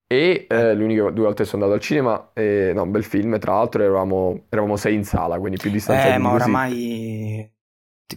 E 0.08 0.48
eh, 0.50 0.74
le 0.74 0.84
uniche 0.84 1.14
due 1.14 1.26
volte 1.26 1.46
sono 1.46 1.62
andato 1.62 1.80
al 1.80 1.86
cinema, 1.86 2.32
e, 2.34 2.72
no, 2.74 2.82
un 2.82 2.90
bel 2.90 3.04
film, 3.04 3.38
tra 3.38 3.54
l'altro 3.54 3.84
eravamo, 3.84 4.46
eravamo 4.50 4.76
sei 4.78 4.96
in 4.96 5.04
sala, 5.04 5.38
quindi 5.38 5.60
più 5.60 5.70
distanziati 5.70 6.16
Eh, 6.16 6.18
ma 6.18 6.32
così. 6.32 6.42
oramai 6.42 7.52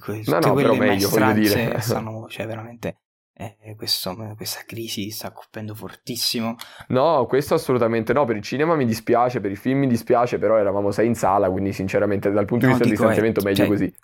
que- 0.00 0.22
no, 0.28 0.38
no, 0.38 0.54
però 0.54 0.72
meglio, 0.72 1.10
voglio 1.10 1.32
dire. 1.32 1.78
Stanno, 1.80 2.26
cioè 2.30 2.46
veramente 2.46 3.00
eh, 3.36 3.74
questo, 3.76 4.16
questa 4.34 4.60
crisi 4.64 5.10
sta 5.10 5.30
colpendo 5.30 5.74
fortissimo. 5.74 6.56
No, 6.88 7.26
questo 7.26 7.54
assolutamente 7.54 8.14
no. 8.14 8.24
Per 8.24 8.36
il 8.36 8.42
cinema 8.42 8.74
mi 8.76 8.86
dispiace, 8.86 9.40
per 9.40 9.50
i 9.50 9.56
film 9.56 9.80
mi 9.80 9.86
dispiace, 9.86 10.38
però 10.38 10.56
eravamo 10.56 10.90
sei 10.90 11.06
in 11.06 11.14
sala, 11.14 11.50
quindi 11.50 11.72
sinceramente 11.72 12.30
dal 12.30 12.46
punto 12.46 12.64
di 12.64 12.72
vista 12.72 12.86
del 12.86 12.94
distanziamento 12.94 13.42
meglio 13.42 13.56
cioè, 13.56 13.66
così. 13.66 13.94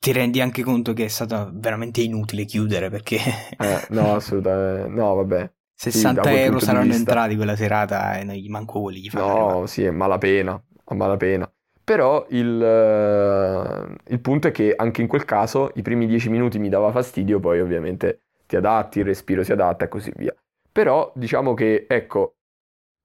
Ti 0.00 0.12
rendi 0.12 0.40
anche 0.40 0.62
conto 0.62 0.94
che 0.94 1.04
è 1.04 1.08
stato 1.08 1.50
veramente 1.52 2.00
inutile 2.00 2.44
chiudere 2.44 2.88
perché... 2.88 3.16
eh, 3.58 3.86
no, 3.90 4.14
assolutamente. 4.14 4.88
No, 4.88 5.14
vabbè. 5.14 5.52
60 5.74 6.22
sì, 6.22 6.28
euro 6.30 6.58
saranno 6.58 6.92
entrati 6.92 7.36
quella 7.36 7.54
serata 7.54 8.18
e 8.18 8.24
non 8.24 8.34
gli 8.34 8.48
manco 8.48 8.80
quelli 8.80 9.00
gli 9.00 9.10
No, 9.12 9.64
sì, 9.66 9.84
è 9.84 9.90
malapena, 9.90 10.60
a 10.84 10.94
malapena. 10.94 11.48
Però 11.84 12.26
il, 12.30 12.46
uh, 12.46 13.94
il, 14.12 14.20
punto 14.20 14.48
è 14.48 14.50
che 14.50 14.74
anche 14.76 15.02
in 15.02 15.06
quel 15.06 15.24
caso 15.24 15.70
i 15.74 15.82
primi 15.82 16.06
dieci 16.06 16.28
minuti 16.30 16.58
mi 16.58 16.68
dava 16.68 16.90
fastidio, 16.90 17.38
poi 17.38 17.60
ovviamente 17.60 18.27
ti 18.48 18.56
adatti, 18.56 19.00
il 19.00 19.04
respiro 19.04 19.44
si 19.44 19.52
adatta 19.52 19.84
e 19.84 19.88
così 19.88 20.10
via. 20.16 20.34
Però 20.72 21.12
diciamo 21.14 21.54
che, 21.54 21.86
ecco, 21.86 22.36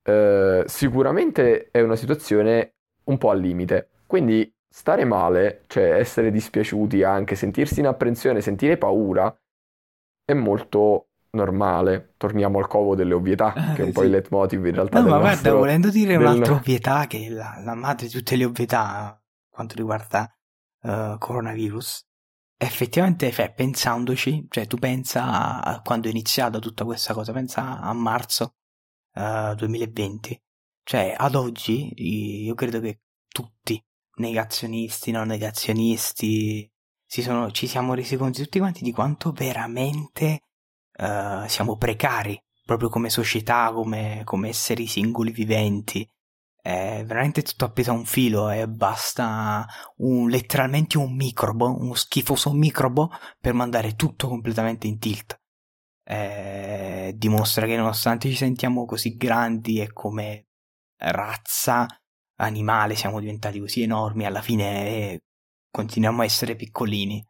uh, 0.08 0.64
sicuramente 0.66 1.70
è 1.70 1.82
una 1.82 1.98
situazione 1.98 2.76
un 3.06 3.18
po' 3.18 3.30
al 3.30 3.40
limite. 3.40 3.90
Quindi 4.08 4.52
stare 4.70 5.04
male, 5.04 5.66
cioè 5.68 6.00
essere 6.00 6.32
dispiaciuti 6.32 7.04
anche, 7.04 7.36
sentirsi 7.36 7.82
in 7.82 7.88
apprensione, 7.88 8.42
sentire 8.42 8.78
paura, 8.78 9.36
è 10.24 10.34
molto 10.34 11.10
normale. 11.32 12.14
Torniamo 12.16 12.60
al 12.60 12.68
covo 12.68 12.96
delle 12.96 13.14
ovvietà, 13.14 13.54
ah, 13.54 13.74
che 13.74 13.82
è 13.82 13.86
un 13.86 13.88
sì. 13.88 13.94
po' 13.94 14.04
il 14.04 14.12
leitmotiv 14.12 14.66
in 14.66 14.74
realtà. 14.74 15.02
No, 15.02 15.10
ma 15.10 15.18
nostro, 15.18 15.30
guarda, 15.30 15.54
volendo 15.54 15.90
dire 15.90 16.18
del... 16.18 16.22
un'altra 16.22 16.54
ovvietà, 16.54 17.06
che 17.08 17.26
è 17.26 17.30
la, 17.30 17.60
la, 17.64 17.76
madre 17.76 18.08
di 18.08 18.14
tutte 18.14 18.38
le 18.38 18.46
ovvietà, 18.46 19.22
quanto 19.50 19.76
riguarda 19.76 20.34
uh, 20.84 21.18
coronavirus, 21.18 22.08
effettivamente, 22.64 23.32
cioè, 23.32 23.54
pensandoci, 23.54 24.48
cioè 24.50 24.68
tu 24.68 24.78
pensa 24.78 25.62
a 25.64 25.82
quando 25.82 26.08
è 26.08 26.12
iniziata 26.12 26.60
tutta 26.60 26.86
questa 26.86 27.14
cosa, 27.14 27.32
pensa 27.32 27.80
a 27.80 27.94
marzo 27.94 28.56
uh, 29.16 29.52
eh, 29.52 29.56
2020. 29.56 30.42
Cioè, 30.84 31.16
ad 31.18 31.36
oggi, 31.36 31.92
io 32.44 32.54
credo 32.54 32.80
che 32.80 33.02
tutti, 33.28 33.82
negazionisti, 34.16 35.12
non 35.12 35.28
negazionisti, 35.28 36.70
si 37.06 37.22
sono, 37.22 37.52
ci 37.52 37.68
siamo 37.68 37.94
resi 37.94 38.18
conto 38.18 38.42
tutti 38.42 38.60
quanti 38.60 38.84
di 38.84 38.92
quanto 38.92 39.32
veramente 39.32 40.42
uh, 40.98 41.48
siamo 41.48 41.78
precari, 41.78 42.42
proprio 42.66 42.90
come 42.90 43.10
società, 43.10 43.72
come, 43.72 44.22
come 44.26 44.50
esseri 44.50 44.88
singoli 44.88 45.32
viventi. 45.32 46.08
È 46.64 47.04
veramente 47.06 47.42
tutto 47.42 47.66
appeso 47.66 47.92
a 47.92 47.96
un 47.96 48.06
filo 48.06 48.50
e 48.50 48.66
basta 48.70 49.68
un, 49.98 50.30
letteralmente 50.30 50.98
un 50.98 51.14
microbo, 51.14 51.78
uno 51.78 51.94
schifoso 51.94 52.54
microbo 52.54 53.12
per 53.38 53.52
mandare 53.52 53.98
tutto 53.98 54.30
completamente 54.30 54.88
in 54.88 54.98
tilt. 54.98 55.38
Eh, 56.06 57.12
dimostra 57.18 57.66
che 57.66 57.76
nonostante 57.76 58.30
ci 58.30 58.38
sentiamo 58.38 58.86
così 58.86 59.18
grandi 59.18 59.82
e 59.82 59.92
come 59.92 60.46
razza 61.00 61.86
animale 62.38 62.96
siamo 62.96 63.20
diventati 63.20 63.60
così 63.60 63.82
enormi, 63.82 64.26
alla 64.26 64.42
fine 64.42 64.88
eh, 64.88 65.24
continuiamo 65.70 66.22
a 66.22 66.26
essere 66.26 66.56
piccolini. 66.56 67.22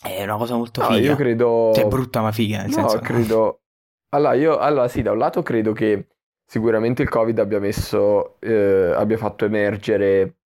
È 0.00 0.22
una 0.22 0.38
cosa 0.38 0.56
molto 0.56 0.80
figa. 0.80 0.94
No, 0.94 0.98
io 0.98 1.14
credo... 1.14 1.72
Cioè, 1.74 1.86
brutta 1.86 2.22
ma 2.22 2.32
figa, 2.32 2.62
nel 2.62 2.70
no, 2.70 2.88
senso... 2.88 2.98
credo... 3.00 3.60
Allora, 4.12 4.32
io... 4.32 4.56
Allora, 4.56 4.88
sì, 4.88 5.02
da 5.02 5.12
un 5.12 5.18
lato 5.18 5.42
credo 5.42 5.72
che 5.72 6.08
sicuramente 6.50 7.02
il 7.02 7.08
Covid 7.08 7.38
abbia 7.38 7.60
messo... 7.60 8.40
Eh, 8.40 8.92
abbia 8.92 9.16
fatto 9.16 9.44
emergere 9.44 10.38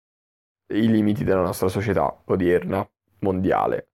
i 0.75 0.91
limiti 0.91 1.25
della 1.25 1.41
nostra 1.41 1.69
società 1.69 2.23
odierna, 2.27 2.87
mondiale. 3.21 3.89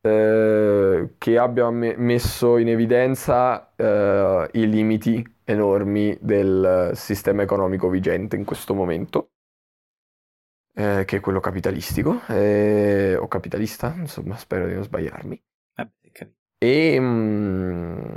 Eh, 0.00 1.14
che 1.18 1.38
abbia 1.38 1.68
me- 1.68 1.96
messo 1.98 2.56
in 2.56 2.68
evidenza 2.68 3.74
eh, 3.76 4.48
i 4.52 4.66
limiti 4.66 5.22
enormi 5.44 6.16
del 6.22 6.92
sistema 6.94 7.42
economico 7.42 7.90
vigente 7.90 8.36
in 8.36 8.46
questo 8.46 8.72
momento 8.72 9.32
eh, 10.74 11.04
che 11.04 11.18
è 11.18 11.20
quello 11.20 11.40
capitalistico, 11.40 12.22
eh, 12.28 13.14
o 13.16 13.28
capitalista, 13.28 13.94
insomma, 13.94 14.36
spero 14.36 14.66
di 14.66 14.72
non 14.72 14.84
sbagliarmi. 14.84 15.42
E 16.56 16.98
mh, 16.98 17.04
mm, 17.04 18.16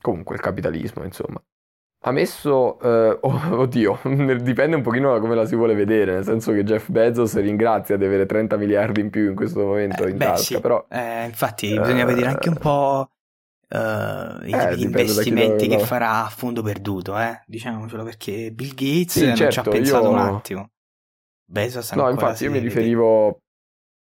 comunque 0.00 0.34
il 0.36 0.40
capitalismo, 0.40 1.04
insomma. 1.04 1.42
Ha 2.00 2.12
messo, 2.12 2.78
eh, 2.80 3.18
oh, 3.20 3.60
oddio, 3.60 3.98
dipende 4.40 4.76
un 4.76 4.82
pochino 4.82 5.12
da 5.12 5.20
come 5.20 5.34
la 5.34 5.46
si 5.46 5.56
vuole 5.56 5.74
vedere, 5.74 6.12
nel 6.12 6.24
senso 6.24 6.52
che 6.52 6.62
Jeff 6.64 6.88
Bezos 6.88 7.36
ringrazia 7.40 7.96
di 7.96 8.04
avere 8.04 8.26
30 8.26 8.56
miliardi 8.56 9.00
in 9.00 9.10
più 9.10 9.28
in 9.28 9.34
questo 9.34 9.64
momento 9.64 10.04
eh, 10.04 10.10
in 10.10 10.16
beh, 10.16 10.24
tasca, 10.24 10.54
sì. 10.54 10.60
però... 10.60 10.86
Eh, 10.88 11.24
infatti 11.24 11.78
bisogna 11.78 12.04
vedere 12.04 12.28
anche 12.28 12.48
un 12.48 12.56
po' 12.56 13.10
gli 13.70 14.82
investimenti 14.82 15.68
che 15.68 15.76
lo... 15.76 15.84
farà 15.84 16.24
a 16.24 16.28
fondo 16.28 16.62
perduto, 16.62 17.18
eh? 17.18 17.42
diciamocelo, 17.46 18.04
perché 18.04 18.50
Bill 18.52 18.70
Gates 18.70 19.18
sì, 19.18 19.26
non 19.26 19.36
certo, 19.36 19.52
ci 19.52 19.58
ha 19.58 19.62
pensato 19.62 20.04
io... 20.04 20.10
un 20.10 20.18
attimo. 20.18 20.70
Bezos 21.50 21.92
No, 21.92 22.10
infatti 22.10 22.44
io 22.44 22.50
mi 22.50 22.58
riferivo 22.58 23.40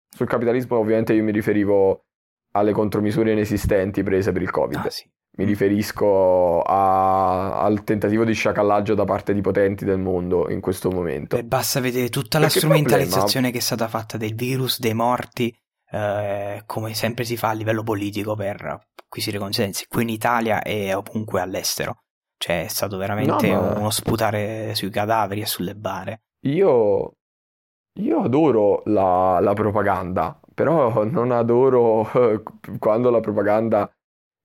sul 0.08 0.26
capitalismo, 0.26 0.76
ovviamente 0.76 1.14
io 1.14 1.22
mi 1.22 1.32
riferivo 1.32 2.04
alle 2.52 2.72
contromisure 2.72 3.32
inesistenti 3.32 4.02
prese 4.02 4.32
per 4.32 4.42
il 4.42 4.50
Covid. 4.50 4.76
Ah, 4.84 4.90
sì. 4.90 5.10
Mi 5.34 5.44
riferisco 5.44 6.60
a, 6.60 7.62
al 7.62 7.84
tentativo 7.84 8.24
di 8.24 8.34
sciacallaggio 8.34 8.94
da 8.94 9.04
parte 9.04 9.32
di 9.32 9.40
potenti 9.40 9.84
del 9.84 9.98
mondo 9.98 10.50
in 10.50 10.60
questo 10.60 10.90
momento. 10.90 11.36
E 11.36 11.44
basta 11.44 11.80
vedere 11.80 12.10
tutta 12.10 12.38
la 12.38 12.46
Perché 12.46 12.60
strumentalizzazione 12.60 13.26
problema... 13.26 13.50
che 13.50 13.58
è 13.58 13.60
stata 13.60 13.88
fatta 13.88 14.18
del 14.18 14.34
virus, 14.34 14.78
dei 14.78 14.92
morti, 14.92 15.54
eh, 15.90 16.62
come 16.66 16.92
sempre 16.94 17.24
si 17.24 17.38
fa 17.38 17.48
a 17.48 17.54
livello 17.54 17.82
politico 17.82 18.34
per 18.34 18.88
acquisire 18.94 19.38
consensi, 19.38 19.86
qui 19.88 20.02
in 20.02 20.10
Italia 20.10 20.62
e 20.62 20.92
ovunque 20.92 21.40
all'estero. 21.40 22.02
Cioè 22.36 22.64
è 22.64 22.68
stato 22.68 22.98
veramente 22.98 23.50
no, 23.50 23.60
ma... 23.60 23.78
uno 23.78 23.90
sputare 23.90 24.74
sui 24.74 24.90
cadaveri 24.90 25.40
e 25.40 25.46
sulle 25.46 25.74
bare. 25.74 26.24
Io 26.46 27.14
io 28.00 28.22
adoro 28.22 28.82
la, 28.86 29.38
la 29.40 29.52
propaganda, 29.52 30.40
però 30.54 31.04
non 31.04 31.30
adoro 31.30 32.08
quando 32.78 33.10
la 33.10 33.20
propaganda 33.20 33.90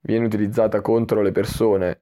viene 0.08 0.26
utilizzata 0.26 0.80
contro 0.82 1.22
le 1.22 1.32
persone. 1.32 2.02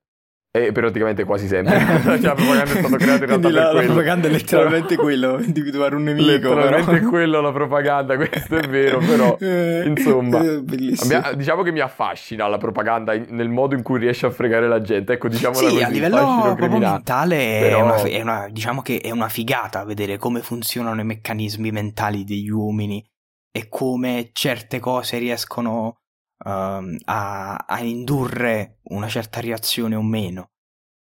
E 0.56 0.72
praticamente 0.72 1.26
quasi 1.26 1.48
sempre. 1.48 1.78
cioè, 2.02 2.20
la 2.20 2.32
propaganda 2.34 2.64
è 2.64 2.78
stata 2.78 2.96
creata 2.96 3.24
in 3.24 3.30
realtà 3.30 3.50
la, 3.50 3.64
per 3.66 3.74
la 3.74 3.82
propaganda 3.82 4.28
è 4.30 4.32
letteralmente 4.32 4.96
quello, 4.96 5.38
individuare 5.44 5.96
un 5.96 6.04
nemico. 6.04 6.26
Letteralmente 6.26 6.92
però. 6.92 7.10
quello 7.10 7.42
la 7.42 7.52
propaganda, 7.52 8.16
questo 8.16 8.56
è 8.56 8.68
vero, 8.70 9.00
però 9.00 9.36
eh, 9.38 9.84
insomma, 9.86 10.38
abbia, 10.38 11.34
diciamo 11.36 11.62
che 11.62 11.74
mi 11.74 11.82
affascina 11.82 12.48
la 12.48 12.58
propaganda 12.58 13.14
nel 13.14 13.50
modo 13.50 13.76
in 13.76 13.82
cui 13.82 14.00
riesce 14.00 14.28
a 14.28 14.30
fregare 14.30 14.70
la 14.70 14.80
gente. 14.80 15.12
Ecco, 15.12 15.28
diciamo 15.28 15.56
sì, 15.56 15.66
così, 15.66 15.84
a 15.84 15.90
livello 15.90 16.56
mentale 16.56 17.58
però... 17.60 17.78
è, 17.78 17.82
una, 17.82 18.02
è 18.04 18.22
una, 18.22 18.48
diciamo 18.50 18.82
che 18.82 19.02
è 19.02 19.12
una 19.12 19.28
figata 19.28 19.84
vedere 19.84 20.18
come 20.18 20.40
funzionano 20.40 21.02
i 21.02 21.06
meccanismi 21.06 21.70
mentali 21.72 22.24
degli 22.24 22.50
uomini 22.50 23.06
e 23.52 23.68
come 23.68 24.30
certe 24.32 24.80
cose 24.80 25.18
riescono 25.18 25.98
uh, 26.38 26.96
a, 27.06 27.56
a, 27.56 27.80
indurre 27.82 28.80
una 28.90 29.08
certa 29.08 29.40
reazione 29.40 29.96
o 29.96 30.02
meno. 30.02 30.52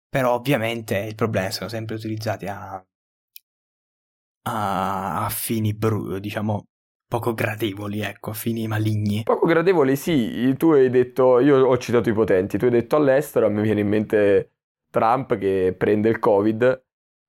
Però 0.08 0.34
ovviamente 0.34 0.98
il 0.98 1.14
problema 1.14 1.50
sono 1.50 1.68
sempre 1.68 1.94
utilizzati 1.94 2.46
a, 2.46 2.84
a, 4.42 5.24
a 5.24 5.28
fini 5.30 5.74
bru- 5.74 6.18
diciamo 6.18 6.66
poco 7.12 7.34
gradevoli, 7.34 8.00
ecco, 8.00 8.30
a 8.30 8.34
fini 8.34 8.66
maligni. 8.66 9.22
Poco 9.22 9.46
gradevoli, 9.46 9.96
sì. 9.96 10.54
Tu 10.56 10.70
hai 10.72 10.88
detto, 10.88 11.40
io 11.40 11.66
ho 11.66 11.76
citato 11.76 12.08
i 12.08 12.14
potenti, 12.14 12.56
tu 12.56 12.64
hai 12.64 12.70
detto 12.70 12.96
all'estero, 12.96 13.46
a 13.46 13.48
me 13.50 13.60
viene 13.60 13.80
in 13.80 13.88
mente 13.88 14.50
Trump 14.90 15.36
che 15.36 15.74
prende 15.76 16.08
il 16.08 16.18
Covid 16.18 16.82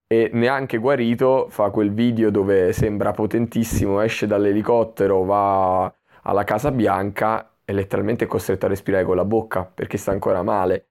e 0.08 0.30
neanche 0.34 0.78
guarito 0.78 1.48
fa 1.50 1.70
quel 1.70 1.92
video 1.92 2.30
dove 2.30 2.72
sembra 2.72 3.12
potentissimo, 3.12 4.00
esce 4.00 4.28
dall'elicottero, 4.28 5.24
va 5.24 5.94
alla 6.24 6.44
Casa 6.46 6.72
Bianca 6.72 7.53
e 7.66 7.74
letteralmente 7.74 8.26
è 8.26 8.28
costretto 8.28 8.66
a 8.66 8.70
respirare 8.70 9.04
con 9.06 9.16
la 9.16 9.26
bocca 9.26 9.66
perché 9.66 9.98
sta 9.98 10.12
ancora 10.12 10.44
male. 10.44 10.88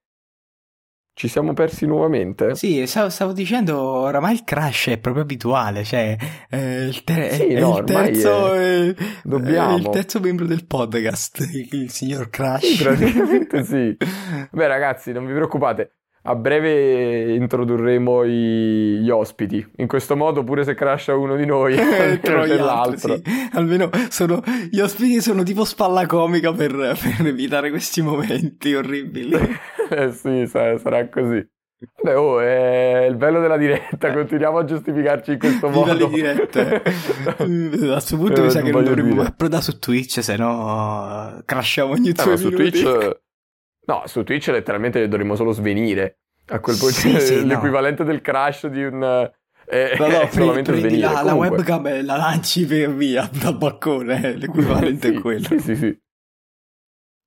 Ci 1.15 1.29
siamo 1.29 1.53
persi 1.53 1.85
nuovamente? 1.85 2.55
Sì, 2.55 2.87
stavo, 2.87 3.11
stavo 3.11 3.33
dicendo, 3.33 3.79
oramai 3.79 4.33
il 4.33 4.45
crash 4.45 4.89
è 4.89 4.99
proprio 4.99 5.25
abituale, 5.25 5.85
cioè 5.85 6.17
eh, 6.49 6.87
il, 6.87 7.05
te- 7.05 7.33
Sì, 7.33 7.49
è 7.49 7.61
no, 7.61 7.69
il 7.69 7.75
ormai 7.75 8.13
terzo, 8.13 8.55
è- 8.55 8.89
eh, 8.89 8.97
dobbiamo. 9.23 9.77
è 9.77 9.79
il 9.79 9.89
terzo 9.91 10.21
membro 10.21 10.47
del 10.47 10.65
podcast, 10.65 11.41
il, 11.53 11.69
il 11.83 11.91
signor 11.91 12.31
Crash. 12.31 12.65
Sì, 12.65 12.83
praticamente 12.83 13.63
sì. 13.65 13.95
Beh, 14.51 14.67
ragazzi, 14.67 15.13
non 15.13 15.27
vi 15.27 15.35
preoccupate. 15.35 15.97
A 16.25 16.37
breve 16.37 17.35
introdurremo 17.35 18.23
i- 18.23 18.99
gli 19.03 19.11
ospiti. 19.11 19.67
In 19.79 19.89
questo 19.89 20.15
modo, 20.17 20.45
pure 20.45 20.63
se 20.63 20.75
crasha 20.75 21.17
uno 21.17 21.35
di 21.35 21.45
noi, 21.47 21.75
Eh, 21.77 22.13
altri, 22.23 22.57
l'altro. 22.57 23.17
sì. 23.17 23.23
Almeno 23.55 23.91
sono, 24.09 24.41
gli 24.71 24.79
ospiti 24.79 25.21
sono 25.21 25.43
tipo 25.43 25.65
spalla 25.65 26.07
comica 26.07 26.53
per, 26.53 26.71
per 26.73 27.27
evitare 27.27 27.71
questi 27.71 28.03
momenti 28.03 28.73
orribili. 28.75 29.37
Eh 29.93 30.11
sì, 30.13 30.47
sa- 30.47 30.79
sarà 30.79 31.07
così. 31.11 31.45
Beh, 32.03 32.15
oh, 32.15 32.41
è 32.41 33.05
il 33.11 33.17
bello 33.17 33.41
della 33.41 33.59
diretta. 33.59 34.11
Continuiamo 34.13 34.59
a 34.59 34.65
giustificarci 34.65 35.33
in 35.33 35.39
questo 35.39 35.67
Viva 35.69 35.87
modo. 35.93 36.07
le 36.09 36.15
dirette. 36.15 36.83
A 37.37 37.43
questo 37.43 38.17
punto 38.17 38.41
Eh, 38.41 38.45
mi 38.45 38.51
sa 38.51 38.63
che 38.63 38.71
non 38.71 38.85
dovremmo 38.85 39.17
mai 39.17 39.27
approdare 39.27 39.63
su 39.63 39.79
Twitch, 39.79 40.23
se 40.23 40.37
no 40.37 41.43
crashiamo 41.45 41.91
ogni 41.93 42.11
Eh, 42.11 42.13
due 42.25 42.37
su 42.39 42.49
minuti. 42.49 42.71
Twitch... 42.71 43.21
No, 43.87 44.03
su 44.07 44.23
Twitch 44.23 44.49
letteralmente 44.49 45.07
dovremmo 45.09 45.35
solo 45.35 45.53
svenire. 45.53 46.19
A 46.49 46.61
quel 46.61 46.77
punto 46.77 46.95
Sì, 46.95 47.19
sì, 47.21 47.37
no. 47.41 47.47
l'equivalente 47.47 48.05
del 48.05 48.21
crash 48.21 48.67
di 48.69 48.85
un... 48.85 49.03
eh, 49.67 49.97
No, 49.99 50.07
no, 50.09 50.29
solamente 50.31 50.73
prendi 50.73 50.89
svenire. 50.89 51.13
la, 51.13 51.23
la 51.23 51.35
webcam 51.35 51.87
e 51.87 52.03
la 52.03 52.17
lanci 52.17 52.67
per 52.67 52.93
via 52.95 53.29
dal 53.33 53.57
balcone, 53.57 54.23
eh, 54.25 54.37
l'equivalente 54.37 55.09
Sì, 55.11 55.15
è 55.17 55.21
quello. 55.21 55.47
Sì, 55.47 55.59
sì, 55.59 55.77
sì. 55.77 56.01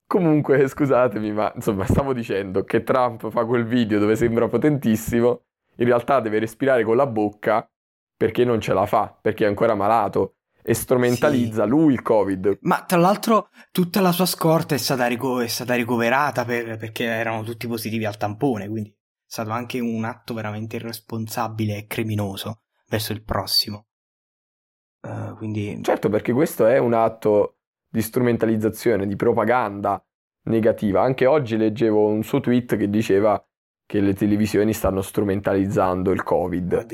Comunque, 0.07 0.67
scusatemi, 0.67 1.31
ma 1.31 1.51
insomma, 1.55 1.85
stavo 1.85 2.13
dicendo 2.13 2.63
che 2.63 2.83
Trump 2.83 3.29
fa 3.31 3.43
quel 3.45 3.65
video 3.65 3.97
dove 3.99 4.15
sembra 4.15 4.47
potentissimo, 4.47 5.45
in 5.77 5.85
realtà 5.85 6.19
deve 6.19 6.39
respirare 6.39 6.83
con 6.83 6.95
la 6.95 7.07
bocca 7.07 7.67
perché 8.15 8.45
non 8.45 8.61
ce 8.61 8.73
la 8.73 8.85
fa, 8.85 9.17
perché 9.19 9.45
è 9.45 9.47
ancora 9.47 9.73
malato 9.73 10.35
e 10.67 10.73
strumentalizza 10.73 11.63
lui 11.63 11.93
il 11.93 12.01
Covid. 12.01 12.57
Ma 12.61 12.83
tra 12.85 12.97
l'altro 12.97 13.49
tutta 13.71 14.01
la 14.01 14.11
sua 14.11 14.25
scorta 14.25 14.73
è 14.73 14.79
stata, 14.79 15.05
rico- 15.05 15.39
è 15.39 15.47
stata 15.47 15.75
ricoverata 15.75 16.43
per- 16.43 16.77
perché 16.77 17.03
erano 17.03 17.43
tutti 17.43 17.67
positivi 17.67 18.03
al 18.03 18.17
tampone, 18.17 18.67
quindi 18.67 18.89
è 18.89 18.95
stato 19.27 19.51
anche 19.51 19.79
un 19.79 20.03
atto 20.05 20.33
veramente 20.33 20.77
irresponsabile 20.77 21.77
e 21.77 21.85
criminoso 21.85 22.63
verso 22.87 23.13
il 23.13 23.23
prossimo. 23.23 23.85
Eh, 25.01 25.33
quindi 25.37 25.79
Certo, 25.83 26.09
perché 26.09 26.33
questo 26.33 26.65
è 26.65 26.79
un 26.79 26.93
atto 26.93 27.59
di 27.87 28.01
strumentalizzazione, 28.01 29.05
di 29.05 29.15
propaganda 29.15 30.03
negativa. 30.45 31.03
Anche 31.03 31.27
oggi 31.27 31.57
leggevo 31.57 32.07
un 32.07 32.23
suo 32.23 32.39
tweet 32.39 32.75
che 32.75 32.89
diceva 32.89 33.39
che 33.85 33.99
le 33.99 34.13
televisioni 34.13 34.73
stanno 34.73 35.01
strumentalizzando 35.01 36.11
il 36.11 36.23
Covid. 36.23 36.85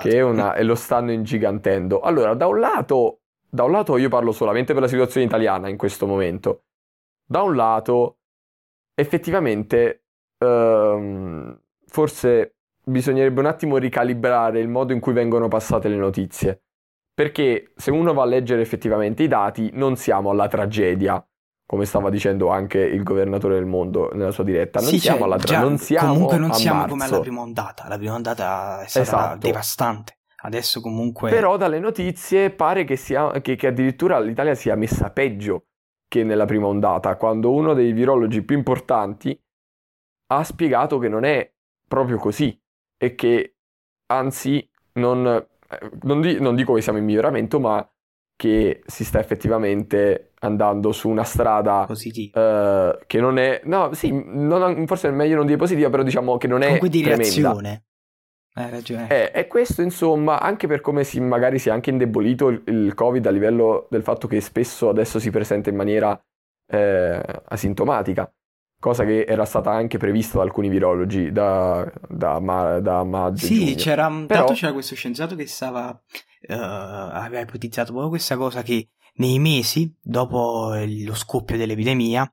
che 0.00 0.16
è 0.16 0.22
una, 0.22 0.54
e 0.54 0.62
lo 0.62 0.74
stanno 0.74 1.12
ingigantendo. 1.12 2.00
Allora, 2.00 2.34
da 2.34 2.46
un 2.46 2.58
lato, 2.58 3.20
da 3.48 3.64
un 3.64 3.72
lato 3.72 3.96
io 3.98 4.08
parlo 4.08 4.32
solamente 4.32 4.72
per 4.72 4.82
la 4.82 4.88
situazione 4.88 5.26
italiana 5.26 5.68
in 5.68 5.76
questo 5.76 6.06
momento. 6.06 6.64
Da 7.26 7.42
un 7.42 7.54
lato, 7.54 8.18
effettivamente, 8.94 10.04
ehm, 10.38 11.60
forse 11.86 12.54
bisognerebbe 12.82 13.40
un 13.40 13.46
attimo 13.46 13.76
ricalibrare 13.76 14.60
il 14.60 14.68
modo 14.68 14.94
in 14.94 15.00
cui 15.00 15.12
vengono 15.12 15.48
passate 15.48 15.88
le 15.88 15.96
notizie. 15.96 16.62
Perché 17.12 17.72
se 17.76 17.90
uno 17.90 18.14
va 18.14 18.22
a 18.22 18.26
leggere 18.26 18.62
effettivamente 18.62 19.22
i 19.24 19.28
dati, 19.28 19.70
non 19.74 19.96
siamo 19.96 20.30
alla 20.30 20.48
tragedia, 20.48 21.22
come 21.70 21.84
stava 21.84 22.08
dicendo 22.08 22.48
anche 22.48 22.78
il 22.78 23.02
governatore 23.02 23.56
del 23.56 23.66
mondo 23.66 24.08
nella 24.14 24.30
sua 24.30 24.42
diretta. 24.42 24.80
Non 24.80 24.88
Sì, 24.88 24.98
siamo 25.00 25.18
cioè, 25.18 25.26
alla 25.26 25.36
già, 25.36 25.44
tragedia, 25.44 25.68
non 25.68 25.78
siamo 25.78 26.12
comunque 26.14 26.38
non 26.38 26.50
a 26.50 26.54
siamo 26.54 26.78
marzo. 26.78 26.90
come 26.94 27.04
alla 27.04 27.20
prima 27.20 27.40
ondata. 27.42 27.88
La 27.88 27.98
prima 27.98 28.14
ondata 28.14 28.80
è 28.80 28.86
stata 28.88 29.02
Esatto. 29.02 29.38
devastante. 29.38 30.18
Adesso 30.40 30.80
comunque 30.80 31.28
Però 31.28 31.58
dalle 31.58 31.78
notizie 31.78 32.48
pare 32.50 32.84
che, 32.84 32.96
sia, 32.96 33.30
che, 33.42 33.54
che 33.56 33.66
addirittura 33.66 34.18
l'Italia 34.18 34.54
sia 34.54 34.76
messa 34.76 35.10
peggio 35.10 35.64
che 36.08 36.24
nella 36.24 36.46
prima 36.46 36.66
ondata, 36.68 37.16
quando 37.16 37.52
uno 37.52 37.74
dei 37.74 37.92
virologi 37.92 38.40
più 38.42 38.56
importanti 38.56 39.38
ha 40.28 40.44
spiegato 40.44 40.96
che 40.98 41.08
non 41.08 41.24
è 41.24 41.52
proprio 41.86 42.16
così 42.16 42.58
e 42.96 43.14
che 43.14 43.56
anzi 44.06 44.66
non, 44.94 45.26
eh, 45.26 45.90
non, 46.04 46.22
di- 46.22 46.40
non 46.40 46.54
dico 46.54 46.72
che 46.72 46.80
siamo 46.80 46.98
in 46.98 47.04
miglioramento, 47.04 47.60
ma 47.60 47.86
che 48.36 48.82
si 48.86 49.04
sta 49.04 49.18
effettivamente 49.20 50.27
andando 50.40 50.92
su 50.92 51.08
una 51.08 51.24
strada 51.24 51.84
positiva. 51.86 52.92
eh, 52.98 53.04
che 53.06 53.20
non 53.20 53.38
è... 53.38 53.60
No, 53.64 53.92
sì, 53.92 54.10
non- 54.12 54.86
forse 54.86 55.08
è 55.08 55.10
meglio 55.10 55.36
non 55.36 55.46
dire 55.46 55.58
positiva, 55.58 55.90
però 55.90 56.02
diciamo 56.02 56.36
che 56.36 56.46
non 56.46 56.60
è 56.62 56.66
Comunque 56.66 56.88
di 56.88 57.02
tremenda. 57.02 57.24
reazione. 57.24 57.82
Hai 58.54 58.70
ragione. 58.70 59.08
Eh, 59.08 59.30
e 59.40 59.46
questo, 59.46 59.82
insomma, 59.82 60.40
anche 60.40 60.66
per 60.66 60.80
come 60.80 61.04
si, 61.04 61.20
magari 61.20 61.58
si 61.60 61.68
è 61.68 61.72
anche 61.72 61.90
indebolito 61.90 62.48
il, 62.48 62.62
il 62.66 62.94
Covid 62.94 63.24
a 63.26 63.30
livello 63.30 63.86
del 63.90 64.02
fatto 64.02 64.26
che 64.26 64.40
spesso 64.40 64.88
adesso 64.88 65.20
si 65.20 65.30
presenta 65.30 65.70
in 65.70 65.76
maniera 65.76 66.20
eh, 66.70 67.20
asintomatica, 67.46 68.28
cosa 68.80 69.04
che 69.04 69.24
era 69.28 69.44
stata 69.44 69.70
anche 69.70 69.98
prevista 69.98 70.38
da 70.38 70.44
alcuni 70.44 70.68
virologi 70.68 71.30
da, 71.30 71.88
da, 72.08 72.40
ma- 72.40 72.80
da 72.80 73.04
maggio. 73.04 73.46
Sì, 73.46 73.74
c'era, 73.76 74.08
Però- 74.08 74.26
tanto 74.26 74.52
c'era 74.54 74.72
questo 74.72 74.94
scienziato 74.96 75.36
che 75.36 75.46
stava, 75.46 75.96
eh, 76.40 76.52
aveva 76.54 77.40
ipotizzato 77.40 77.90
proprio 77.90 78.08
questa 78.10 78.36
cosa 78.36 78.62
che 78.62 78.88
nei 79.18 79.38
mesi 79.38 79.94
dopo 80.00 80.72
lo 80.74 81.14
scoppio 81.14 81.56
dell'epidemia, 81.56 82.30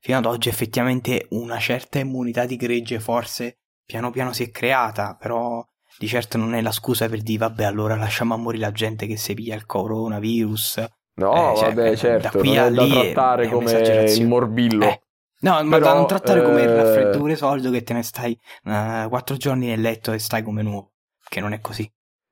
fino 0.00 0.18
ad 0.18 0.26
oggi 0.26 0.48
effettivamente 0.48 1.26
una 1.30 1.58
certa 1.58 1.98
immunità 2.00 2.44
di 2.46 2.56
gregge 2.56 2.98
forse 3.00 3.58
piano 3.84 4.10
piano 4.10 4.32
si 4.32 4.42
è 4.44 4.50
creata, 4.50 5.16
però 5.18 5.64
di 5.98 6.06
certo 6.08 6.36
non 6.38 6.54
è 6.54 6.60
la 6.60 6.72
scusa 6.72 7.08
per 7.08 7.22
dire 7.22 7.38
vabbè 7.38 7.64
allora 7.64 7.96
lasciamo 7.96 8.34
a 8.34 8.36
morire 8.36 8.64
la 8.64 8.72
gente 8.72 9.06
che 9.06 9.16
si 9.16 9.34
piglia 9.34 9.54
il 9.54 9.66
coronavirus. 9.66 10.84
No, 11.14 11.52
Eh, 11.52 11.56
cioè, 11.56 11.68
vabbè, 11.74 11.90
da 11.90 11.96
certo, 11.96 12.38
qui 12.38 12.54
non 12.54 12.58
a 12.58 12.66
è 12.66 12.70
da 12.70 12.84
è- 12.84 12.88
trattare 12.88 13.44
è 13.44 13.48
come 13.48 13.70
un'esagerazione. 13.70 14.22
il 14.22 14.28
morbillo. 14.28 14.84
Eh, 14.86 15.02
No, 15.40 15.62
ma 15.62 15.78
da 15.78 15.92
non 15.94 16.08
trattare 16.08 16.42
come 16.42 16.62
il 16.62 16.68
eh, 16.68 16.74
raffreddore 16.74 17.36
solido 17.36 17.70
che 17.70 17.84
te 17.84 17.92
ne 17.92 18.02
stai 18.02 18.32
eh, 18.64 19.06
quattro 19.08 19.36
giorni 19.36 19.66
nel 19.66 19.80
letto 19.80 20.10
e 20.12 20.18
stai 20.18 20.42
come 20.42 20.62
nuovo, 20.62 20.94
che 21.28 21.38
non 21.40 21.52
è 21.52 21.60
così. 21.60 21.88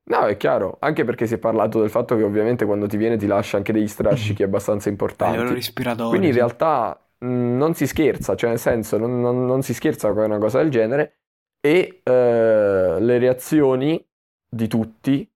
No, 0.09 0.21
è 0.27 0.37
chiaro, 0.37 0.77
anche 0.81 1.05
perché 1.05 1.27
si 1.27 1.35
è 1.35 1.39
parlato 1.39 1.81
del 1.81 1.91
fatto 1.91 2.17
che 2.17 2.23
ovviamente 2.23 2.65
quando 2.65 2.87
ti 2.87 2.97
viene 2.97 3.17
ti 3.17 3.27
lascia 3.27 3.57
anche 3.57 3.73
degli 3.73 3.89
strascichi 3.89 4.45
abbastanza 4.45 4.89
A 4.89 4.93
livello 4.93 5.51
importanti. 5.51 5.55
respiratorio. 5.55 6.09
Quindi 6.09 6.29
in 6.29 6.35
realtà 6.35 7.09
mh, 7.19 7.27
non 7.57 7.75
si 7.75 7.87
scherza, 7.89 8.37
cioè 8.37 8.51
nel 8.51 8.59
senso 8.61 8.99
non, 8.99 9.21
non- 9.21 9.45
non 9.47 9.63
si 9.63 9.75
scherza 9.75 10.13
con 10.13 10.23
una 10.25 10.39
cosa 10.39 10.59
del 10.59 10.71
genere 10.71 11.23
e 11.61 12.01
eh, 12.05 12.97
le 13.01 13.19
reazioni 13.19 14.05
di 14.49 14.69
tutti 14.69 15.29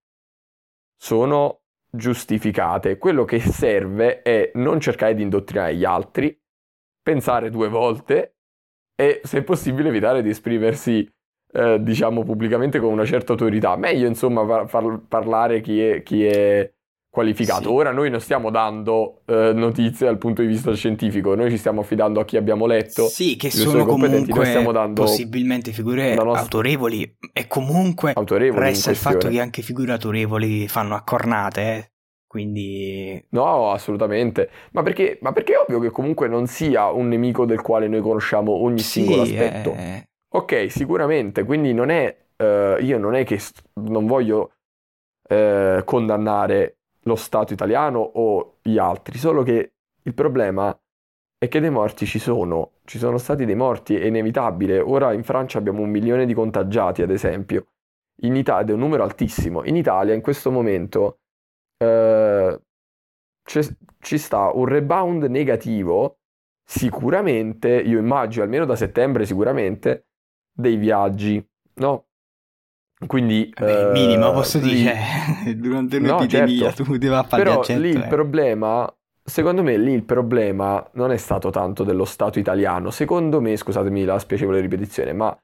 sono 0.97 1.63
giustificate. 1.91 2.99
Quello 2.99 3.25
che 3.25 3.41
serve 3.41 4.23
è 4.23 4.51
non 4.55 4.81
cercare 4.81 5.15
di 5.15 5.23
indottrinare 5.23 5.75
gli 5.75 5.85
altri, 5.85 6.39
pensare 7.03 7.51
due 7.51 7.69
volte 7.69 8.37
e 8.95 9.21
se 9.25 9.43
possibile 9.43 9.89
evitare 9.89 10.23
di 10.23 10.29
esprimersi 10.31 11.11
eh, 11.53 11.79
diciamo 11.81 12.23
pubblicamente 12.23 12.79
con 12.79 12.93
una 12.93 13.05
certa 13.05 13.33
autorità. 13.33 13.77
Meglio 13.77 14.07
insomma 14.07 14.47
far, 14.47 14.69
far 14.69 15.01
parlare 15.09 15.61
chi 15.61 15.81
è, 15.83 16.03
chi 16.03 16.25
è 16.25 16.71
qualificato. 17.11 17.63
Sì. 17.63 17.69
Ora 17.69 17.91
noi 17.91 18.09
non 18.09 18.21
stiamo 18.21 18.51
dando 18.51 19.23
eh, 19.27 19.53
notizie 19.53 20.07
dal 20.07 20.17
punto 20.17 20.43
di 20.43 20.49
vista 20.49 20.73
scientifico, 20.75 21.35
noi 21.35 21.51
ci 21.51 21.57
stiamo 21.59 21.81
affidando 21.81 22.21
a 22.21 22.25
chi 22.25 22.37
abbiamo 22.37 22.67
letto. 22.67 23.09
Sì, 23.09 23.37
che 23.37 23.51
sono 23.51 23.85
competenti, 23.85 24.31
noi 24.31 24.39
comunque 24.39 24.45
stiamo 24.47 24.73
dando 24.73 25.03
possibilmente 25.03 25.73
figure 25.73 26.15
nostra- 26.15 26.41
autorevoli 26.41 27.17
e 27.33 27.47
comunque 27.49 28.13
autorevoli 28.15 28.65
resta 28.65 28.91
il 28.91 28.97
fatto 28.97 29.29
che 29.29 29.41
anche 29.41 29.63
figure 29.63 29.93
autorevoli 29.93 30.69
fanno 30.69 30.95
accornate, 30.95 31.61
eh. 31.61 31.91
quindi 32.27 33.23
No, 33.31 33.73
assolutamente. 33.73 34.49
Ma 34.73 34.83
perché, 34.83 35.19
ma 35.21 35.33
perché 35.33 35.55
è 35.55 35.59
ovvio 35.59 35.81
che 35.81 35.91
comunque 35.91 36.29
non 36.29 36.47
sia 36.47 36.91
un 36.91 37.09
nemico 37.09 37.45
del 37.45 37.61
quale 37.61 37.89
noi 37.89 38.01
conosciamo 38.01 38.53
ogni 38.53 38.79
sì, 38.79 39.01
singolo 39.01 39.23
aspetto. 39.23 39.73
eh, 39.73 40.10
Ok, 40.33 40.71
sicuramente, 40.71 41.45
quindi 41.45 41.73
non 41.75 41.91
è, 41.91 42.17
eh, 42.37 42.77
io 42.81 42.99
non 42.99 43.15
è 43.15 43.25
che 43.25 43.39
st- 43.39 43.65
non 43.81 44.07
voglio 44.07 44.53
eh, 45.29 45.83
condannare 45.85 46.77
lo 47.05 47.17
Stato 47.17 47.53
italiano 47.53 47.99
o 47.99 48.59
gli 48.63 48.79
altri, 48.79 49.19
solo 49.19 49.43
che 49.43 49.73
il 50.03 50.15
problema 50.15 50.77
è 51.37 51.49
che 51.49 51.59
dei 51.61 51.71
morti 51.71 52.07
ci 52.07 52.19
sono, 52.21 52.75
ci 52.85 52.99
sono 52.99 53.19
stati 53.19 53.45
dei 53.45 53.57
morti, 53.57 53.97
è 53.97 54.07
inevitabile. 54.07 54.79
Ora 54.79 55.13
in 55.13 55.25
Francia 55.25 55.59
abbiamo 55.59 55.83
un 55.83 55.91
milione 55.91 56.27
di 56.27 56.35
contagiati, 56.35 57.03
ad 57.03 57.11
esempio, 57.11 57.67
in 58.23 58.37
Italia 58.37 58.71
è 58.73 58.75
un 58.75 58.81
numero 58.81 59.03
altissimo. 59.03 59.65
In 59.65 59.75
Italia 59.77 60.15
in 60.15 60.21
questo 60.21 60.51
momento 60.53 61.21
eh, 61.79 62.61
ci 63.43 64.19
sta 64.19 64.51
un 64.53 64.65
rebound 64.67 65.25
negativo, 65.25 66.19
sicuramente, 66.65 67.69
io 67.69 67.99
immagino, 67.99 68.45
almeno 68.45 68.65
da 68.65 68.77
settembre 68.77 69.27
sicuramente, 69.27 70.07
dei 70.53 70.77
viaggi, 70.77 71.45
no? 71.75 72.07
Quindi... 73.07 73.53
Beh, 73.59 73.85
uh, 73.85 73.91
minimo, 73.93 74.33
posso 74.33 74.59
lì... 74.59 74.75
dire, 74.75 75.57
durante 75.57 75.97
un'epidemia 75.97 76.65
no, 76.65 76.73
certo. 76.73 76.85
tu 76.85 76.97
devi 76.97 77.15
fare 77.27 77.43
Però 77.43 77.63
lì 77.79 77.89
il 77.89 78.03
eh. 78.03 78.09
problema, 78.09 78.93
secondo 79.25 79.63
me 79.63 79.79
lì 79.79 79.93
il 79.93 80.05
problema 80.05 80.87
non 80.95 81.11
è 81.11 81.17
stato 81.17 81.51
tanto 81.51 81.83
dello 81.83 82.05
Stato 82.05 82.39
italiano, 82.39 82.91
secondo 82.91 83.41
me, 83.41 83.57
scusatemi 83.57 84.05
la 84.05 84.19
spiacevole 84.19 84.61
ripetizione, 84.61 85.13
ma 85.13 85.37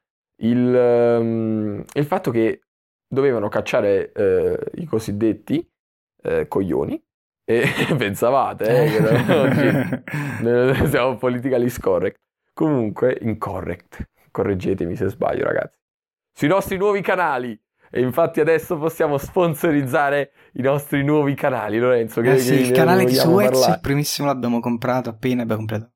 il, 0.43 1.19
um, 1.19 1.83
il 1.95 2.05
fatto 2.05 2.31
che 2.31 2.61
dovevano 3.09 3.49
cacciare 3.49 4.13
uh, 4.15 4.81
i 4.81 4.85
cosiddetti 4.85 5.67
uh, 6.25 6.47
coglioni, 6.47 7.03
e 7.49 7.65
pensavate 7.97 8.85
eh, 8.85 8.91
che 8.91 9.33
oggi 10.43 10.89
siamo 10.89 11.17
politically 11.17 11.69
scorrect. 11.69 12.19
Comunque, 12.53 13.17
incorrect. 13.21 14.09
Correggetemi 14.37 14.95
se 14.97 15.09
sbaglio, 15.09 15.45
ragazzi. 15.45 15.79
Sui 16.35 16.49
nostri 16.49 16.77
nuovi 16.77 17.01
canali. 17.01 17.59
E 17.91 18.03
infatti 18.03 18.41
adesso 18.41 18.77
possiamo 18.77 19.17
sponsorizzare 19.17 20.33
i 20.55 20.61
nostri 20.61 21.03
nuovi 21.03 21.33
canali, 21.33 21.79
Lorenzo. 21.79 22.21
Che, 22.21 22.35
eh 22.35 22.39
sì, 22.39 22.61
il 22.61 22.71
canale 22.73 23.07
di 23.07 23.15
Suez, 23.15 23.67
il 23.67 23.81
primissimo 23.81 24.27
l'abbiamo 24.27 24.61
comprato 24.61 25.09
appena 25.09 25.41
abbiamo 25.41 25.65
comprato. 25.65 25.91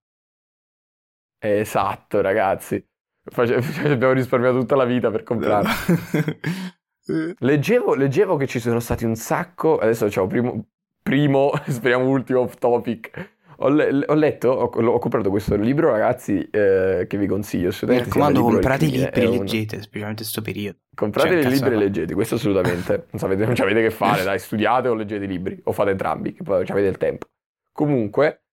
Esatto, 1.38 2.22
ragazzi. 2.22 2.82
abbiamo 3.36 4.12
risparmiato 4.12 4.58
tutta 4.58 4.76
la 4.76 4.86
vita 4.86 5.10
per 5.10 5.22
comprarlo. 5.22 5.68
leggevo, 7.40 7.94
leggevo, 7.94 8.36
che 8.36 8.46
ci 8.46 8.58
sono 8.58 8.80
stati 8.80 9.04
un 9.04 9.16
sacco. 9.16 9.76
Adesso 9.76 10.06
diciamo, 10.06 10.26
primo, 10.28 10.66
primo, 11.02 11.52
speriamo 11.68 12.08
ultimo 12.08 12.40
off 12.40 12.56
topic. 12.56 13.38
Ho, 13.62 13.68
le- 13.68 14.04
ho 14.06 14.14
letto, 14.14 14.48
ho, 14.48 14.70
ho, 14.70 14.98
comprato 14.98 15.28
questo 15.28 15.54
libro, 15.54 15.90
ragazzi, 15.90 16.40
eh, 16.50 17.04
che 17.06 17.18
vi 17.18 17.26
consiglio. 17.26 17.70
Mi 17.82 17.98
raccomando, 17.98 18.40
comprate 18.40 18.86
i 18.86 18.90
libri 18.90 19.20
e 19.20 19.28
leggete, 19.28 19.76
un... 19.76 19.82
specialmente 19.82 20.22
in 20.22 20.28
questo 20.28 20.40
periodo. 20.40 20.78
Comprate 20.94 21.42
cioè, 21.42 21.50
i 21.50 21.54
libri 21.54 21.74
e 21.74 21.76
leggete, 21.76 22.14
questo 22.14 22.36
assolutamente. 22.36 23.06
non, 23.10 23.20
sapete, 23.20 23.44
non 23.44 23.54
avete 23.58 23.82
che 23.82 23.90
fare, 23.90 24.24
dai, 24.24 24.38
studiate 24.38 24.88
o 24.88 24.94
leggete 24.94 25.24
i 25.24 25.28
libri, 25.28 25.60
o 25.64 25.72
fate 25.72 25.90
entrambi, 25.90 26.32
che 26.32 26.42
poi 26.42 26.64
avete 26.66 26.88
il 26.88 26.96
tempo. 26.96 27.26
Comunque, 27.70 28.44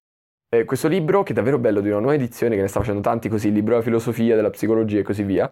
eh, 0.50 0.66
questo 0.66 0.90
libro, 0.90 1.24
che 1.24 1.32
è 1.32 1.36
davvero 1.36 1.58
bello, 1.58 1.80
di 1.80 1.88
una 1.88 2.00
nuova 2.00 2.16
edizione, 2.16 2.56
che 2.56 2.62
ne 2.62 2.68
sta 2.68 2.82
facendo 2.82 3.00
tanti 3.00 3.30
così, 3.30 3.48
il 3.48 3.54
libro 3.54 3.72
della 3.72 3.84
filosofia, 3.84 4.36
della 4.36 4.50
psicologia 4.50 5.00
e 5.00 5.04
così 5.04 5.24
via, 5.24 5.50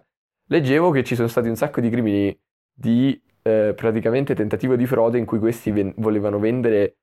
leggevo 0.48 0.90
che 0.90 1.02
ci 1.02 1.14
sono 1.14 1.28
stati 1.28 1.48
un 1.48 1.56
sacco 1.56 1.80
di 1.80 1.88
crimini 1.88 2.38
di 2.74 3.18
eh, 3.40 3.72
praticamente 3.74 4.34
tentativo 4.34 4.76
di 4.76 4.86
frode 4.86 5.16
in 5.16 5.24
cui 5.24 5.38
questi 5.38 5.70
ven- 5.70 5.94
volevano 5.96 6.38
vendere 6.38 6.98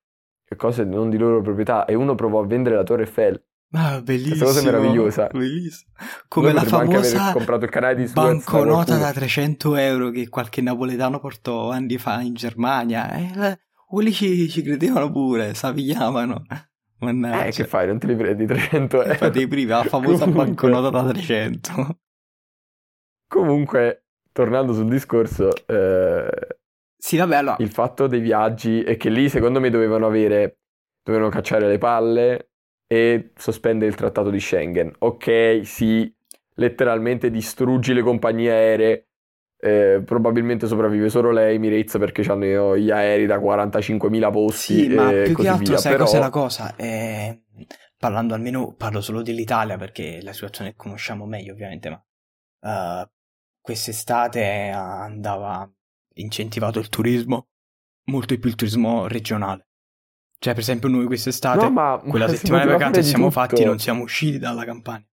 cose 0.55 0.83
non 0.83 1.09
di 1.09 1.17
loro 1.17 1.41
proprietà 1.41 1.85
e 1.85 1.95
uno 1.95 2.15
provò 2.15 2.41
a 2.41 2.45
vendere 2.45 2.75
la 2.75 2.83
Torre 2.83 3.03
Eiffel. 3.03 3.43
Ah, 3.75 4.01
bellissimo. 4.01 4.35
Questa 4.35 4.45
cosa 4.45 4.59
è 4.59 4.63
meravigliosa. 4.65 5.27
Bellissimo. 5.31 5.91
Come 6.27 6.51
Noi 6.51 6.55
la 6.55 6.63
famosa 6.63 7.31
comprato 7.31 7.65
il 7.65 7.71
canale 7.71 7.95
di 7.95 8.11
banconota 8.13 8.97
da 8.97 9.11
300 9.11 9.75
euro 9.77 10.09
che 10.11 10.29
qualche 10.29 10.61
napoletano 10.61 11.19
portò 11.19 11.71
anni 11.71 11.97
fa 11.97 12.21
in 12.21 12.35
Germania. 12.35 13.11
Eh, 13.13 13.59
quelli 13.87 14.11
ci, 14.11 14.47
ci 14.49 14.61
credevano 14.61 15.11
pure, 15.11 15.55
sapigliavano. 15.55 16.43
Mannaggia. 16.99 17.45
Eh, 17.45 17.51
che 17.51 17.65
fai? 17.65 17.87
Non 17.87 17.97
te 17.97 18.07
li 18.07 18.15
prendi 18.15 18.45
300 18.45 19.03
euro? 19.03 19.15
Fate 19.15 19.39
i 19.39 19.47
primi, 19.47 19.69
la 19.69 19.83
famosa 19.83 20.27
banconota 20.27 20.89
da 20.89 21.11
300. 21.11 21.97
Comunque, 23.27 24.05
tornando 24.31 24.73
sul 24.73 24.87
discorso, 24.87 25.49
eh, 25.65 26.57
sì, 27.03 27.17
vabbè, 27.17 27.35
allora. 27.35 27.57
il 27.59 27.69
fatto 27.69 28.07
dei 28.07 28.21
viaggi 28.21 28.81
è 28.81 28.95
che 28.95 29.09
lì 29.09 29.27
secondo 29.27 29.59
me 29.59 29.69
dovevano 29.69 30.05
avere, 30.05 30.59
dovevano 31.03 31.29
cacciare 31.29 31.67
le 31.67 31.77
palle 31.77 32.51
e 32.87 33.33
sospendere 33.35 33.91
il 33.91 33.97
trattato 33.97 34.29
di 34.29 34.39
Schengen. 34.39 34.89
Ok, 34.99 35.63
sì, 35.65 36.09
letteralmente 36.53 37.29
distruggi 37.29 37.91
le 37.93 38.03
compagnie 38.03 38.51
aeree. 38.51 39.07
Eh, 39.59 40.01
probabilmente 40.05 40.65
sopravvive 40.65 41.09
solo 41.09 41.31
lei, 41.31 41.55
Emirates, 41.55 41.97
perché 41.97 42.21
hanno 42.31 42.77
gli 42.77 42.89
aerei 42.89 43.25
da 43.25 43.37
45.000 43.37 44.31
posti. 44.31 44.83
Sì, 44.83 44.87
ma 44.87 45.09
più 45.09 45.35
che 45.35 45.47
altro, 45.49 45.65
via. 45.65 45.77
sai 45.77 45.91
Però... 45.91 46.05
cos'è 46.05 46.19
la 46.19 46.29
cosa? 46.29 46.73
Eh, 46.77 47.41
parlando 47.97 48.33
almeno, 48.33 48.75
parlo 48.77 49.01
solo 49.01 49.21
dell'Italia 49.21 49.75
perché 49.75 50.21
la 50.21 50.31
situazione 50.31 50.73
conosciamo 50.77 51.25
meglio, 51.25 51.51
ovviamente, 51.51 51.89
ma 51.89 53.01
uh, 53.01 53.09
quest'estate 53.59 54.69
andava 54.69 55.69
incentivato 56.15 56.79
il 56.79 56.89
turismo, 56.89 57.47
molto 58.05 58.33
di 58.33 58.39
più 58.39 58.49
il 58.49 58.55
turismo 58.55 59.07
regionale. 59.07 59.67
Cioè, 60.39 60.53
per 60.53 60.61
esempio, 60.61 60.89
noi 60.89 61.05
quest'estate, 61.05 61.63
no, 61.63 61.71
ma, 61.71 62.01
quella 62.05 62.25
ma 62.27 62.33
settimana 62.33 62.65
di 62.65 62.71
vacanze 62.71 63.03
siamo 63.03 63.29
tutto. 63.29 63.39
fatti, 63.39 63.63
non 63.63 63.79
siamo 63.79 64.03
usciti 64.03 64.39
dalla 64.39 64.65
campagna. 64.65 65.05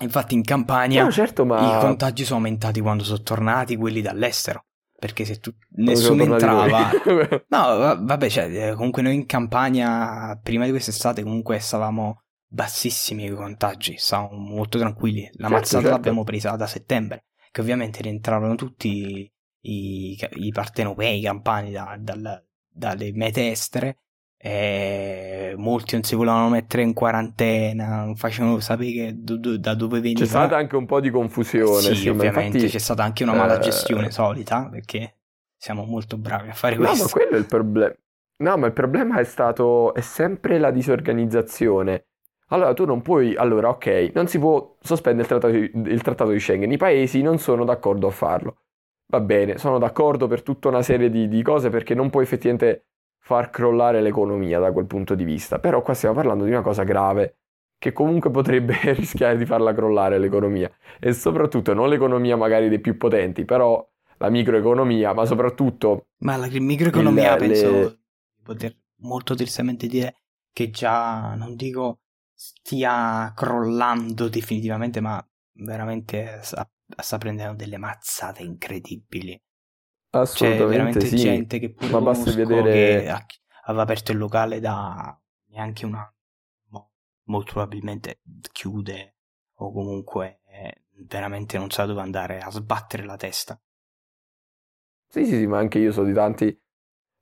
Infatti, 0.00 0.34
in 0.34 0.42
Campania 0.42 1.04
no, 1.04 1.12
certo, 1.12 1.44
ma... 1.44 1.76
i 1.76 1.80
contagi 1.80 2.24
sono 2.24 2.38
aumentati 2.38 2.80
quando 2.80 3.04
sono 3.04 3.22
tornati 3.22 3.76
quelli 3.76 4.00
dall'estero. 4.00 4.64
Perché 4.98 5.24
se 5.24 5.38
tu 5.38 5.50
nessuno 5.76 6.24
entrava, 6.24 6.90
no, 7.48 7.96
vabbè, 8.04 8.28
cioè, 8.28 8.74
comunque 8.74 9.00
noi 9.00 9.14
in 9.14 9.24
Campania 9.24 10.38
prima 10.42 10.66
di 10.66 10.70
quest'estate 10.70 11.22
comunque 11.22 11.58
stavamo 11.58 12.24
bassissimi 12.46 13.24
i 13.24 13.30
contagi, 13.30 13.94
stavamo 13.96 14.36
molto 14.36 14.78
tranquilli. 14.78 15.22
La 15.34 15.48
certo, 15.48 15.54
mazzata 15.54 15.82
certo. 15.82 15.96
l'abbiamo 15.96 16.24
presa 16.24 16.54
da 16.56 16.66
settembre 16.66 17.24
che 17.50 17.60
ovviamente 17.60 18.02
rientravano 18.02 18.54
tutti 18.56 19.32
i, 19.62 20.18
i 20.34 20.50
partenopei, 20.52 21.18
i 21.18 21.22
campani 21.22 21.70
da, 21.70 21.96
dal, 21.98 22.44
dalle 22.68 23.12
mete 23.12 23.50
estere 23.50 23.96
molti 25.56 25.94
non 25.94 26.02
si 26.02 26.14
volevano 26.14 26.48
mettere 26.48 26.82
in 26.82 26.94
quarantena, 26.94 28.04
non 28.04 28.16
facevano 28.16 28.58
sapere 28.60 29.12
do, 29.14 29.36
do, 29.36 29.58
da 29.58 29.74
dove 29.74 30.00
veniva. 30.00 30.20
C'è 30.20 30.26
stata 30.26 30.56
anche 30.56 30.76
un 30.76 30.86
po' 30.86 31.00
di 31.00 31.10
confusione. 31.10 31.80
Sì, 31.80 31.94
sì 31.94 32.08
ovviamente 32.08 32.56
infatti, 32.56 32.72
c'è 32.72 32.78
stata 32.78 33.02
anche 33.02 33.22
una 33.22 33.34
mala 33.34 33.58
eh... 33.58 33.60
gestione 33.60 34.10
solita 34.10 34.68
perché 34.70 35.16
siamo 35.56 35.84
molto 35.84 36.16
bravi 36.16 36.48
a 36.48 36.54
fare 36.54 36.76
questo. 36.76 36.96
No, 36.96 37.02
ma 37.02 37.08
quello 37.10 37.36
è 37.36 37.38
il 37.38 37.46
problema. 37.46 37.94
No, 38.38 38.56
ma 38.56 38.66
il 38.66 38.72
problema 38.72 39.18
è 39.18 39.24
stato 39.24 39.92
è 39.92 40.00
sempre 40.00 40.58
la 40.58 40.70
disorganizzazione. 40.70 42.06
Allora 42.52 42.72
tu 42.72 42.86
non 42.86 43.02
puoi, 43.02 43.36
allora 43.36 43.68
ok, 43.68 44.12
non 44.14 44.26
si 44.26 44.38
può 44.38 44.76
sospendere 44.80 45.22
il 45.22 45.28
trattato, 45.28 45.54
il 45.54 46.02
trattato 46.02 46.30
di 46.30 46.40
Schengen, 46.40 46.72
i 46.72 46.78
paesi 46.78 47.20
non 47.20 47.38
sono 47.38 47.64
d'accordo 47.64 48.08
a 48.08 48.10
farlo. 48.10 48.56
Va 49.10 49.20
bene, 49.20 49.58
sono 49.58 49.78
d'accordo 49.78 50.28
per 50.28 50.42
tutta 50.42 50.68
una 50.68 50.82
serie 50.82 51.10
di, 51.10 51.26
di 51.26 51.42
cose 51.42 51.68
perché 51.68 51.94
non 51.94 52.10
puoi 52.10 52.22
effettivamente 52.22 52.86
far 53.18 53.50
crollare 53.50 54.00
l'economia 54.00 54.60
da 54.60 54.70
quel 54.70 54.86
punto 54.86 55.16
di 55.16 55.24
vista, 55.24 55.58
però 55.58 55.82
qua 55.82 55.94
stiamo 55.94 56.14
parlando 56.14 56.44
di 56.44 56.50
una 56.50 56.62
cosa 56.62 56.84
grave 56.84 57.38
che 57.76 57.92
comunque 57.92 58.30
potrebbe 58.30 58.78
rischiare 58.94 59.36
di 59.36 59.46
farla 59.46 59.74
crollare 59.74 60.18
l'economia. 60.18 60.70
E 61.00 61.12
soprattutto 61.12 61.74
non 61.74 61.88
l'economia 61.88 62.36
magari 62.36 62.68
dei 62.68 62.78
più 62.78 62.96
potenti, 62.96 63.44
però 63.44 63.84
la 64.18 64.30
microeconomia, 64.30 65.12
ma 65.12 65.24
soprattutto... 65.24 66.06
Ma 66.18 66.36
la 66.36 66.46
microeconomia 66.48 67.32
il, 67.32 67.38
penso 67.38 67.70
le... 67.70 67.98
poter 68.44 68.76
molto 68.98 69.34
tristemente 69.34 69.88
dire 69.88 70.14
che 70.52 70.70
già, 70.70 71.34
non 71.34 71.56
dico 71.56 72.02
stia 72.32 73.32
crollando 73.34 74.28
definitivamente, 74.28 75.00
ma 75.00 75.26
veramente 75.54 76.38
sta, 76.42 76.70
sta 76.96 77.18
prendendo 77.18 77.54
delle 77.54 77.78
mazzate 77.78 78.42
incredibili. 78.42 79.40
Assolutamente 80.10 80.64
C'è 80.64 80.70
veramente 80.70 81.06
sì. 81.06 81.16
gente 81.16 81.58
che 81.58 81.72
pure 81.72 81.90
ma 81.90 82.00
basta 82.00 82.32
vedere... 82.32 82.72
che 82.72 83.40
aveva 83.64 83.82
aperto 83.82 84.12
il 84.12 84.18
locale 84.18 84.58
da 84.58 85.16
neanche 85.50 85.86
un 85.86 85.94
anno, 85.94 86.90
molto 87.24 87.52
probabilmente 87.52 88.20
chiude 88.52 89.16
o 89.54 89.72
comunque 89.72 90.40
veramente 91.06 91.58
non 91.58 91.70
sa 91.70 91.86
dove 91.86 92.00
andare 92.00 92.40
a 92.40 92.50
sbattere 92.50 93.04
la 93.04 93.16
testa. 93.16 93.60
Sì, 95.08 95.24
sì, 95.24 95.36
sì, 95.36 95.46
ma 95.46 95.58
anche 95.58 95.78
io 95.78 95.92
so 95.92 96.04
di 96.04 96.12
tanti 96.12 96.56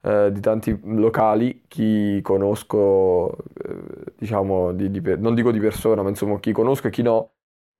eh, 0.02 0.30
di 0.32 0.40
tanti 0.40 0.78
locali, 0.82 1.64
chi 1.66 2.20
conosco, 2.22 3.36
eh, 3.36 4.12
diciamo, 4.16 4.72
di, 4.72 4.90
di, 4.90 5.00
non 5.18 5.34
dico 5.34 5.50
di 5.50 5.58
persona, 5.58 6.02
ma 6.02 6.08
insomma 6.08 6.38
chi 6.38 6.52
conosco 6.52 6.86
e 6.86 6.90
chi 6.90 7.02
no, 7.02 7.32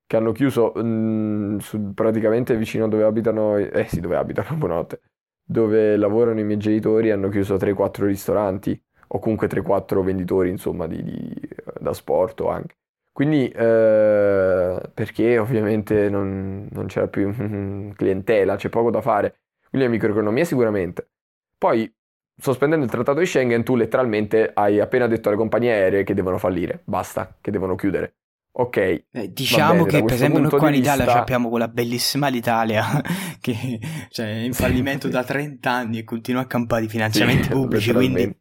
che 0.08 0.16
hanno 0.16 0.32
chiuso 0.32 0.72
mh, 0.74 0.80
mm, 0.80 1.58
su, 1.58 1.92
praticamente 1.94 2.56
vicino 2.56 2.86
a 2.86 2.88
dove 2.88 3.04
abitano, 3.04 3.58
eh 3.58 3.86
sì, 3.88 4.00
dove 4.00 4.16
abitano, 4.16 4.56
buonanotte, 4.56 5.00
dove 5.44 5.96
lavorano 5.96 6.40
i 6.40 6.44
miei 6.44 6.58
genitori, 6.58 7.10
hanno 7.10 7.28
chiuso 7.28 7.56
3-4 7.56 8.06
ristoranti 8.06 8.80
o 9.09 9.18
comunque 9.18 9.48
3-4 9.48 10.02
venditori, 10.02 10.48
insomma, 10.48 10.86
di, 10.86 11.02
di, 11.02 11.48
da 11.78 11.92
sport 11.92 12.40
anche. 12.40 12.76
Quindi, 13.12 13.48
eh, 13.50 14.80
perché 14.94 15.38
ovviamente 15.38 16.09
non, 16.09 16.68
non, 16.70 16.86
c'era 16.86 17.09
più 17.09 17.30
clientela, 17.94 18.56
c'è 18.56 18.70
poco 18.70 18.90
da 18.90 19.02
fare. 19.02 19.40
Quindi 19.68 19.88
la 19.88 19.92
microeconomia 19.92 20.44
sicuramente. 20.44 21.11
Poi 21.59 21.92
sospendendo 22.40 22.84
il 22.84 22.90
trattato 22.90 23.18
di 23.18 23.26
Schengen, 23.26 23.64
tu 23.64 23.74
letteralmente 23.76 24.52
hai 24.54 24.80
appena 24.80 25.06
detto 25.06 25.28
alle 25.28 25.36
compagnie 25.36 25.72
aeree 25.72 26.04
che 26.04 26.14
devono 26.14 26.38
fallire, 26.38 26.80
basta, 26.84 27.36
che 27.40 27.50
devono 27.50 27.74
chiudere. 27.74 28.14
Ok. 28.51 28.76
Eh, 28.76 29.32
diciamo 29.32 29.84
bene, 29.84 29.86
che 29.86 30.05
per 30.05 30.14
esempio 30.14 30.40
noi 30.40 30.51
qua 30.51 30.68
in 30.68 30.74
Italia 30.74 31.05
vista... 31.05 31.20
abbiamo 31.20 31.49
quella 31.49 31.68
bellissima 31.68 32.28
l'Italia 32.28 32.84
che 33.40 33.78
cioè, 34.09 34.26
è 34.26 34.38
in 34.40 34.53
fallimento 34.53 35.09
da 35.09 35.22
30 35.22 35.70
anni 35.70 35.99
e 35.99 36.05
continua 36.05 36.42
a 36.42 36.46
campare 36.46 36.82
di 36.82 36.88
finanziamenti 36.88 37.44
sì, 37.44 37.51
pubblici, 37.51 37.92
quindi 37.92 38.36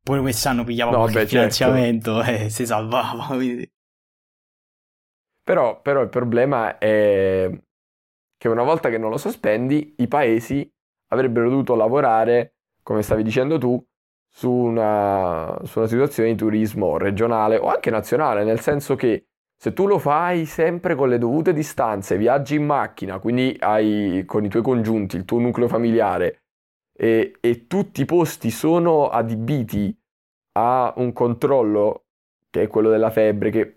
pure 0.00 0.20
quest'anno 0.20 0.64
pigliava 0.64 0.92
no, 0.92 1.04
beh, 1.04 1.12
certo. 1.12 1.28
finanziamento 1.28 2.22
certo. 2.22 2.44
e 2.44 2.50
si 2.50 2.66
salvava. 2.66 3.26
Quindi. 3.26 3.70
Però, 5.42 5.80
però 5.80 6.02
il 6.02 6.08
problema 6.08 6.78
è 6.78 7.50
che 8.36 8.48
una 8.48 8.62
volta 8.62 8.88
che 8.88 8.98
non 8.98 9.10
lo 9.10 9.16
sospendi, 9.16 9.94
i 9.98 10.06
paesi 10.06 10.70
avrebbero 11.08 11.50
dovuto 11.50 11.74
lavorare, 11.74 12.54
come 12.82 13.02
stavi 13.02 13.22
dicendo 13.22 13.58
tu, 13.58 13.82
su 14.30 14.50
una, 14.50 15.58
su 15.64 15.78
una 15.78 15.88
situazione 15.88 16.30
di 16.30 16.36
turismo 16.36 16.96
regionale 16.96 17.56
o 17.56 17.68
anche 17.68 17.90
nazionale, 17.90 18.44
nel 18.44 18.60
senso 18.60 18.94
che 18.94 19.27
se 19.60 19.72
tu 19.72 19.86
lo 19.88 19.98
fai 19.98 20.44
sempre 20.46 20.94
con 20.94 21.08
le 21.08 21.18
dovute 21.18 21.52
distanze, 21.52 22.16
viaggi 22.16 22.54
in 22.54 22.64
macchina, 22.64 23.18
quindi 23.18 23.56
hai 23.58 24.22
con 24.24 24.44
i 24.44 24.48
tuoi 24.48 24.62
congiunti, 24.62 25.16
il 25.16 25.24
tuo 25.24 25.40
nucleo 25.40 25.66
familiare, 25.66 26.42
e, 26.96 27.34
e 27.40 27.66
tutti 27.66 28.02
i 28.02 28.04
posti 28.04 28.50
sono 28.50 29.08
adibiti 29.08 29.92
a 30.52 30.92
un 30.96 31.12
controllo, 31.12 32.04
che 32.48 32.62
è 32.62 32.66
quello 32.68 32.88
della 32.88 33.10
febbre, 33.10 33.50
che 33.50 33.74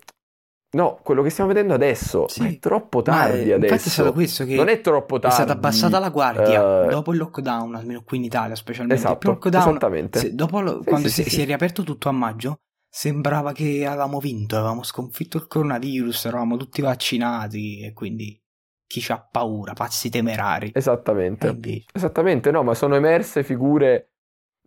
No, 0.73 0.99
quello 1.03 1.21
che 1.21 1.29
stiamo 1.29 1.51
vedendo 1.51 1.73
adesso 1.73 2.29
sì. 2.29 2.47
è 2.47 2.59
troppo 2.59 3.01
tardi 3.01 3.49
Ma, 3.49 3.55
adesso. 3.55 3.73
Infatti 3.73 3.89
è 3.89 3.91
stato 3.91 4.13
questo 4.13 4.45
che 4.45 4.55
non 4.55 4.69
è 4.69 4.79
troppo 4.79 5.19
tardi. 5.19 5.36
È 5.36 5.39
stata 5.39 5.51
abbassata 5.51 5.99
la 5.99 6.09
guardia 6.09 6.86
uh, 6.86 6.89
dopo 6.89 7.11
il 7.11 7.17
lockdown, 7.17 7.75
almeno 7.75 8.03
qui 8.05 8.17
in 8.17 8.23
Italia 8.23 8.55
specialmente. 8.55 9.03
Esatto, 9.03 9.38
esattamente. 9.43 10.19
Se, 10.19 10.34
dopo 10.34 10.61
lo, 10.61 10.79
sì, 10.82 10.88
quando 10.88 11.09
sì, 11.09 11.23
si, 11.23 11.29
si, 11.29 11.41
è 11.41 11.45
riaperto 11.45 11.84
tutto 11.84 12.07
a 12.07 12.13
maggio, 12.13 12.61
sembrava 12.93 13.53
che 13.53 13.85
avevamo 13.85 14.19
vinto, 14.19 14.57
avevamo 14.57 14.83
sconfitto 14.83 15.37
il 15.37 15.47
coronavirus, 15.47 16.25
eravamo 16.25 16.57
tutti 16.57 16.81
vaccinati 16.81 17.79
e 17.79 17.93
quindi 17.93 18.37
chi 18.85 18.99
c'ha 18.99 19.25
paura, 19.31 19.71
pazzi 19.71 20.09
temerari. 20.09 20.71
Esattamente. 20.73 21.57
Esattamente, 21.93 22.51
no, 22.51 22.63
ma 22.63 22.73
sono 22.73 22.95
emerse 22.95 23.43
figure... 23.43 24.09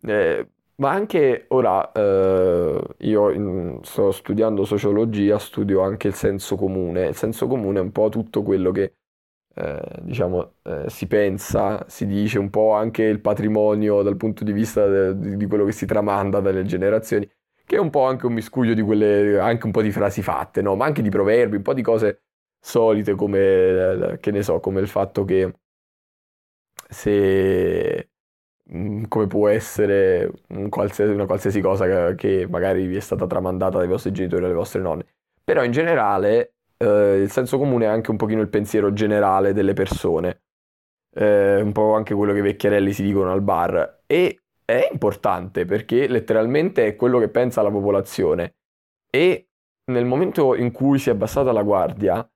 Eh, 0.01 0.49
ma 0.77 0.91
anche 0.91 1.45
ora 1.49 1.89
eh, 1.93 2.81
io 2.97 3.29
in, 3.29 3.79
sto 3.83 4.11
studiando 4.11 4.65
sociologia, 4.65 5.39
studio 5.39 5.81
anche 5.81 6.07
il 6.07 6.15
senso 6.15 6.57
comune. 6.57 7.07
Il 7.07 7.15
senso 7.15 7.47
comune 7.47 7.79
è 7.79 7.81
un 7.81 7.91
po' 7.91 8.09
tutto 8.09 8.43
quello 8.43 8.71
che 8.71 8.95
eh, 9.53 9.81
diciamo 10.01 10.55
eh, 10.63 10.89
si 10.89 11.07
pensa, 11.07 11.85
si 11.87 12.05
dice, 12.05 12.39
un 12.39 12.49
po' 12.49 12.73
anche 12.73 13.03
il 13.03 13.21
patrimonio 13.21 14.01
dal 14.01 14.17
punto 14.17 14.43
di 14.43 14.51
vista 14.51 14.85
de, 14.85 15.37
di, 15.37 15.45
quello 15.45 15.63
che 15.63 15.71
si 15.71 15.85
tramanda 15.85 16.41
dalle 16.41 16.65
generazioni, 16.65 17.29
che 17.65 17.75
è 17.75 17.79
un 17.79 17.89
po' 17.89 18.05
anche 18.05 18.25
un 18.25 18.33
miscuglio 18.33 18.73
di 18.73 18.81
quelle, 18.81 19.39
anche 19.39 19.65
un 19.65 19.71
po' 19.71 19.81
di 19.81 19.91
frasi 19.91 20.21
fatte, 20.21 20.61
no? 20.61 20.75
ma 20.75 20.85
anche 20.85 21.01
di 21.01 21.09
proverbi, 21.09 21.57
un 21.57 21.61
po' 21.63 21.73
di 21.73 21.81
cose 21.81 22.21
solite 22.59 23.15
come, 23.15 24.17
che 24.21 24.31
ne 24.31 24.43
so, 24.43 24.59
come 24.59 24.81
il 24.81 24.87
fatto 24.87 25.25
che 25.25 25.53
se 26.89 28.09
Mm, 28.73 29.03
come 29.07 29.27
può 29.27 29.47
essere 29.47 30.31
un 30.49 30.69
qualsiasi, 30.69 31.11
una 31.11 31.27
qualsiasi 31.27 31.61
cosa 31.61 32.15
che, 32.15 32.47
magari 32.49 32.87
vi 32.87 32.95
è 32.95 32.99
stata 32.99 33.27
tramandata 33.27 33.77
dai 33.77 33.87
vostri 33.87 34.11
genitori 34.11 34.41
o 34.41 34.45
dalle 34.45 34.57
vostre 34.57 34.81
nonne. 34.81 35.05
Però 35.43 35.63
in 35.63 35.71
generale 35.71 36.55
eh, 36.77 37.21
il 37.21 37.29
senso 37.31 37.59
comune 37.59 37.85
è 37.85 37.87
anche 37.87 38.09
un 38.09 38.17
pochino 38.17 38.41
il 38.41 38.49
pensiero 38.49 38.91
generale 38.91 39.53
delle 39.53 39.73
persone, 39.73 40.41
eh, 41.13 41.61
un 41.61 41.71
po' 41.73 41.93
anche 41.93 42.15
quello 42.15 42.33
che 42.33 42.39
i 42.39 42.41
vecchiarelli 42.41 42.91
si 42.91 43.03
dicono 43.03 43.31
al 43.31 43.41
bar. 43.41 44.01
E 44.07 44.39
è 44.65 44.89
importante 44.91 45.65
perché 45.65 46.07
letteralmente 46.07 46.87
è 46.87 46.95
quello 46.95 47.19
che 47.19 47.29
pensa 47.29 47.61
la 47.61 47.71
popolazione. 47.71 48.55
E 49.09 49.49
nel 49.85 50.05
momento 50.05 50.55
in 50.55 50.71
cui 50.71 50.99
si 50.99 51.09
è 51.09 51.13
abbassata 51.13 51.51
la 51.51 51.63
guardia, 51.63 52.27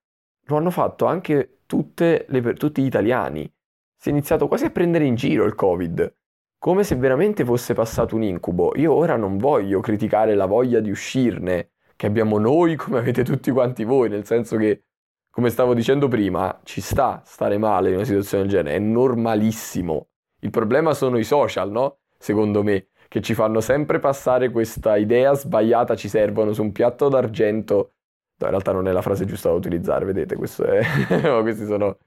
lo 0.46 0.56
hanno 0.56 0.70
fatto 0.70 1.06
anche 1.06 1.62
le, 1.66 2.54
tutti 2.54 2.82
gli 2.82 2.86
italiani. 2.86 3.52
Si 3.98 4.10
è 4.10 4.12
iniziato 4.12 4.48
quasi 4.48 4.66
a 4.66 4.70
prendere 4.70 5.06
in 5.06 5.16
giro 5.16 5.44
il 5.46 5.56
Covid 5.56 6.18
come 6.60 6.84
se 6.84 6.96
veramente 6.96 7.46
fosse 7.46 7.74
passato 7.74 8.16
un 8.16 8.24
incubo. 8.24 8.74
Io 8.76 8.94
ora 8.94 9.16
non 9.16 9.38
voglio 9.38 9.80
criticare 9.80 10.36
la 10.36 10.46
voglia 10.46 10.82
di 10.82 10.92
uscirne, 10.92 11.72
che 11.96 12.06
abbiamo 12.06 12.38
noi 12.38 12.76
come 12.76 13.00
avete 13.00 13.24
tutti 13.24 13.50
quanti 13.50 13.86
voi, 13.86 14.10
nel 14.10 14.26
senso 14.26 14.58
che, 14.58 14.84
come 15.32 15.50
stavo 15.50 15.74
dicendo 15.74 16.10
prima, 16.10 16.60
ci 16.64 16.82
sta 16.82 17.22
stare 17.26 17.58
male 17.58 17.90
in 17.90 17.96
una 17.96 18.04
situazione 18.04 18.44
del 18.44 18.52
genere, 18.52 18.76
è 18.76 18.80
normalissimo. 18.80 20.10
Il 20.42 20.50
problema 20.50 20.94
sono 20.94 21.18
i 21.18 21.24
social, 21.24 21.72
no? 21.72 21.99
Secondo 22.20 22.64
me, 22.64 22.88
che 23.08 23.22
ci 23.22 23.34
fanno 23.34 23.62
sempre 23.62 24.00
passare 24.00 24.52
questa 24.52 24.98
idea 24.98 25.34
sbagliata, 25.34 25.96
ci 25.96 26.10
servono 26.10 26.54
su 26.54 26.62
un 26.62 26.72
piatto 26.72 27.08
d'argento. 27.08 27.94
No, 28.38 28.46
in 28.46 28.50
realtà 28.52 28.72
non 28.74 28.88
è 28.88 28.92
la 28.92 29.02
frase 29.02 29.26
giusta 29.26 29.50
da 29.50 29.56
utilizzare, 29.56 30.06
vedete, 30.06 30.36
è... 30.36 30.40
questi 31.42 31.66
sono 31.66 31.98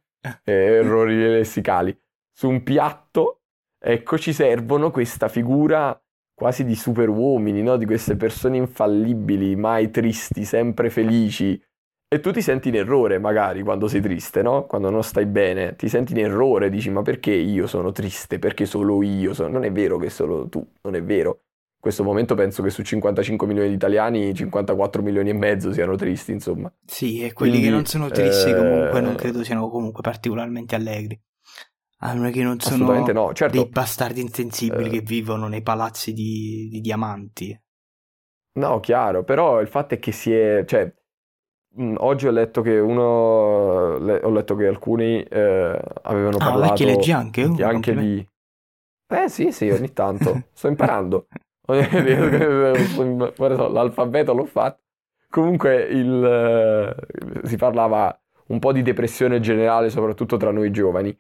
eh, 0.45 0.53
errori 0.53 1.17
lessicali. 1.17 1.99
Su 2.31 2.49
un 2.49 2.63
piatto 2.63 3.41
ecco, 3.79 4.19
ci 4.19 4.33
servono 4.33 4.91
questa 4.91 5.29
figura 5.29 5.99
quasi 6.35 6.65
di 6.65 6.75
super 6.75 7.09
uomini, 7.09 7.63
no? 7.63 7.77
di 7.77 7.87
queste 7.87 8.17
persone 8.17 8.57
infallibili, 8.57 9.57
mai 9.57 9.91
tristi, 9.91 10.45
sempre 10.45 10.91
felici. 10.91 11.61
E 12.13 12.21
tu 12.21 12.31
ti 12.31 12.43
senti 12.43 12.69
in 12.69 12.75
errore 12.75 13.19
magari 13.19 13.63
quando 13.63 13.89
sei 13.89 14.03
triste, 14.03 14.43
no? 14.43 14.67
Quando 14.67 14.91
non 14.91 15.03
stai 15.03 15.25
bene, 15.25 15.77
ti 15.77 15.89
senti 15.89 16.13
in 16.13 16.19
errore, 16.19 16.69
dici 16.69 16.91
ma 16.91 17.01
perché 17.01 17.33
io 17.33 17.67
sono 17.67 17.91
triste? 17.91 18.39
Perché 18.39 18.67
solo 18.67 19.03
io? 19.03 19.33
Sono... 19.33 19.49
Non 19.49 19.65
è 19.65 19.73
vero 19.73 19.97
che 19.97 20.11
solo 20.11 20.47
tu, 20.47 20.63
non 20.83 20.95
è 20.95 21.03
vero. 21.03 21.31
In 21.31 21.81
questo 21.81 22.05
momento 22.05 22.35
penso 22.35 22.63
che 22.63 22.69
su 22.69 22.83
55 22.83 23.47
milioni 23.47 23.71
di 23.71 23.77
italiani 23.77 24.35
54 24.35 25.01
milioni 25.01 25.31
e 25.31 25.33
mezzo 25.33 25.73
siano 25.73 25.97
tristi, 25.97 26.33
insomma. 26.33 26.71
Sì, 26.85 27.23
e 27.23 27.33
quelli 27.33 27.53
Quindi, 27.53 27.69
che 27.69 27.75
non 27.75 27.87
sono 27.87 28.11
tristi 28.11 28.51
eh... 28.51 28.57
comunque 28.57 29.01
non 29.01 29.15
credo 29.15 29.43
siano 29.43 29.71
comunque 29.71 30.03
particolarmente 30.03 30.75
allegri. 30.75 31.19
Non 32.01 32.27
è 32.27 32.31
che 32.31 32.43
non 32.43 32.61
sono 32.61 32.93
no. 32.93 33.33
certo, 33.33 33.57
dei 33.57 33.69
bastardi 33.71 34.21
insensibili 34.21 34.89
eh, 34.89 34.91
che 34.91 35.01
vivono 35.01 35.49
nei 35.49 35.63
palazzi 35.63 36.13
di, 36.13 36.69
di, 36.71 36.83
diamanti. 36.83 37.59
No, 38.59 38.81
chiaro, 38.81 39.25
però 39.25 39.63
il 39.63 39.69
fatto 39.69 39.95
è 39.95 39.99
che 39.99 40.13
si 40.13 40.31
è... 40.31 40.65
Cioè, 40.67 40.93
oggi 41.99 42.27
ho 42.27 42.31
letto 42.31 42.63
che 42.63 42.79
uno... 42.79 43.99
Le, 43.99 44.21
ho 44.23 44.31
letto 44.31 44.55
che 44.55 44.67
alcuni 44.67 45.23
eh, 45.23 45.81
avevano 46.03 46.37
ah, 46.39 46.45
parlato... 46.45 46.73
Ah, 46.73 46.77
che 46.77 46.85
leggi 46.85 47.13
anche? 47.13 47.45
Uh, 47.45 47.57
anche 47.63 47.95
di... 47.95 48.27
Eh 49.09 49.29
sì, 49.29 49.53
sì, 49.53 49.69
ogni 49.69 49.93
tanto. 49.93 50.45
Sto 50.53 50.69
imparando. 50.69 51.27
L'alfabeto 53.73 54.35
l'ho 54.35 54.47
fatto. 54.47 54.81
Comunque 55.29 55.77
il, 55.83 56.95
si 57.45 57.57
parlava 57.57 58.15
un 58.49 58.59
po' 58.59 58.73
di 58.73 58.83
depressione 58.83 59.41
generale, 59.41 59.89
soprattutto 59.89 60.37
tra 60.37 60.51
noi 60.51 60.71
giovani. 60.71 61.19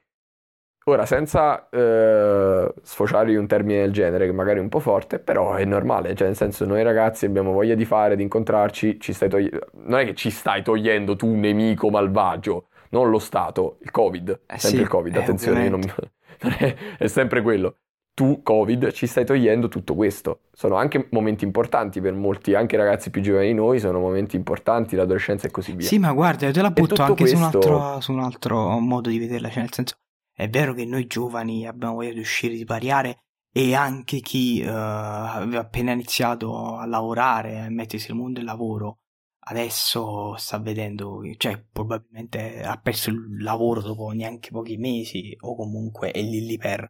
Ora, 0.84 1.06
senza 1.06 1.68
eh, 1.68 2.72
sfociare 2.82 3.30
in 3.30 3.38
un 3.38 3.46
termine 3.46 3.82
del 3.82 3.92
genere, 3.92 4.26
che 4.26 4.32
magari 4.32 4.58
è 4.58 4.62
un 4.62 4.68
po' 4.68 4.80
forte, 4.80 5.20
però 5.20 5.54
è 5.54 5.64
normale, 5.64 6.14
cioè 6.16 6.26
nel 6.26 6.36
senso 6.36 6.64
noi 6.64 6.82
ragazzi 6.82 7.24
abbiamo 7.24 7.52
voglia 7.52 7.76
di 7.76 7.84
fare, 7.84 8.16
di 8.16 8.22
incontrarci, 8.22 8.98
ci 8.98 9.12
stai 9.12 9.28
togliendo... 9.28 9.66
non 9.84 10.00
è 10.00 10.04
che 10.04 10.14
ci 10.14 10.30
stai 10.30 10.62
togliendo 10.64 11.14
tu, 11.14 11.32
nemico 11.34 11.88
malvagio, 11.88 12.66
non 12.90 13.10
lo 13.10 13.20
Stato, 13.20 13.78
il 13.82 13.92
Covid, 13.92 14.28
eh 14.46 14.58
sempre 14.58 14.68
sì, 14.68 14.80
il 14.80 14.88
Covid, 14.88 15.14
eh, 15.14 15.18
attenzione, 15.20 15.68
non... 15.68 15.80
non 16.42 16.56
è... 16.58 16.74
è 16.98 17.06
sempre 17.06 17.42
quello. 17.42 17.76
Tu, 18.14 18.42
Covid, 18.42 18.90
ci 18.90 19.06
stai 19.06 19.24
togliendo 19.24 19.68
tutto 19.68 19.94
questo. 19.94 20.40
Sono 20.52 20.74
anche 20.74 21.06
momenti 21.12 21.44
importanti 21.44 22.00
per 22.00 22.12
molti, 22.12 22.54
anche 22.54 22.76
ragazzi 22.76 23.10
più 23.10 23.22
giovani 23.22 23.46
di 23.46 23.54
noi, 23.54 23.78
sono 23.78 24.00
momenti 24.00 24.34
importanti, 24.34 24.96
l'adolescenza 24.96 25.46
e 25.46 25.50
così 25.50 25.72
via. 25.74 25.86
Sì, 25.86 25.98
ma 25.98 26.12
guarda, 26.12 26.46
io 26.46 26.52
te 26.52 26.60
la 26.60 26.70
butto 26.70 27.00
anche 27.00 27.22
questo... 27.22 27.36
su, 27.36 27.42
un 27.42 27.44
altro, 27.44 28.00
su 28.00 28.12
un 28.12 28.20
altro 28.20 28.78
modo 28.80 29.08
di 29.08 29.18
vederla, 29.18 29.48
cioè 29.48 29.60
nel 29.60 29.72
senso 29.72 29.94
è 30.34 30.48
vero 30.48 30.74
che 30.74 30.84
noi 30.84 31.06
giovani 31.06 31.66
abbiamo 31.66 31.94
voglia 31.94 32.12
di 32.12 32.20
uscire, 32.20 32.54
di 32.54 32.64
pariare 32.64 33.22
e 33.52 33.74
anche 33.74 34.20
chi 34.20 34.62
uh, 34.62 34.68
aveva 34.68 35.60
appena 35.60 35.92
iniziato 35.92 36.76
a 36.76 36.86
lavorare, 36.86 37.60
a 37.60 37.68
mettersi 37.68 38.08
nel 38.08 38.16
mondo 38.16 38.38
del 38.38 38.48
lavoro, 38.48 39.00
adesso 39.44 40.34
sta 40.36 40.58
vedendo, 40.58 41.20
cioè 41.36 41.62
probabilmente 41.70 42.62
ha 42.62 42.78
perso 42.78 43.10
il 43.10 43.42
lavoro 43.42 43.80
dopo 43.82 44.10
neanche 44.10 44.50
pochi 44.50 44.76
mesi 44.76 45.36
o 45.40 45.54
comunque 45.54 46.12
è 46.12 46.22
lì 46.22 46.46
lì 46.46 46.56
per, 46.56 46.88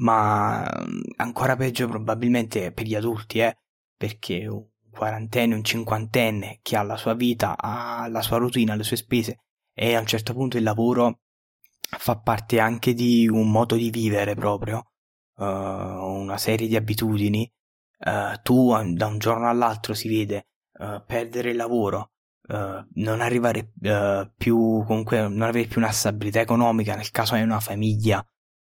ma 0.00 0.62
mm, 0.62 1.00
ancora 1.16 1.56
peggio 1.56 1.86
probabilmente 1.86 2.72
per 2.72 2.86
gli 2.86 2.94
adulti, 2.94 3.40
eh, 3.40 3.56
perché 3.96 4.46
un 4.46 4.66
quarantenne, 4.90 5.54
un 5.54 5.62
cinquantenne 5.64 6.58
che 6.62 6.76
ha 6.76 6.82
la 6.82 6.96
sua 6.96 7.14
vita, 7.14 7.56
ha 7.56 8.08
la 8.08 8.22
sua 8.22 8.38
routine, 8.38 8.72
ha 8.72 8.74
le 8.74 8.82
sue 8.82 8.96
spese 8.96 9.40
e 9.72 9.94
a 9.94 10.00
un 10.00 10.06
certo 10.06 10.32
punto 10.32 10.56
il 10.56 10.64
lavoro 10.64 11.20
fa 11.98 12.18
parte 12.18 12.60
anche 12.60 12.94
di 12.94 13.28
un 13.28 13.50
modo 13.50 13.74
di 13.76 13.90
vivere 13.90 14.34
proprio, 14.34 14.92
uh, 15.36 15.44
una 15.44 16.38
serie 16.38 16.68
di 16.68 16.76
abitudini. 16.76 17.50
Uh, 17.98 18.40
tu 18.42 18.70
da 18.94 19.06
un 19.06 19.18
giorno 19.18 19.48
all'altro 19.48 19.92
si 19.92 20.08
vede 20.08 20.48
uh, 20.78 21.04
perdere 21.04 21.50
il 21.50 21.56
lavoro, 21.56 22.12
non 22.94 23.20
arrivare 23.20 23.70
più 24.36 24.82
comunque 24.84 25.20
non 25.20 25.42
avere 25.42 25.68
più 25.68 25.80
una 25.80 25.92
stabilità 25.92 26.40
economica 26.40 26.96
nel 26.96 27.12
caso 27.12 27.34
hai 27.34 27.42
una 27.42 27.60
famiglia. 27.60 28.24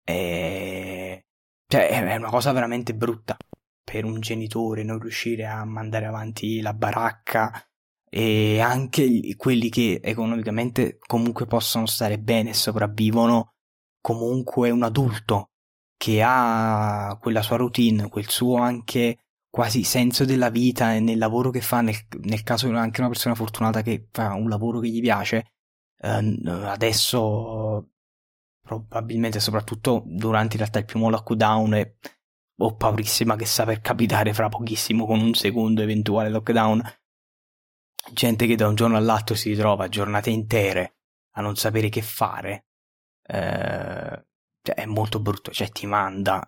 E... 0.04 1.26
Cioè, 1.68 1.88
è 1.88 2.16
una 2.18 2.30
cosa 2.30 2.52
veramente 2.52 2.94
brutta 2.94 3.38
per 3.82 4.04
un 4.04 4.20
genitore 4.20 4.84
non 4.84 5.00
riuscire 5.00 5.46
a 5.46 5.64
mandare 5.64 6.06
avanti 6.06 6.60
la 6.60 6.74
baracca 6.74 7.66
e 8.14 8.60
anche 8.60 9.36
quelli 9.38 9.70
che 9.70 10.02
economicamente 10.04 10.98
comunque 11.00 11.46
possono 11.46 11.86
stare 11.86 12.20
bene 12.20 12.50
e 12.50 12.54
sopravvivono, 12.54 13.54
comunque 14.02 14.70
un 14.70 14.84
adulto 14.84 15.52
che 15.96 16.22
ha 16.22 17.18
quella 17.22 17.42
sua 17.42 17.56
routine, 17.56 18.10
quel 18.10 18.28
suo 18.30 18.58
anche 18.58 19.20
quasi 19.50 19.84
senso 19.84 20.26
della 20.26 20.50
vita 20.50 20.94
e 20.94 21.00
nel 21.00 21.18
lavoro 21.18 21.52
che 21.52 21.62
fa, 21.62 21.80
nel, 21.80 21.96
nel 22.24 22.44
caso 22.44 22.70
anche 22.76 23.00
una 23.00 23.10
persona 23.10 23.36
fortunata 23.36 23.82
che 23.82 24.08
fa 24.12 24.34
un 24.34 24.50
lavoro 24.50 24.80
che 24.80 24.90
gli 24.90 25.00
piace, 25.00 25.54
eh, 25.98 26.40
adesso 26.66 27.92
probabilmente 28.62 29.40
soprattutto 29.40 30.04
durante 30.06 30.56
in 30.56 30.60
realtà 30.60 30.80
il 30.80 30.86
primo 30.86 31.10
lockdown 31.10 31.74
e 31.76 31.98
ho 32.58 32.76
paurissima 32.76 33.38
che 33.38 33.46
sta 33.46 33.64
per 33.66 33.80
capitare 33.80 34.34
fra 34.34 34.50
pochissimo 34.50 35.06
con 35.06 35.20
un 35.22 35.34
secondo 35.34 35.82
eventuale 35.82 36.30
lockdown 36.30 36.82
gente 38.14 38.48
che 38.48 38.56
da 38.56 38.68
un 38.68 38.76
giorno 38.76 38.98
all'altro 38.98 39.36
si 39.36 39.50
ritrova 39.50 39.88
giornate 39.88 40.30
intere 40.30 40.96
a 41.32 41.42
non 41.42 41.56
sapere 41.56 41.90
che 41.90 42.02
fare 42.02 42.66
eh, 43.24 44.26
cioè, 44.62 44.76
è 44.76 44.86
molto 44.86 45.20
brutto 45.20 45.52
cioè 45.52 45.70
ti 45.70 45.86
manda 45.86 46.42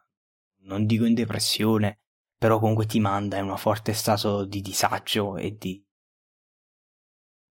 non 0.64 0.86
dico 0.86 1.06
in 1.06 1.14
depressione 1.14 2.00
però 2.38 2.60
comunque 2.60 2.86
ti 2.86 3.00
manda 3.00 3.38
in 3.38 3.50
un 3.50 3.58
forte 3.58 3.94
stato 3.94 4.46
di 4.46 4.62
disagio 4.62 5.38
e 5.38 5.56
di 5.58 5.84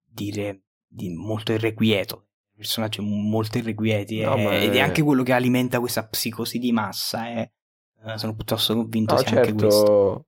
dire 0.03 0.63
di 0.85 1.09
molto 1.09 1.51
irrequieto 1.51 2.27
personaggi 2.55 3.01
molto 3.01 3.57
irrequieti 3.57 4.21
no, 4.21 4.35
è, 4.35 4.63
ed 4.63 4.75
è 4.75 4.79
anche 4.79 5.01
quello 5.01 5.23
che 5.23 5.33
alimenta 5.33 5.79
questa 5.79 6.05
psicosi 6.07 6.59
di 6.59 6.71
massa 6.71 7.29
eh. 7.29 7.53
eh 8.05 8.17
sono 8.17 8.35
piuttosto 8.35 8.75
convinto 8.75 9.15
no, 9.15 9.19
sia 9.19 9.29
certo. 9.29 9.49
anche 9.49 9.63
questo 9.63 10.27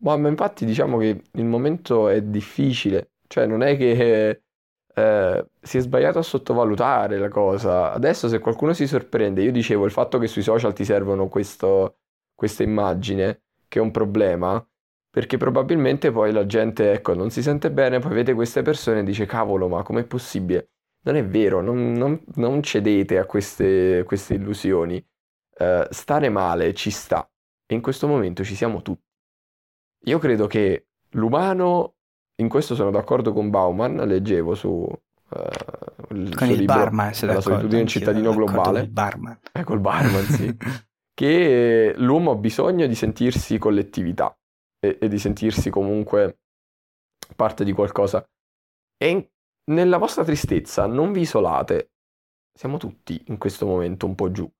ma, 0.00 0.28
infatti 0.28 0.64
diciamo 0.64 0.98
che 0.98 1.22
il 1.32 1.44
momento 1.44 2.08
è 2.08 2.22
difficile 2.22 3.13
cioè 3.34 3.46
non 3.46 3.62
è 3.62 3.76
che 3.76 4.42
eh, 4.94 5.46
si 5.60 5.78
è 5.78 5.80
sbagliato 5.80 6.20
a 6.20 6.22
sottovalutare 6.22 7.18
la 7.18 7.28
cosa 7.28 7.92
adesso 7.92 8.28
se 8.28 8.38
qualcuno 8.38 8.72
si 8.72 8.86
sorprende 8.86 9.42
io 9.42 9.50
dicevo 9.50 9.84
il 9.84 9.90
fatto 9.90 10.18
che 10.18 10.28
sui 10.28 10.42
social 10.42 10.72
ti 10.72 10.84
servono 10.84 11.26
questo, 11.28 11.96
questa 12.32 12.62
immagine 12.62 13.42
che 13.66 13.80
è 13.80 13.82
un 13.82 13.90
problema 13.90 14.64
perché 15.10 15.36
probabilmente 15.36 16.12
poi 16.12 16.32
la 16.32 16.46
gente 16.46 16.92
ecco 16.92 17.14
non 17.14 17.30
si 17.30 17.42
sente 17.42 17.72
bene 17.72 17.98
poi 17.98 18.14
vede 18.14 18.34
queste 18.34 18.62
persone 18.62 19.00
e 19.00 19.02
dice 19.02 19.26
cavolo 19.26 19.66
ma 19.66 19.82
com'è 19.82 20.04
possibile 20.04 20.68
non 21.04 21.16
è 21.16 21.24
vero, 21.24 21.60
non, 21.60 21.92
non, 21.92 22.22
non 22.36 22.62
cedete 22.62 23.18
a 23.18 23.26
queste, 23.26 24.04
queste 24.04 24.34
illusioni. 24.34 25.04
Uh, 25.56 25.86
stare 25.90 26.30
male 26.30 26.74
ci 26.74 26.90
sta 26.90 27.30
e 27.64 27.74
in 27.74 27.80
questo 27.80 28.08
momento 28.08 28.42
ci 28.42 28.56
siamo 28.56 28.82
tutti. 28.82 29.06
Io 30.06 30.18
credo 30.18 30.46
che 30.46 30.88
l'umano, 31.10 31.93
in 32.36 32.48
questo 32.48 32.74
sono 32.74 32.90
d'accordo 32.90 33.32
con 33.32 33.50
Bauman, 33.50 33.96
leggevo 33.96 34.54
su 34.54 34.68
uh, 34.68 36.14
il 36.14 36.34
con 36.34 36.48
il 36.48 36.58
libro, 36.58 36.74
barman, 36.74 37.12
La 37.22 37.40
solitudine 37.40 37.82
in 37.82 37.86
cittadino 37.86 38.32
globale. 38.34 38.80
Il 38.80 38.90
barman. 38.90 39.38
Eh, 39.52 39.64
col 39.64 39.80
barman, 39.80 40.24
sì. 40.24 40.56
che 41.14 41.94
l'uomo 41.96 42.32
ha 42.32 42.36
bisogno 42.36 42.86
di 42.86 42.94
sentirsi 42.94 43.58
collettività 43.58 44.36
e, 44.80 44.98
e 45.00 45.08
di 45.08 45.18
sentirsi 45.18 45.70
comunque 45.70 46.38
parte 47.36 47.64
di 47.64 47.72
qualcosa. 47.72 48.24
E 48.96 49.08
in 49.08 49.26
nella 49.66 49.96
vostra 49.96 50.24
tristezza 50.24 50.86
non 50.86 51.12
vi 51.12 51.22
isolate. 51.22 51.92
Siamo 52.52 52.76
tutti 52.78 53.22
in 53.28 53.38
questo 53.38 53.66
momento 53.66 54.06
un 54.06 54.14
po' 54.14 54.30
giù. 54.30 54.50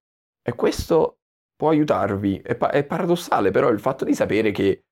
E 0.42 0.54
questo 0.54 1.18
può 1.56 1.70
aiutarvi. 1.70 2.38
È, 2.38 2.54
pa- 2.54 2.70
è 2.70 2.84
paradossale, 2.84 3.50
però 3.50 3.68
il 3.68 3.80
fatto 3.80 4.04
di 4.04 4.14
sapere 4.14 4.50
che... 4.50 4.84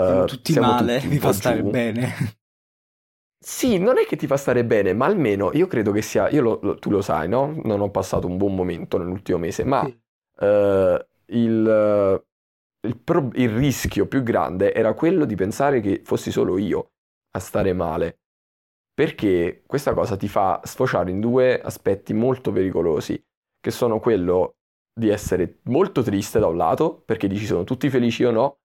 Siamo 0.00 0.24
tutti 0.24 0.52
siamo 0.52 0.68
male, 0.68 1.00
tutti 1.00 1.08
vi 1.08 1.18
fa 1.18 1.32
stare 1.32 1.60
giù. 1.60 1.70
bene. 1.70 2.14
Sì, 3.38 3.78
non 3.78 3.98
è 3.98 4.06
che 4.06 4.16
ti 4.16 4.26
fa 4.26 4.36
stare 4.36 4.64
bene, 4.64 4.92
ma 4.92 5.06
almeno 5.06 5.52
io 5.52 5.66
credo 5.66 5.92
che 5.92 6.02
sia... 6.02 6.28
Io 6.30 6.42
lo, 6.42 6.58
lo, 6.62 6.78
tu 6.78 6.90
lo 6.90 7.00
sai, 7.00 7.28
no? 7.28 7.60
Non 7.64 7.80
ho 7.80 7.90
passato 7.90 8.26
un 8.26 8.36
buon 8.36 8.54
momento 8.54 8.98
nell'ultimo 8.98 9.38
mese, 9.38 9.62
ma 9.64 9.82
sì. 9.84 10.00
uh, 10.40 10.98
il, 11.26 12.24
il, 12.80 12.98
pro- 12.98 13.30
il 13.34 13.50
rischio 13.50 14.06
più 14.06 14.22
grande 14.22 14.74
era 14.74 14.94
quello 14.94 15.24
di 15.24 15.34
pensare 15.34 15.80
che 15.80 16.02
fossi 16.04 16.30
solo 16.30 16.58
io 16.58 16.92
a 17.32 17.38
stare 17.38 17.72
male 17.72 18.18
perché 18.94 19.62
questa 19.66 19.92
cosa 19.92 20.16
ti 20.16 20.28
fa 20.28 20.60
sfociare 20.64 21.10
in 21.10 21.20
due 21.20 21.60
aspetti 21.60 22.14
molto 22.14 22.50
pericolosi, 22.50 23.22
che 23.60 23.70
sono 23.70 24.00
quello 24.00 24.56
di 24.92 25.10
essere 25.10 25.60
molto 25.64 26.02
triste 26.02 26.38
da 26.38 26.46
un 26.46 26.56
lato, 26.56 27.02
perché 27.04 27.28
dici 27.28 27.44
sono 27.44 27.64
tutti 27.64 27.90
felici 27.90 28.24
o 28.24 28.30
no, 28.30 28.60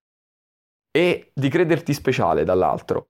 e 0.92 1.32
di 1.34 1.50
crederti 1.50 1.94
speciale 1.94 2.44
dall'altro. 2.44 3.10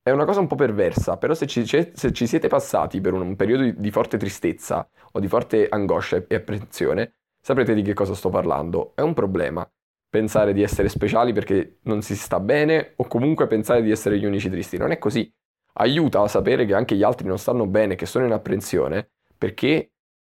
È 0.00 0.10
una 0.10 0.24
cosa 0.24 0.40
un 0.40 0.46
po' 0.46 0.56
perversa, 0.56 1.16
però 1.16 1.34
se 1.34 1.46
ci, 1.46 1.64
se 1.66 2.12
ci 2.12 2.26
siete 2.26 2.48
passati 2.48 3.00
per 3.00 3.12
un 3.12 3.36
periodo 3.36 3.62
di, 3.64 3.74
di 3.76 3.90
forte 3.90 4.16
tristezza 4.16 4.88
o 5.12 5.20
di 5.20 5.28
forte 5.28 5.68
angoscia 5.68 6.24
e 6.26 6.34
apprensione, 6.34 7.14
saprete 7.40 7.74
di 7.74 7.82
che 7.82 7.94
cosa 7.94 8.14
sto 8.14 8.28
parlando. 8.28 8.92
È 8.94 9.00
un 9.00 9.14
problema 9.14 9.68
pensare 10.08 10.52
di 10.52 10.62
essere 10.62 10.88
speciali 10.88 11.32
perché 11.32 11.78
non 11.82 12.02
si 12.02 12.16
sta 12.16 12.40
bene 12.40 12.94
o 12.96 13.06
comunque 13.06 13.46
pensare 13.46 13.80
di 13.80 13.90
essere 13.90 14.18
gli 14.18 14.24
unici 14.24 14.50
tristi. 14.50 14.76
Non 14.76 14.90
è 14.90 14.98
così 14.98 15.32
aiuta 15.74 16.20
a 16.20 16.28
sapere 16.28 16.66
che 16.66 16.74
anche 16.74 16.96
gli 16.96 17.02
altri 17.02 17.26
non 17.26 17.38
stanno 17.38 17.66
bene, 17.66 17.94
che 17.94 18.06
sono 18.06 18.26
in 18.26 18.32
apprensione, 18.32 19.10
perché 19.38 19.91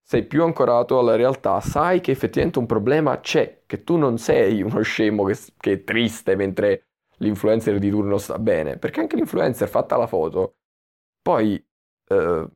sei 0.10 0.26
più 0.26 0.42
ancorato 0.42 0.98
alla 0.98 1.16
realtà, 1.16 1.62
sai 1.62 2.02
che 2.02 2.10
effettivamente 2.10 2.58
un 2.58 2.66
problema 2.66 3.20
c'è, 3.20 3.62
che 3.68 3.84
tu 3.84 3.96
non 3.96 4.18
sei 4.18 4.64
uno 4.64 4.82
scemo 4.82 5.24
che, 5.24 5.38
che 5.56 5.72
è 5.74 5.84
triste 5.84 6.36
mentre 6.36 6.88
l'influencer 7.18 7.78
di 7.78 7.92
turno 7.92 8.18
sta 8.18 8.40
bene, 8.40 8.80
perché 8.80 9.02
anche 9.02 9.16
l'influencer 9.16 9.70
fatta 9.70 9.98
la 9.98 10.08
foto, 10.08 10.56
poi 11.22 11.64
eh, 12.08 12.48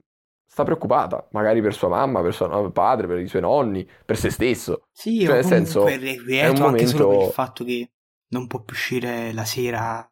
sta 0.44 0.64
preoccupata, 0.64 1.28
magari 1.30 1.62
per 1.62 1.76
sua 1.76 1.90
mamma, 1.90 2.24
per 2.24 2.34
suo 2.34 2.72
padre, 2.72 3.06
per 3.06 3.20
i 3.20 3.28
suoi 3.28 3.42
nonni, 3.42 3.88
per 4.04 4.18
se 4.18 4.32
stesso. 4.32 4.88
Sì, 4.92 5.20
cioè, 5.20 5.36
nel 5.36 5.46
senso, 5.46 5.86
è 5.86 6.48
un 6.48 6.58
momento... 6.58 6.66
anche 6.66 6.88
solo 6.88 7.10
per 7.10 7.28
il 7.28 7.34
fatto 7.34 7.64
che 7.64 7.92
non 8.30 8.48
può 8.48 8.64
più 8.64 8.74
uscire 8.74 9.32
la 9.32 9.46
sera 9.46 10.12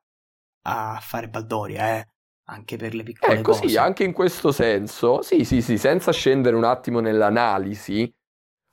a 0.65 0.99
fare 1.01 1.27
baldoria, 1.27 1.97
eh 1.97 2.10
anche 2.45 2.77
per 2.77 2.93
le 2.93 3.03
piccole 3.03 3.33
ecco, 3.33 3.51
cose. 3.51 3.67
Sì, 3.67 3.77
anche 3.77 4.03
in 4.03 4.13
questo 4.13 4.51
senso, 4.51 5.21
sì, 5.21 5.45
sì, 5.45 5.61
sì, 5.61 5.77
senza 5.77 6.11
scendere 6.11 6.55
un 6.55 6.63
attimo 6.63 6.99
nell'analisi, 6.99 8.11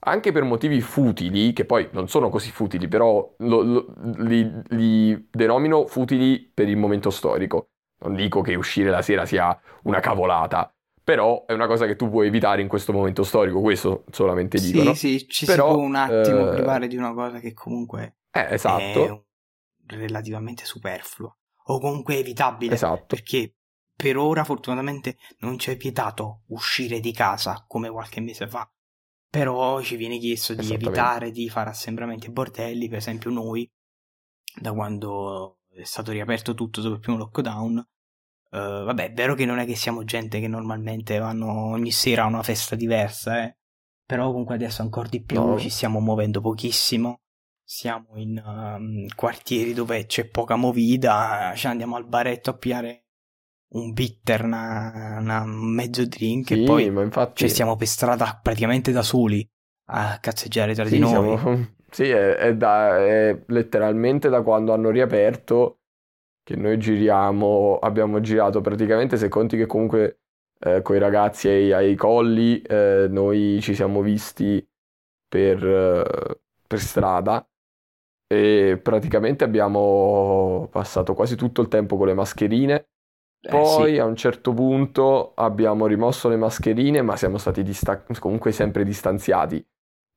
anche 0.01 0.33
per 0.33 0.45
motivi 0.45 0.81
futili, 0.81 1.53
che 1.53 1.65
poi 1.65 1.89
non 1.93 2.09
sono 2.09 2.29
così 2.29 2.51
futili, 2.51 2.89
però 2.89 3.35
lo, 3.39 3.63
lo, 3.63 3.95
li, 4.19 4.51
li 4.69 5.29
denomino 5.31 5.87
futili 5.87 6.51
per 6.53 6.69
il 6.69 6.77
momento 6.77 7.11
storico. 7.11 7.71
Non 8.01 8.15
dico 8.15 8.43
che 8.43 8.55
uscire 8.55 8.91
la 8.91 9.03
sera 9.03 9.27
sia 9.27 9.59
una 9.83 9.99
cavolata, 9.99 10.73
però 11.03 11.47
è 11.47 11.53
una 11.53 11.67
cosa 11.67 11.87
che 11.87 11.97
tu 11.97 12.09
puoi 12.09 12.29
evitare 12.29 12.63
in 12.63 12.69
questo 12.69 12.93
momento 12.93 13.25
storico, 13.25 13.61
questo 13.61 14.05
solamente 14.11 14.59
dico. 14.61 14.79
Sì, 14.79 14.85
no? 14.85 14.95
sì, 14.95 15.29
ci 15.29 15.47
però, 15.47 15.69
si 15.69 15.75
può 15.75 15.83
un 15.83 15.95
attimo 15.97 16.49
eh... 16.49 16.55
privare 16.55 16.87
di 16.87 16.97
una 16.97 17.13
cosa 17.13 17.41
che 17.41 17.53
comunque 17.55 18.19
eh, 18.31 18.47
esatto. 18.51 19.27
è 19.87 19.97
relativamente 19.97 20.65
superflua 20.65 21.35
o 21.65 21.81
comunque 21.81 22.19
evitabile. 22.19 22.75
Esatto. 22.75 23.07
Perché 23.07 23.55
per 23.99 24.17
ora 24.17 24.45
fortunatamente 24.45 25.17
non 25.39 25.59
ci 25.59 25.73
è 25.73 25.77
vietato 25.77 26.43
uscire 26.51 27.01
di 27.01 27.11
casa 27.11 27.65
come 27.67 27.91
qualche 27.91 28.21
mese 28.21 28.47
fa. 28.47 28.71
Però 29.29 29.83
ci 29.83 29.97
viene 29.97 30.19
chiesto 30.19 30.55
di 30.55 30.73
evitare 30.73 31.33
di 31.33 31.49
fare 31.49 31.71
assembramenti 31.71 32.29
e 32.29 32.31
bordelli, 32.31 32.89
per 32.89 32.99
esempio 32.99 33.29
noi, 33.31 33.69
da 34.55 34.73
quando 34.73 35.59
è 35.75 35.83
stato 35.83 36.13
riaperto 36.13 36.55
tutto 36.55 36.81
dopo 36.81 36.95
il 36.95 37.01
primo 37.01 37.19
lockdown. 37.19 37.77
Uh, 38.51 38.85
vabbè, 38.85 39.07
è 39.07 39.13
vero 39.13 39.35
che 39.35 39.45
non 39.45 39.59
è 39.59 39.67
che 39.67 39.75
siamo 39.75 40.05
gente 40.05 40.39
che 40.39 40.47
normalmente 40.47 41.19
vanno 41.19 41.51
ogni 41.73 41.91
sera 41.91 42.23
a 42.23 42.27
una 42.27 42.45
festa 42.45 42.77
diversa, 42.77 43.43
eh. 43.43 43.57
Però 44.07 44.31
comunque 44.31 44.55
adesso 44.55 44.81
ancora 44.81 45.09
di 45.09 45.25
più 45.25 45.43
no. 45.45 45.59
ci 45.59 45.71
stiamo 45.71 45.99
muovendo 45.99 46.41
pochissimo. 46.41 47.23
Siamo 47.65 48.13
in 48.15 48.41
um, 48.43 49.07
quartieri 49.17 49.75
dove 49.75 50.07
c'è 50.07 50.29
poca 50.29 50.55
movida, 50.55 51.53
ci 51.57 51.67
andiamo 51.67 51.97
al 51.97 52.07
baretto 52.07 52.51
a 52.51 52.57
piare 52.57 53.08
un 53.71 53.93
bitter, 53.93 54.45
una, 54.45 55.19
una 55.21 55.45
mezzo 55.45 56.07
drink 56.07 56.49
sì, 56.49 56.63
e 56.63 56.65
poi 56.65 56.85
infatti... 56.85 57.41
cioè, 57.41 57.49
stiamo 57.49 57.77
per 57.77 57.87
strada 57.87 58.39
praticamente 58.43 58.93
da 58.93 59.03
soli 59.03 59.47
a 59.91 60.19
cazzeggiare 60.21 60.75
tra 60.75 60.85
sì, 60.85 60.95
di 60.95 60.99
noi. 61.01 61.11
Siamo... 61.11 61.67
Sì, 61.91 62.03
è, 62.03 62.35
è, 62.35 62.55
da, 62.55 62.99
è 62.99 63.45
letteralmente 63.47 64.29
da 64.29 64.43
quando 64.43 64.75
hanno 64.75 64.91
riaperto 64.91 65.79
che 66.43 66.55
noi 66.55 66.79
giriamo, 66.79 67.79
abbiamo 67.79 68.21
girato 68.21 68.61
praticamente, 68.61 69.17
se 69.17 69.29
conti 69.29 69.57
che 69.57 69.65
comunque 69.65 70.21
eh, 70.61 70.83
con 70.83 70.97
i 70.97 70.99
ragazzi 70.99 71.49
ai, 71.49 71.73
ai 71.73 71.95
colli 71.95 72.61
eh, 72.61 73.07
noi 73.09 73.61
ci 73.63 73.75
siamo 73.75 74.03
visti 74.03 74.63
per, 75.27 75.67
eh, 75.67 76.41
per 76.67 76.79
strada 76.79 77.49
e 78.27 78.79
praticamente 78.83 79.45
abbiamo 79.45 80.69
passato 80.71 81.15
quasi 81.15 81.37
tutto 81.37 81.63
il 81.63 81.69
tempo 81.69 81.97
con 81.97 82.07
le 82.07 82.15
mascherine 82.15 82.89
eh, 83.43 83.65
Poi 83.65 83.99
sì. 83.99 83.99
a 83.99 84.05
un 84.05 84.15
certo 84.17 84.53
punto 84.53 85.33
abbiamo 85.35 85.87
rimosso 85.87 86.29
le 86.29 86.37
mascherine, 86.37 87.01
ma 87.03 87.17
siamo 87.17 87.39
stati 87.39 87.63
dista- 87.63 88.05
comunque 88.19 88.53
sempre 88.53 88.85
distanziati. 88.85 89.65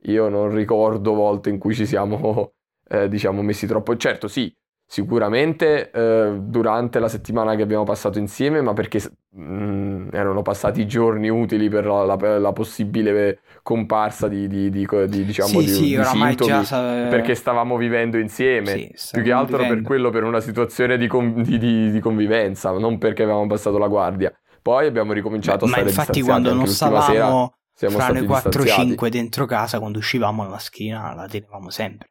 Io 0.05 0.28
non 0.30 0.53
ricordo 0.53 1.13
volte 1.13 1.49
in 1.49 1.57
cui 1.57 1.74
ci 1.74 1.86
siamo, 1.86 2.53
eh, 2.89 3.07
diciamo, 3.07 3.41
messi 3.41 3.67
troppo. 3.67 3.95
Certo, 3.95 4.28
sì, 4.28 4.53
Sicuramente 4.91 5.89
eh, 5.89 6.37
durante 6.41 6.99
la 6.99 7.07
settimana 7.07 7.55
che 7.55 7.61
abbiamo 7.61 7.85
passato 7.85 8.19
insieme, 8.19 8.59
ma 8.59 8.73
perché 8.73 8.99
mh, 9.29 9.41
mm, 9.41 10.07
erano 10.11 10.41
passati 10.41 10.85
giorni 10.85 11.29
utili 11.29 11.69
per 11.69 11.85
la, 11.85 12.03
la, 12.03 12.37
la 12.39 12.51
possibile 12.51 13.39
comparsa 13.63 14.27
di, 14.27 14.49
di, 14.49 14.69
di, 14.69 14.85
di 15.07 15.23
diciamo, 15.23 15.47
sì, 15.47 15.57
di, 15.59 15.67
sì, 15.67 16.03
sintomi, 16.03 16.65
sa- 16.65 17.07
perché 17.07 17.35
stavamo 17.35 17.77
vivendo 17.77 18.17
insieme, 18.17 18.91
Sì, 18.93 19.13
più 19.13 19.23
che 19.23 19.31
altro 19.31 19.59
per 19.59 19.67
vivendo. 19.67 19.87
quello, 19.87 20.09
per 20.09 20.23
una 20.25 20.41
situazione 20.41 20.97
di, 20.97 21.07
con- 21.07 21.41
di- 21.41 21.97
convivenza, 22.01 22.71
non 22.71 22.97
perché 22.97 23.23
avevamo 23.23 23.43
abbassato 23.43 23.77
la 23.77 23.87
guardia. 23.87 24.37
Poi 24.61 24.87
abbiamo 24.87 25.13
ricominciato 25.13 25.59
Beh, 25.59 25.63
a 25.63 25.67
ma 25.67 25.73
stare 25.75 25.89
infatti 25.89 26.19
distanziati, 26.19 26.41
quando 26.41 26.53
non 26.53 26.67
sera 26.67 27.01
stavamo 27.01 27.53
siamo 27.73 27.95
fra 27.95 28.03
stati 28.03 28.19
noi 28.19 28.27
4 28.27 28.49
o 28.49 28.51
distanziati. 28.51 28.89
5 28.89 29.09
dentro 29.09 29.45
casa, 29.45 29.79
quando 29.79 29.99
uscivamo 29.99 30.43
la 30.43 30.49
mascherina 30.49 31.13
la 31.13 31.27
tenevamo 31.27 31.69
sempre. 31.69 32.09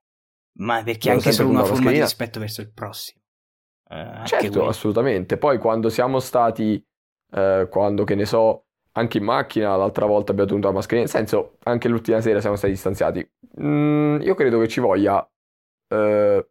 Ma 0.59 0.83
perché 0.83 1.11
Avevo 1.11 1.23
anche 1.25 1.33
solo 1.33 1.49
una 1.49 1.65
forma 1.65 1.91
di 1.93 1.99
mascherina. 1.99 2.05
rispetto 2.05 2.41
verso 2.41 2.61
il 2.61 2.73
prossimo. 2.73 3.21
Eh, 3.89 4.21
Certo, 4.25 4.67
assolutamente. 4.67 5.37
Poi 5.39 5.59
quando 5.59 5.89
siamo 5.89 6.21
stati, 6.21 6.85
eh, 7.33 7.67
quando 7.71 8.05
che 8.05 8.15
ne 8.15 8.25
so, 8.27 8.67
anche 8.93 9.19
in 9.19 9.25
macchina, 9.25 9.77
l'altra 9.77 10.07
volta 10.07 10.33
abbiamo 10.33 10.49
tenuto 10.51 10.69
la 10.69 10.75
mascherina, 10.75 11.03
nel 11.03 11.11
senso, 11.15 11.57
anche 11.65 11.89
l'ultima 11.89 12.21
sera 12.21 12.41
siamo 12.41 12.57
stati 12.57 12.73
distanziati. 12.73 13.29
Mm, 13.61 14.21
io 14.23 14.35
credo 14.35 14.59
che 14.61 14.69
ci 14.69 14.81
voglia 14.81 15.27
eh, 15.89 16.49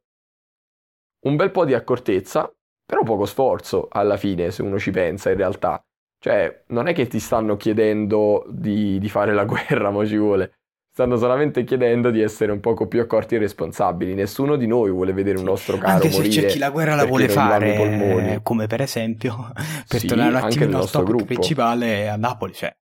un 1.22 1.36
bel 1.36 1.52
po' 1.52 1.66
di 1.66 1.74
accortezza, 1.74 2.52
però 2.86 3.04
poco 3.04 3.26
sforzo 3.26 3.88
alla 3.89 4.18
fine, 4.18 4.52
se 4.52 4.62
uno 4.62 4.80
ci 4.80 4.91
pensa 4.91 5.30
in 5.30 5.38
realtà. 5.38 5.84
Cioè, 6.18 6.64
non 6.68 6.88
è 6.88 6.93
che 6.93 7.08
ti 7.08 7.20
stanno 7.20 7.56
chiedendo 7.56 8.45
di, 8.50 9.00
di 9.00 9.10
fare 9.10 9.34
la 9.34 9.45
guerra, 9.45 9.91
ma 9.91 10.06
ci 10.06 10.18
vuole. 10.18 10.59
Stanno 10.92 11.16
solamente 11.18 11.64
chiedendo 11.64 12.10
di 12.12 12.22
essere 12.22 12.52
un 12.52 12.60
poco 12.60 12.88
più 12.88 13.00
accorti 13.00 13.36
e 13.36 13.38
responsabili. 13.38 14.14
Nessuno 14.16 14.56
di 14.58 14.68
noi 14.68 14.92
vuole 14.92 15.14
vedere 15.14 15.38
un 15.38 15.46
nostro 15.46 15.78
caro 15.78 15.94
Anche 15.96 16.12
se 16.12 16.18
morire 16.18 16.42
c'è 16.42 16.48
chi 16.48 16.58
la 16.60 16.70
guerra 16.72 16.96
la 16.96 17.06
vuole 17.06 17.30
fare, 17.30 18.40
come 18.44 18.68
per 18.68 18.82
esempio, 18.82 19.52
per 19.88 20.00
Sì, 20.00 20.08
tornare 20.08 20.30
un 20.32 20.36
anche 20.36 20.48
attimo 20.48 20.66
al 20.66 20.70
nostro 20.72 21.04
gruppo. 21.04 21.26
principale, 21.26 22.10
a 22.10 22.16
Napoli, 22.18 22.54
cioè, 22.54 22.76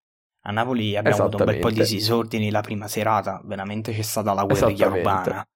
a 0.48 0.52
Napoli 0.52 0.96
abbiamo 0.96 1.18
avuto 1.18 1.38
un 1.38 1.44
bel 1.44 1.60
po' 1.60 1.70
di 1.72 1.84
disordini 1.84 2.52
la 2.52 2.62
prima 2.62 2.88
serata, 2.88 3.42
veramente 3.44 3.92
c'è 3.92 4.02
stata 4.02 4.34
la 4.34 4.44
guerriglia 4.46 4.86
Esattamente. 4.86 4.98
urbana, 4.98 5.48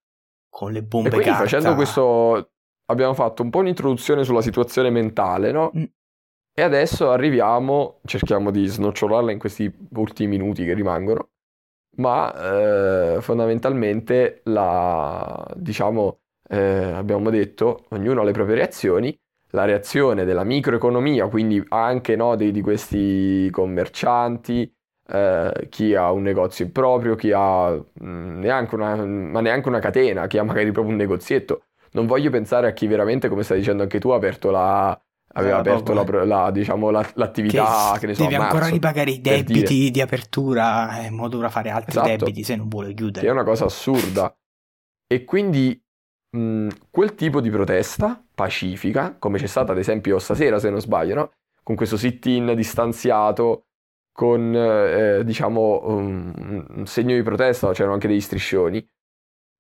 con 0.50 0.72
le 0.74 0.80
E 0.80 0.84
bombe 0.84 1.10
quindi 1.12 1.30
carta. 1.30 1.44
facendo 1.44 1.76
questo 1.76 2.52
abbiamo 2.86 3.14
fatto 3.14 3.42
un 3.44 3.50
po' 3.50 3.60
un'introduzione 3.60 4.24
sulla 4.24 4.42
situazione 4.42 4.90
mentale, 4.90 5.52
no? 5.52 5.72
Mm. 5.78 5.84
E 6.54 6.62
adesso 6.62 7.10
arriviamo, 7.12 8.02
cerchiamo 8.06 8.52
di 8.52 8.66
snocciolarla 8.66 9.32
in 9.32 9.40
questi 9.40 9.72
ultimi 9.94 10.38
minuti 10.38 10.66
che 10.66 10.74
rimangono, 10.74 11.29
ma 12.00 13.16
eh, 13.18 13.22
fondamentalmente 13.22 14.42
la, 14.46 15.46
diciamo, 15.56 16.20
eh, 16.50 16.58
abbiamo 16.94 17.30
detto, 17.30 17.86
ognuno 17.90 18.22
ha 18.22 18.24
le 18.24 18.32
proprie 18.32 18.56
reazioni, 18.56 19.18
la 19.52 19.66
reazione 19.66 20.26
della 20.26 20.44
microeconomia, 20.44 21.28
quindi 21.28 21.64
anche 21.70 22.16
no, 22.16 22.36
dei- 22.36 22.52
di 22.52 22.62
questi 22.62 23.50
commercianti, 23.52 24.72
eh, 25.08 25.68
chi 25.70 25.96
ha 25.96 26.12
un 26.12 26.22
negozio 26.24 26.66
in 26.66 26.72
proprio, 26.72 27.16
chi 27.16 27.32
ha 27.34 27.72
mm, 28.04 28.40
neanche 28.40 28.76
una, 28.76 28.96
ma 29.06 29.42
neanche 29.42 29.68
una 29.70 29.80
catena, 29.80 30.28
chi 30.28 30.38
ha 30.38 30.44
magari 30.44 30.72
proprio 30.72 30.94
un 30.94 31.00
negozietto. 31.00 31.64
Non 31.92 32.06
voglio 32.06 32.30
pensare 32.30 32.68
a 32.68 32.72
chi 32.74 32.86
veramente, 32.88 33.28
come 33.30 33.44
stai 33.44 33.58
dicendo 33.60 33.84
anche 33.84 34.00
tu, 34.00 34.10
ha 34.10 34.16
aperto 34.16 34.52
la, 34.52 35.00
aveva 35.40 35.58
Eh, 35.58 35.60
aperto 35.60 35.94
la, 35.94 36.26
la- 36.26 36.52
diciamo, 36.52 36.90
la- 36.90 37.10
l'attività, 37.16 37.96
che, 38.00 38.08
ne 38.08 38.14
so, 38.14 38.24
devi 38.24 38.36
ancora 38.36 38.68
ripagare 38.68 39.12
i 39.12 39.22
per 39.22 39.44
dire. 39.44 39.44
debiti 39.44 39.92
di 39.92 40.02
apertura 40.02 41.02
eh, 41.02 41.08
in 41.08 41.16
modo 41.16 41.38
da 41.40 41.50
fare 41.50 41.70
altri 41.70 41.92
Esatto. 41.92 42.08
debiti 42.08 42.44
se 42.44 42.56
non 42.56 42.68
vuole 42.68 42.88
che 42.88 42.94
è 42.94 42.96
chiudere. 42.98 43.30
una 43.30 43.44
cosa 43.44 43.66
assurda. 43.66 44.34
E 45.12 45.24
quindi 45.26 45.82
mh, 46.38 46.68
quel 46.92 47.16
tipo 47.16 47.42
di 47.42 47.50
protesta 47.50 48.24
pacifica, 48.36 49.16
come 49.18 49.38
c'è 49.40 49.48
stata 49.48 49.72
ad 49.72 49.78
esempio 49.80 50.20
stasera, 50.20 50.60
se 50.60 50.70
non 50.70 50.80
sbaglio, 50.82 51.16
no? 51.16 51.32
Con 51.64 51.76
questo 51.76 51.98
sit-in 51.98 52.54
distanziato, 52.56 53.66
con 54.12 54.54
eh, 54.56 55.24
diciamo 55.24 55.82
un, 55.88 56.66
un 56.76 56.86
segno 56.86 57.16
di 57.16 57.24
protesta, 57.24 57.72
c'erano 57.74 57.94
anche 57.94 58.08
degli 58.08 58.22
striscioni, 58.22 58.86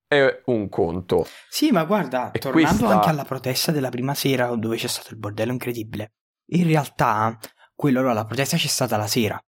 è 0.09 0.41
un 0.45 0.67
conto. 0.69 1.27
Sì, 1.49 1.71
ma 1.71 1.85
guarda, 1.85 2.31
E 2.31 2.39
tornando 2.39 2.67
questa- 2.69 2.93
anche 2.95 3.09
alla 3.09 3.23
protesta 3.25 3.71
della 3.71 3.89
prima 3.89 4.15
sera 4.15 4.53
dove 4.55 4.75
c'è 4.75 4.87
stato 4.87 5.11
il 5.13 5.19
bordello 5.19 5.51
incredibile, 5.51 6.13
in 6.51 6.65
realtà 6.65 7.37
quello 7.75 7.99
allora, 7.99 8.13
la 8.13 8.25
protesta 8.25 8.57
c'è 8.57 8.67
stata 8.67 8.97
la 8.97 9.05
sera, 9.07 9.39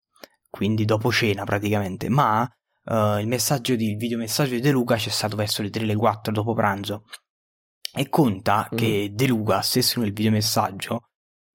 quindi 0.50 0.84
dopo 0.84 1.11
cena 1.11 1.44
praticamente, 1.44 2.08
ma 2.11 2.46
eh, 2.84 3.20
il 3.20 3.26
messaggio 3.26 3.74
di, 3.74 3.90
il 3.90 3.96
videomessaggio 3.96 4.50
di 4.54 4.61
De 4.61 4.70
Luca 4.70 4.96
c'è 4.96 5.08
stato 5.08 5.34
verso 5.34 5.62
le 5.62 5.70
3 5.70 5.84
le 5.86 5.96
4 5.96 6.30
dopo 6.32 6.52
pranzo 6.54 7.04
e 7.96 8.08
conta 8.11 8.68
Mhm. 8.70 8.76
che 8.76 9.11
De 9.12 9.26
Luca 9.26 9.61
stesso 9.62 9.98
nel 10.00 10.12
videomessaggio 10.12 11.08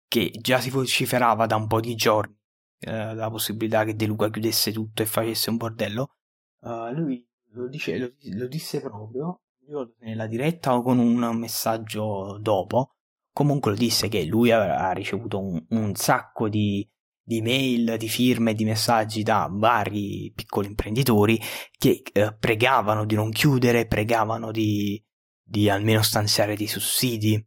che 0.07 0.29
già 0.39 0.59
si 0.59 0.69
vociferava 0.69 1.45
da 1.47 1.55
un 1.55 1.67
po' 1.67 1.79
di 1.79 1.95
giorni 1.95 2.35
eh, 2.83 3.13
la 3.15 3.29
possibilità 3.29 3.83
che 3.83 3.95
De 3.95 4.05
Luca 4.05 4.29
chiudesse 4.29 4.71
tutto 4.71 5.01
e 5.01 5.05
facesse 5.05 5.49
un 5.49 5.57
bordello, 5.57 6.15
eh, 6.63 6.91
lui 6.93 7.23
lo, 7.53 7.67
dice, 7.67 7.97
lo, 7.97 8.11
lo 8.33 8.47
disse 8.47 8.81
proprio 8.81 9.41
io 9.67 9.93
nella 9.99 10.27
diretta 10.27 10.75
o 10.75 10.81
con 10.81 10.99
un 10.99 11.37
messaggio 11.37 12.37
dopo. 12.39 12.95
Comunque 13.33 13.71
lo 13.71 13.77
disse 13.77 14.09
che 14.09 14.25
lui 14.25 14.51
ha 14.51 14.91
ricevuto 14.91 15.39
un, 15.39 15.63
un 15.69 15.95
sacco 15.95 16.49
di, 16.49 16.87
di 17.23 17.41
mail, 17.41 17.95
di 17.97 18.09
firme, 18.09 18.53
di 18.53 18.65
messaggi 18.65 19.23
da 19.23 19.47
vari 19.49 20.33
piccoli 20.35 20.67
imprenditori 20.67 21.39
che 21.77 22.01
eh, 22.11 22.35
pregavano 22.37 23.05
di 23.05 23.15
non 23.15 23.31
chiudere, 23.31 23.87
pregavano 23.87 24.51
di, 24.51 25.01
di 25.41 25.69
almeno 25.69 26.01
stanziare 26.01 26.57
dei 26.57 26.67
sussidi, 26.67 27.41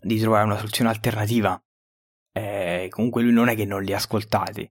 di 0.00 0.18
trovare 0.18 0.44
una 0.44 0.56
soluzione 0.56 0.90
alternativa. 0.90 1.60
Eh, 2.32 2.88
comunque 2.90 3.22
lui 3.22 3.32
non 3.32 3.48
è 3.48 3.54
che 3.54 3.64
non 3.64 3.82
li 3.82 3.92
ha 3.92 3.96
ascoltati. 3.96 4.68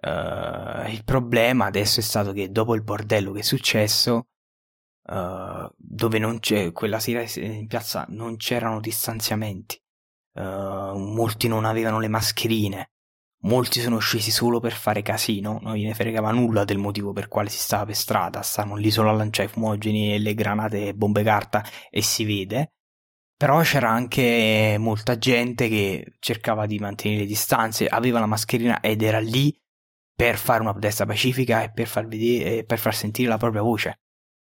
Eh, 0.00 0.92
il 0.92 1.02
problema 1.04 1.66
adesso 1.66 2.00
è 2.00 2.02
stato 2.02 2.32
che 2.32 2.50
dopo 2.50 2.74
il 2.74 2.82
bordello 2.82 3.32
che 3.32 3.40
è 3.40 3.42
successo, 3.42 4.28
eh, 5.04 5.70
dove 5.76 6.18
non 6.18 6.38
c'è 6.38 6.72
quella 6.72 7.00
sera 7.00 7.24
in 7.36 7.66
piazza 7.66 8.06
non 8.10 8.36
c'erano 8.36 8.80
distanziamenti, 8.80 9.80
eh, 10.34 10.42
molti 10.42 11.48
non 11.48 11.64
avevano 11.64 11.98
le 12.00 12.08
mascherine, 12.08 12.90
molti 13.42 13.80
sono 13.80 13.98
scesi 13.98 14.30
solo 14.30 14.60
per 14.60 14.72
fare 14.72 15.02
casino, 15.02 15.58
non 15.62 15.74
gliene 15.74 15.94
fregava 15.94 16.30
nulla 16.30 16.64
del 16.64 16.78
motivo 16.78 17.12
per 17.12 17.28
quale 17.28 17.48
si 17.48 17.58
stava 17.58 17.86
per 17.86 17.96
strada, 17.96 18.42
stavano 18.42 18.76
lì 18.76 18.90
solo 18.90 19.10
a 19.10 19.12
lanciare 19.12 19.48
i 19.48 19.52
fumogeni 19.52 20.14
e 20.14 20.18
le 20.18 20.34
granate 20.34 20.88
e 20.88 20.94
bombe 20.94 21.22
carta 21.22 21.64
e 21.90 22.02
si 22.02 22.24
vede. 22.24 22.72
Però 23.36 23.60
c'era 23.62 23.90
anche 23.90 24.76
molta 24.80 25.16
gente 25.16 25.68
che 25.68 26.16
cercava 26.18 26.66
di 26.66 26.78
mantenere 26.80 27.20
le 27.20 27.26
distanze, 27.26 27.86
aveva 27.86 28.18
la 28.18 28.26
mascherina 28.26 28.80
ed 28.80 29.00
era 29.02 29.20
lì 29.20 29.56
per 30.18 30.36
fare 30.36 30.62
una 30.62 30.72
protesta 30.72 31.06
pacifica 31.06 31.62
e 31.62 31.70
per 31.70 31.86
far, 31.86 32.08
vedere, 32.08 32.64
per 32.64 32.78
far 32.80 32.92
sentire 32.92 33.28
la 33.28 33.36
propria 33.36 33.62
voce. 33.62 34.00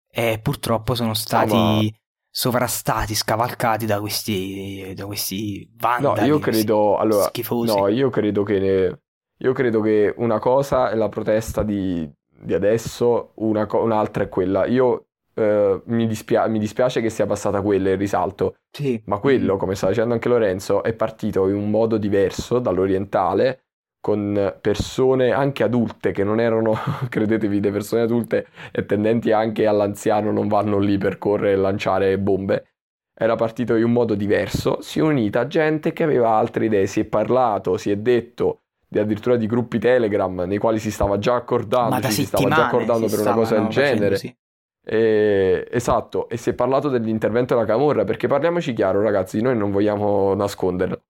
E 0.09 0.39
purtroppo 0.41 0.95
sono 0.95 1.13
stati 1.13 1.53
ma- 1.53 1.81
sovrastati, 2.29 3.13
scavalcati 3.13 3.85
da 3.85 3.99
questi, 3.99 4.93
da 4.95 5.05
questi 5.05 5.69
No, 5.69 5.77
vandali, 5.81 6.27
io 6.27 6.39
questi 6.39 6.63
credo, 6.63 6.95
allora, 6.97 7.25
schifosi. 7.25 7.75
no, 7.75 7.87
io 7.89 8.09
credo 8.09 8.43
che, 8.43 8.99
io 9.37 9.51
credo 9.53 9.81
che 9.81 10.13
una 10.15 10.39
cosa 10.39 10.91
è 10.91 10.95
la 10.95 11.09
protesta 11.09 11.61
di, 11.63 12.09
di 12.25 12.53
adesso, 12.53 13.33
una 13.35 13.65
co- 13.65 13.83
un'altra 13.83 14.23
è 14.23 14.29
quella. 14.29 14.65
Io 14.65 15.07
eh, 15.33 15.81
mi, 15.87 16.07
dispia- 16.07 16.47
mi 16.47 16.59
dispiace 16.59 17.01
che 17.01 17.09
sia 17.09 17.25
passata 17.25 17.61
quella 17.61 17.89
in 17.89 17.97
risalto, 17.97 18.55
Sì. 18.71 19.01
ma 19.07 19.19
quello, 19.19 19.57
come 19.57 19.75
sta 19.75 19.89
dicendo 19.89 20.13
anche 20.13 20.29
Lorenzo, 20.29 20.83
è 20.83 20.93
partito 20.93 21.49
in 21.49 21.55
un 21.55 21.69
modo 21.69 21.97
diverso 21.97 22.59
dall'orientale, 22.59 23.63
con 24.01 24.55
persone 24.61 25.31
anche 25.31 25.63
adulte 25.63 26.11
che 26.11 26.23
non 26.23 26.39
erano, 26.39 26.75
credetevi, 27.09 27.61
le 27.61 27.71
persone 27.71 28.01
adulte 28.01 28.47
e 28.71 28.85
tendenti 28.85 29.31
anche 29.31 29.67
all'anziano 29.67 30.31
non 30.31 30.47
vanno 30.47 30.79
lì 30.79 30.97
per 30.97 31.17
correre 31.17 31.53
e 31.53 31.57
lanciare 31.57 32.17
bombe. 32.17 32.65
Era 33.13 33.35
partito 33.35 33.75
in 33.75 33.83
un 33.83 33.91
modo 33.91 34.15
diverso, 34.15 34.81
si 34.81 34.99
è 34.99 35.01
unita 35.01 35.45
gente 35.47 35.91
che 35.91 36.03
aveva 36.03 36.29
altre 36.29 36.65
idee, 36.65 36.87
si 36.87 37.01
è 37.01 37.05
parlato, 37.05 37.75
si 37.75 37.91
è 37.91 37.97
detto 37.97 38.61
di 38.87 38.97
addirittura 38.97 39.35
di 39.35 39.45
gruppi 39.45 39.77
Telegram 39.77 40.43
nei 40.47 40.57
quali 40.57 40.79
si 40.79 40.89
stava 40.89 41.19
già 41.19 41.35
accordando, 41.35 41.99
ci 42.01 42.11
si 42.11 42.25
stava 42.25 42.47
già 42.47 42.65
accordando 42.67 43.07
per 43.07 43.19
una 43.19 43.33
cosa 43.33 43.59
del 43.59 43.67
genere. 43.67 44.15
sì. 44.15 44.33
E- 44.81 45.67
esatto, 45.69 46.29
e 46.29 46.37
si 46.37 46.49
è 46.49 46.53
parlato 46.53 46.87
dell'intervento 46.87 47.53
della 47.53 47.67
Camorra, 47.67 48.05
perché 48.05 48.27
parliamoci 48.27 48.73
chiaro, 48.73 49.01
ragazzi, 49.01 49.41
noi 49.41 49.55
non 49.55 49.69
vogliamo 49.69 50.33
nasconderlo. 50.33 51.01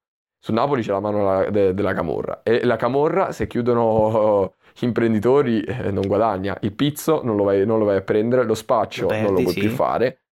Su 0.41 0.53
Napoli 0.53 0.81
c'è 0.81 0.91
la 0.91 0.99
mano 1.01 1.49
de- 1.49 1.73
della 1.73 1.93
Camorra 1.93 2.41
e 2.43 2.63
la 2.63 2.77
Camorra, 2.77 3.31
se 3.33 3.45
chiudono 3.47 4.55
gli 4.77 4.85
imprenditori, 4.85 5.61
eh, 5.61 5.91
non 5.91 6.07
guadagna. 6.07 6.57
Il 6.61 6.73
pizzo 6.73 7.21
non 7.23 7.35
lo 7.35 7.43
vai, 7.43 7.65
non 7.65 7.77
lo 7.79 7.85
vai 7.85 7.97
a 7.97 8.01
prendere, 8.01 8.43
lo 8.45 8.53
spaccio 8.55 9.07
Lo 9.07 9.11
non 9.11 9.19
lo 9.21 9.27
perdi, 9.27 9.41
puoi 9.43 9.53
sì. 9.53 9.59
più 9.59 9.69
fare, 9.69 10.23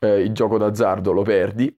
eh, 0.00 0.20
il 0.20 0.32
gioco 0.32 0.58
d'azzardo 0.58 1.12
lo 1.12 1.22
perdi. 1.22 1.74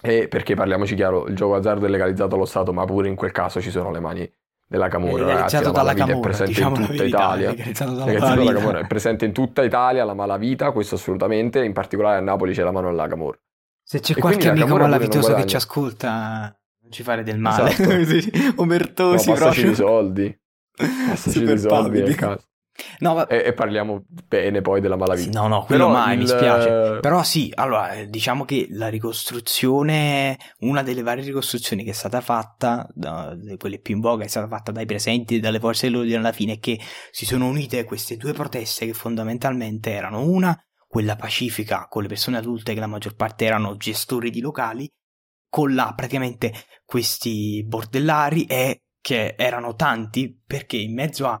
E 0.00 0.28
perché 0.28 0.54
parliamoci 0.54 0.94
chiaro, 0.94 1.26
il 1.26 1.34
gioco 1.34 1.54
d'azzardo 1.54 1.86
è 1.86 1.88
legalizzato 1.88 2.34
allo 2.36 2.44
Stato, 2.44 2.72
ma 2.72 2.84
pure 2.84 3.08
in 3.08 3.16
quel 3.16 3.32
caso 3.32 3.60
ci 3.60 3.70
sono 3.70 3.90
le 3.90 4.00
mani 4.00 4.30
della 4.68 4.86
È 4.86 4.88
Camorra, 4.88 5.24
ragazzi. 5.26 5.56
legalizzato 5.56 5.72
La 5.72 5.72
dalla 5.72 5.94
malavita 5.94 6.12
è 6.12 6.18
Camorra, 6.20 6.20
presente 6.20 6.52
diciamo 6.52 6.76
in 6.76 6.82
tutta 6.82 7.04
verità, 7.04 7.06
Italia. 7.06 7.50
è 7.50 7.50
legalizzato 7.50 7.92
dalla 7.92 8.04
Ragazzi. 8.12 8.52
Camorra 8.52 8.78
è 8.80 8.86
presente 8.86 9.24
in 9.24 9.32
tutta 9.32 9.62
Italia 9.64 10.04
la 10.04 10.14
malavita, 10.14 10.70
questo 10.72 10.94
assolutamente, 10.96 11.64
in 11.64 11.72
particolare 11.72 12.18
a 12.18 12.20
Napoli 12.20 12.52
c'è 12.54 12.62
la 12.62 12.72
mano 12.72 12.88
della 12.90 13.08
Camorra. 13.08 13.38
Se 13.88 14.00
c'è 14.00 14.14
E 14.16 14.20
qualche 14.20 14.48
amico 14.48 14.76
malavitoso 14.76 15.32
che 15.34 15.46
ci 15.46 15.54
ascolta, 15.54 16.52
non 16.82 16.90
ci 16.90 17.04
fare 17.04 17.22
del 17.22 17.38
male. 17.38 17.70
Esatto. 17.70 17.90
Sì, 18.04 18.30
No, 18.34 18.52
Omertosi 18.56 19.30
passaci 19.30 19.36
proprio. 19.36 19.64
dei 19.64 19.74
soldi. 19.74 20.40
Passaci 21.08 21.44
dei 21.44 21.58
soldi. 21.58 22.16
No, 22.98 23.14
va- 23.14 23.26
E, 23.26 23.42
e 23.46 23.52
parliamo 23.54 24.04
bene 24.28 24.60
poi 24.60 24.82
della 24.82 24.96
Sì, 24.96 25.00
malavita. 25.00 25.40
no, 25.40 25.48
no, 25.48 25.64
quello 25.64 25.86
Però 25.86 25.96
mai, 25.96 26.16
mi 26.18 26.24
il- 26.24 26.28
spiace. 26.28 26.98
Però 27.00 27.22
sì, 27.22 27.50
allora, 27.54 27.92
eh, 27.92 28.06
diciamo 28.06 28.44
che 28.44 28.66
la 28.70 28.88
ricostruzione, 28.88 30.36
una 30.58 30.82
delle 30.82 31.02
varie 31.02 31.24
ricostruzioni 31.24 31.84
che 31.84 31.90
è 31.90 31.94
stata 31.94 32.20
fatta, 32.20 32.86
da, 32.92 33.34
quelle 33.56 33.78
più 33.80 33.94
in 33.94 34.00
voga, 34.02 34.24
è 34.24 34.28
stata 34.28 34.46
fatta 34.46 34.72
dai 34.72 34.84
presenti 34.84 35.36
e 35.36 35.40
dalle 35.40 35.58
forze 35.58 35.86
dell'ordine 35.88 36.16
alla 36.16 36.32
fine, 36.32 36.54
è 36.54 36.58
che 36.58 36.78
si 37.12 37.24
sono 37.24 37.46
unite 37.46 37.84
queste 37.84 38.18
due 38.18 38.32
proteste 38.34 38.84
che 38.84 38.92
fondamentalmente 38.92 39.92
erano 39.92 40.20
una, 40.28 40.54
quella 40.96 41.16
pacifica, 41.16 41.88
con 41.88 42.00
le 42.00 42.08
persone 42.08 42.38
adulte 42.38 42.72
che 42.72 42.80
la 42.80 42.86
maggior 42.86 43.16
parte 43.16 43.44
erano 43.44 43.76
gestori 43.76 44.30
di 44.30 44.40
locali, 44.40 44.90
con 45.46 45.74
praticamente 45.94 46.54
questi 46.86 47.62
bordellari 47.66 48.46
e 48.46 48.84
che 49.02 49.34
erano 49.36 49.74
tanti 49.74 50.40
perché 50.46 50.78
in 50.78 50.94
mezzo 50.94 51.26
a 51.26 51.38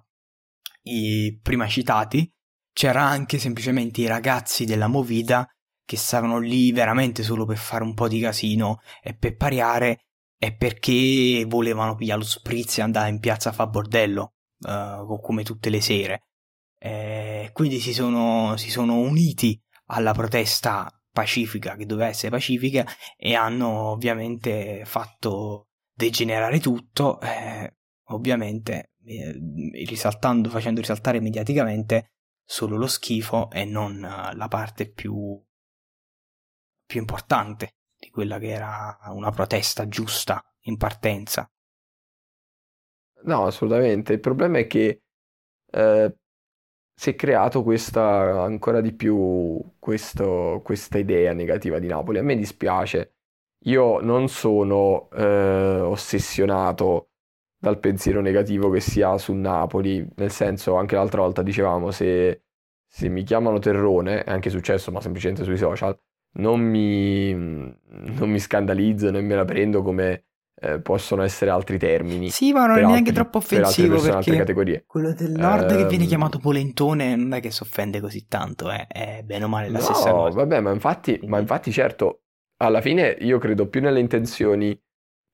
i 0.82 1.40
prima 1.42 1.66
citati 1.68 2.30
c'era 2.70 3.04
anche 3.04 3.38
semplicemente 3.38 4.02
i 4.02 4.06
ragazzi 4.06 4.66
della 4.66 4.88
Movida 4.88 5.48
che 5.86 5.96
stavano 5.96 6.38
lì 6.38 6.70
veramente 6.70 7.22
solo 7.22 7.46
per 7.46 7.56
fare 7.56 7.82
un 7.82 7.94
po' 7.94 8.08
di 8.08 8.20
casino 8.20 8.80
e 9.02 9.16
per 9.16 9.36
pariare 9.36 10.00
e 10.38 10.54
perché 10.54 11.46
volevano 11.48 11.94
pigliare 11.94 12.20
lo 12.20 12.26
spritz 12.26 12.76
e 12.76 12.82
andare 12.82 13.08
in 13.08 13.20
piazza 13.20 13.48
a 13.48 13.52
fa 13.52 13.66
bordello 13.66 14.34
eh, 14.68 15.18
come 15.22 15.44
tutte 15.44 15.70
le 15.70 15.80
sere 15.80 16.26
Eh, 16.78 17.50
quindi 17.52 17.80
si 17.80 17.92
sono, 17.92 18.56
si 18.56 18.70
sono 18.70 18.98
uniti 18.98 19.60
alla 19.86 20.12
protesta 20.12 20.90
pacifica 21.10 21.76
che 21.76 21.86
doveva 21.86 22.08
essere 22.08 22.30
pacifica 22.30 22.84
e 23.16 23.34
hanno 23.34 23.90
ovviamente 23.90 24.84
fatto 24.84 25.68
degenerare 25.94 26.60
tutto 26.60 27.18
eh, 27.20 27.76
ovviamente 28.08 28.92
eh, 29.04 29.32
risaltando, 29.86 30.50
facendo 30.50 30.80
risaltare 30.80 31.20
mediaticamente 31.20 32.10
solo 32.44 32.76
lo 32.76 32.86
schifo 32.86 33.50
e 33.50 33.64
non 33.64 34.00
la 34.00 34.48
parte 34.48 34.90
più, 34.90 35.42
più 36.84 37.00
importante 37.00 37.76
di 37.98 38.10
quella 38.10 38.38
che 38.38 38.48
era 38.48 38.98
una 39.08 39.30
protesta 39.30 39.88
giusta 39.88 40.44
in 40.64 40.76
partenza. 40.76 41.50
No, 43.24 43.46
assolutamente. 43.46 44.12
Il 44.12 44.20
problema 44.20 44.58
è 44.58 44.66
che 44.66 45.02
eh, 45.70 46.16
si 46.98 47.10
è 47.10 47.14
creato 47.14 47.62
questa 47.62 48.42
ancora 48.42 48.80
di 48.80 48.92
più 48.92 49.60
questo- 49.78 50.60
questa 50.64 50.98
idea 50.98 51.32
negativa 51.32 51.78
di 51.78 51.86
Napoli. 51.88 52.18
A 52.18 52.22
me 52.22 52.36
dispiace. 52.36 53.12
Io 53.66 54.00
non 54.00 54.28
sono 54.28 55.08
eh, 55.12 55.80
ossessionato 55.80 57.10
dal 57.58 57.78
pensiero 57.80 58.20
negativo 58.20 58.70
che 58.70 58.80
si 58.80 59.02
ha 59.02 59.18
su 59.18 59.32
Napoli, 59.34 60.06
nel 60.16 60.30
senso, 60.30 60.76
anche 60.76 60.94
l'altra 60.94 61.22
volta 61.22 61.42
dicevamo, 61.42 61.90
se, 61.90 62.44
se 62.86 63.08
mi 63.08 63.22
chiamano 63.24 63.58
terrone, 63.58 64.22
è 64.24 64.30
anche 64.30 64.50
successo, 64.50 64.92
ma 64.92 65.00
semplicemente 65.00 65.42
sui 65.44 65.56
social, 65.56 65.98
non 66.38 66.60
mi, 66.60 67.32
non 67.34 68.30
mi 68.30 68.38
scandalizzo 68.38 69.10
né 69.10 69.20
me 69.20 69.34
la 69.34 69.44
prendo 69.44 69.82
come 69.82 70.25
eh, 70.60 70.80
possono 70.80 71.22
essere 71.22 71.50
altri 71.50 71.78
termini 71.78 72.34
Sì, 72.34 72.52
ma 72.52 72.66
non 72.66 72.76
per 72.76 72.82
è 72.82 72.84
neanche 72.84 73.10
altri- 73.10 73.12
troppo 73.12 73.38
per 73.48 73.64
offensivo 73.64 73.86
persone, 73.88 74.16
altre 74.16 74.36
perché 74.36 74.36
categorie. 74.36 74.86
quello 74.86 75.12
del 75.14 75.32
nord 75.32 75.74
che 75.74 75.84
viene 75.86 76.04
Ehm, 76.04 76.06
chiamato 76.06 76.38
polentone 76.38 77.16
non 77.16 77.32
è 77.32 77.40
che 77.40 77.50
si 77.50 77.62
offende 77.62 78.00
così 78.00 78.26
tanto, 78.28 78.70
eh, 78.70 78.86
è 78.86 79.22
bene 79.24 79.44
o 79.44 79.48
male 79.48 79.70
la 79.70 79.78
No, 79.78 79.80
stessa 79.80 80.12
cosa. 80.12 80.36
vabbè, 80.36 80.60
ma 80.60 80.70
infatti, 80.72 81.20
ma 81.24 81.38
infatti 81.40 81.72
certo, 81.72 82.22
alla 82.58 82.80
fine 82.80 83.08
io 83.20 83.38
credo 83.38 83.68
più 83.68 83.80
nelle 83.80 83.98
intenzioni 83.98 84.80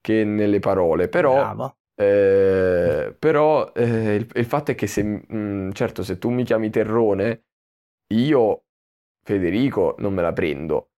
che 0.00 0.24
nelle 0.24 0.58
parole, 0.58 1.08
però, 1.08 1.54
Bravo. 1.54 1.76
eh, 1.94 3.14
però 3.18 3.72
eh, 3.74 4.14
il, 4.14 4.30
il 4.34 4.44
fatto 4.46 4.70
è 4.70 4.74
che 4.74 4.86
se, 4.86 5.02
mm, 5.32 5.70
certo, 5.72 6.02
se 6.02 6.16
tu 6.18 6.30
mi 6.30 6.44
chiami 6.44 6.70
Terrone, 6.70 7.44
io, 8.14 8.64
Federico, 9.22 9.96
non 9.98 10.14
me 10.14 10.22
la 10.22 10.32
prendo, 10.32 10.92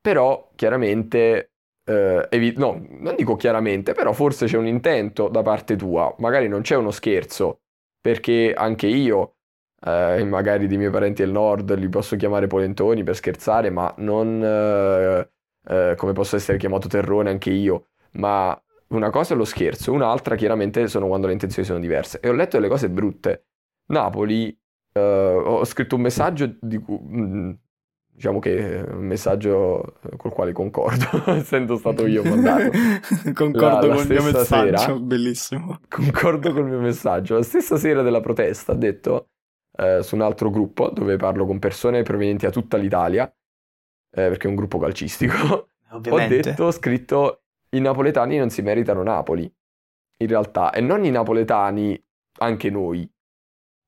però 0.00 0.50
chiaramente, 0.54 1.47
eh, 1.88 2.26
evi- 2.30 2.54
no, 2.56 2.84
non 3.00 3.14
dico 3.16 3.36
chiaramente, 3.36 3.92
però 3.94 4.12
forse 4.12 4.46
c'è 4.46 4.56
un 4.56 4.66
intento 4.66 5.28
da 5.28 5.42
parte 5.42 5.76
tua, 5.76 6.14
magari 6.18 6.48
non 6.48 6.60
c'è 6.62 6.76
uno 6.76 6.90
scherzo, 6.90 7.62
perché 8.00 8.52
anche 8.54 8.86
io 8.86 9.36
eh, 9.80 10.24
magari 10.24 10.66
dei 10.66 10.76
miei 10.76 10.90
parenti 10.90 11.22
del 11.22 11.32
nord 11.32 11.74
li 11.76 11.88
posso 11.88 12.16
chiamare 12.16 12.46
polentoni 12.46 13.02
per 13.04 13.16
scherzare, 13.16 13.70
ma 13.70 13.92
non 13.98 14.42
eh, 14.42 15.30
eh, 15.66 15.94
come 15.96 16.12
posso 16.12 16.36
essere 16.36 16.58
chiamato 16.58 16.88
terrone 16.88 17.30
anche 17.30 17.50
io. 17.50 17.86
Ma 18.12 18.60
una 18.88 19.10
cosa 19.10 19.34
è 19.34 19.36
lo 19.36 19.44
scherzo, 19.44 19.92
un'altra 19.92 20.34
chiaramente 20.36 20.86
sono 20.88 21.06
quando 21.06 21.26
le 21.26 21.32
intenzioni 21.34 21.66
sono 21.66 21.80
diverse. 21.80 22.20
E 22.20 22.28
ho 22.28 22.32
letto 22.32 22.56
delle 22.56 22.68
cose 22.68 22.90
brutte. 22.90 23.46
Napoli, 23.86 24.48
eh, 24.92 25.00
ho 25.00 25.64
scritto 25.64 25.94
un 25.96 26.02
messaggio 26.02 26.56
di 26.60 26.78
cui, 26.78 26.98
mm, 27.00 27.50
diciamo 28.18 28.40
che 28.40 28.80
è 28.84 28.90
un 28.90 29.04
messaggio 29.06 29.94
col 30.16 30.32
quale 30.32 30.50
concordo, 30.50 31.06
essendo 31.30 31.76
stato 31.76 32.04
io 32.04 32.24
mandato. 32.24 32.70
Concordo 33.32 33.86
La- 33.86 33.94
la 33.94 33.94
con 33.94 34.02
il 34.02 34.08
mio 34.08 34.22
messaggio, 34.24 34.76
sera. 34.76 34.98
bellissimo. 34.98 35.80
Concordo 35.88 36.52
col 36.52 36.64
mio 36.66 36.80
messaggio. 36.80 37.36
La 37.36 37.42
stessa 37.44 37.76
sera 37.76 38.02
della 38.02 38.20
protesta, 38.20 38.72
ha 38.72 38.74
detto 38.74 39.28
eh, 39.78 40.02
su 40.02 40.16
un 40.16 40.22
altro 40.22 40.50
gruppo 40.50 40.90
dove 40.90 41.14
parlo 41.16 41.46
con 41.46 41.60
persone 41.60 42.02
provenienti 42.02 42.44
da 42.44 42.50
tutta 42.50 42.76
l'Italia, 42.76 43.24
eh, 43.24 43.32
perché 44.10 44.48
è 44.48 44.50
un 44.50 44.56
gruppo 44.56 44.78
calcistico. 44.78 45.68
Ho 45.90 45.96
Ovviamente. 45.96 46.40
detto, 46.40 46.64
ho 46.64 46.72
scritto: 46.72 47.42
i 47.70 47.80
napoletani 47.80 48.36
non 48.36 48.50
si 48.50 48.62
meritano 48.62 49.04
Napoli. 49.04 49.44
In 50.20 50.26
realtà, 50.26 50.72
e 50.72 50.80
non 50.80 51.04
i 51.04 51.10
napoletani, 51.10 52.04
anche 52.40 52.68
noi. 52.68 53.08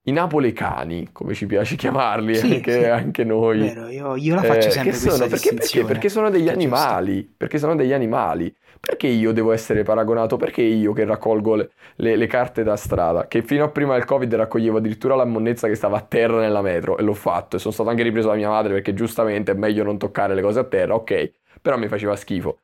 I 0.05 0.13
napolecani, 0.13 1.11
come 1.13 1.35
ci 1.35 1.47
piace 1.47 1.77
chiamarli, 1.77 2.39
Sì, 2.39 2.47
anche, 2.55 2.73
sì. 2.73 2.89
anche 2.89 3.25
noi. 3.25 3.59
Vero, 3.59 3.89
io, 3.89 4.17
io 4.17 4.35
la 4.35 4.43
faccio 4.45 4.71
Eh, 4.71 4.71
sempre 4.71 4.97
sono? 4.99 5.27
Perché, 5.29 5.53
perché? 5.53 5.85
Perché 5.85 6.09
sono 6.09 6.31
degli 6.31 6.49
animali, 6.49 7.23
perché 7.37 7.59
sono 7.59 7.75
degli 7.77 7.93
animali. 7.93 8.55
Perché 8.81 9.09
io 9.09 9.33
devo 9.33 9.53
essere 9.53 9.83
paragonato? 9.83 10.37
Perché 10.39 10.63
io 10.63 10.95
che 10.95 11.05
raccolgo 11.05 11.55
le, 11.57 11.71
le- 11.97 12.17
le 12.17 12.27
carte 12.27 12.63
da 12.63 12.77
strada, 12.77 13.27
che 13.29 13.43
fino 13.43 13.65
a 13.65 13.71
prima 13.71 13.93
del 13.95 14.07
Covid 14.07 14.35
raccoglievo 14.35 14.79
addirittura 14.79 15.15
la 15.17 15.27
monnezza 15.27 15.69
che 15.69 15.75
stava 15.75 15.99
a 15.99 16.01
terra 16.01 16.41
nella 16.41 16.63
metro 16.63 16.97
e 16.97 17.03
l'ho 17.03 17.13
fatto 17.13 17.57
e 17.57 17.59
sono 17.59 17.75
stato 17.75 17.91
anche 17.91 18.03
ripreso 18.03 18.29
da 18.29 18.35
mia 18.37 18.49
madre 18.49 18.73
perché 18.73 18.95
giustamente 18.95 19.53
è 19.53 19.55
meglio 19.55 19.85
non 19.85 19.99
toccare 19.99 20.35
le 20.35 20.41
cose 20.41 20.61
a 20.61 20.65
terra, 20.65 20.95
ok, 20.95 21.33
però 21.61 21.77
mi 21.77 21.89
faceva 21.89 22.17
schifo. 22.17 22.61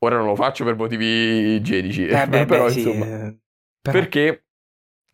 Ora 0.00 0.16
non 0.16 0.26
lo 0.26 0.36
faccio 0.36 0.64
per 0.64 0.76
motivi 0.76 1.54
igienici, 1.56 2.06
Eh, 2.10 2.26
beh, 2.28 2.46
però 2.46 2.66
beh, 2.66 2.68
sì, 2.70 2.80
insomma, 2.80 3.10
eh, 3.26 3.38
però- 3.80 4.08
perché 4.08 4.44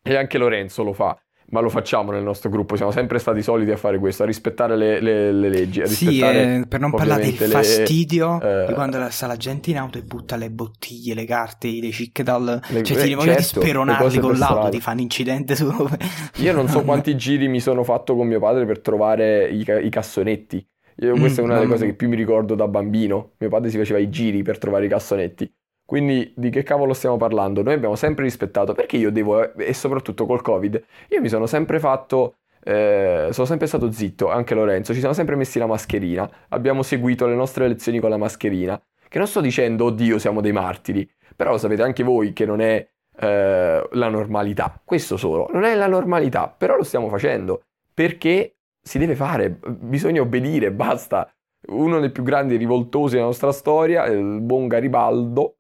e 0.02 0.16
anche 0.16 0.38
Lorenzo 0.38 0.82
lo 0.82 0.92
fa, 0.92 1.18
ma 1.50 1.60
lo 1.60 1.68
facciamo 1.68 2.10
nel 2.10 2.22
nostro 2.22 2.50
gruppo, 2.50 2.76
siamo 2.76 2.90
sempre 2.90 3.18
stati 3.18 3.42
soliti 3.42 3.70
a 3.70 3.76
fare 3.76 3.98
questo, 3.98 4.22
a 4.22 4.26
rispettare 4.26 4.76
le, 4.76 5.00
le- 5.00 5.32
le 5.32 5.48
leggi, 5.48 5.82
a 5.82 5.86
Sì, 5.86 6.20
eh, 6.20 6.64
per 6.68 6.80
non 6.80 6.90
parlare 6.90 7.22
del 7.32 7.34
le- 7.38 7.46
fastidio 7.46 8.40
eh, 8.40 8.66
di 8.66 8.72
quando 8.72 9.08
sta 9.10 9.26
la 9.26 9.36
gente 9.36 9.70
in 9.70 9.78
auto 9.78 9.98
e 9.98 10.02
butta 10.02 10.36
le 10.36 10.50
bottiglie, 10.50 11.14
le 11.14 11.24
carte, 11.24 11.68
le 11.70 11.90
cicche 11.90 12.22
dal... 12.22 12.60
Le- 12.68 12.82
cioè 12.82 12.96
eh, 12.96 13.02
ti 13.02 13.08
di 13.08 13.20
certo, 13.20 13.24
le 13.30 13.42
speronarli 13.42 14.18
con 14.18 14.30
l'auto, 14.38 14.54
strada. 14.54 14.68
ti 14.70 14.80
fanno 14.80 15.00
incidente 15.00 15.54
su... 15.56 15.66
Io 16.42 16.52
non 16.52 16.68
so 16.68 16.82
quanti 16.82 17.16
giri 17.16 17.48
mi 17.48 17.60
sono 17.60 17.84
fatto 17.84 18.16
con 18.16 18.26
mio 18.26 18.40
padre 18.40 18.64
per 18.66 18.80
trovare 18.80 19.48
i, 19.48 19.64
i 19.82 19.88
cassonetti. 19.90 20.66
Io- 20.98 21.14
Mm, 21.16 21.20
questa 21.20 21.40
è 21.40 21.44
una 21.44 21.54
delle 21.54 21.66
cose 21.68 21.86
che 21.86 21.94
più 21.94 22.08
mi 22.08 22.16
ricordo 22.16 22.54
da 22.54 22.68
bambino. 22.68 23.32
Mio 23.38 23.48
padre 23.48 23.70
si 23.70 23.76
faceva 23.76 23.98
i 23.98 24.08
giri 24.10 24.42
per 24.42 24.58
trovare 24.58 24.86
i 24.86 24.88
cassonetti. 24.88 25.52
Quindi 25.84 26.32
di 26.34 26.50
che 26.50 26.62
cavolo 26.62 26.94
stiamo 26.94 27.16
parlando? 27.16 27.62
Noi 27.62 27.74
abbiamo 27.74 27.94
sempre 27.94 28.24
rispettato, 28.24 28.72
perché 28.72 28.96
io 28.96 29.12
devo, 29.12 29.54
e 29.54 29.74
soprattutto 29.74 30.26
col 30.26 30.40
Covid, 30.40 30.82
io 31.10 31.20
mi 31.20 31.28
sono 31.28 31.46
sempre 31.46 31.78
fatto, 31.78 32.36
eh, 32.62 33.28
sono 33.30 33.46
sempre 33.46 33.66
stato 33.66 33.90
zitto, 33.92 34.30
anche 34.30 34.54
Lorenzo, 34.54 34.94
ci 34.94 35.00
siamo 35.00 35.14
sempre 35.14 35.36
messi 35.36 35.58
la 35.58 35.66
mascherina, 35.66 36.28
abbiamo 36.48 36.82
seguito 36.82 37.26
le 37.26 37.34
nostre 37.34 37.68
lezioni 37.68 37.98
con 37.98 38.10
la 38.10 38.16
mascherina, 38.16 38.80
che 39.08 39.18
non 39.18 39.26
sto 39.26 39.40
dicendo, 39.40 39.84
oddio, 39.86 40.18
siamo 40.18 40.40
dei 40.40 40.52
martiri, 40.52 41.08
però 41.36 41.50
lo 41.50 41.58
sapete 41.58 41.82
anche 41.82 42.02
voi 42.02 42.32
che 42.32 42.46
non 42.46 42.60
è 42.60 42.88
eh, 43.18 43.88
la 43.90 44.08
normalità, 44.08 44.80
questo 44.82 45.18
solo, 45.18 45.48
non 45.52 45.64
è 45.64 45.74
la 45.74 45.86
normalità, 45.86 46.48
però 46.48 46.76
lo 46.76 46.82
stiamo 46.82 47.08
facendo, 47.08 47.62
perché 47.92 48.56
si 48.80 48.98
deve 48.98 49.14
fare, 49.14 49.58
bisogna 49.68 50.20
obbedire, 50.20 50.72
basta. 50.72 51.28
Uno 51.66 51.98
dei 52.00 52.10
più 52.10 52.22
grandi 52.22 52.56
rivoltosi 52.56 53.14
della 53.14 53.26
nostra 53.26 53.50
storia, 53.50 54.04
il 54.04 54.40
buon 54.42 54.68
Garibaldo, 54.68 55.56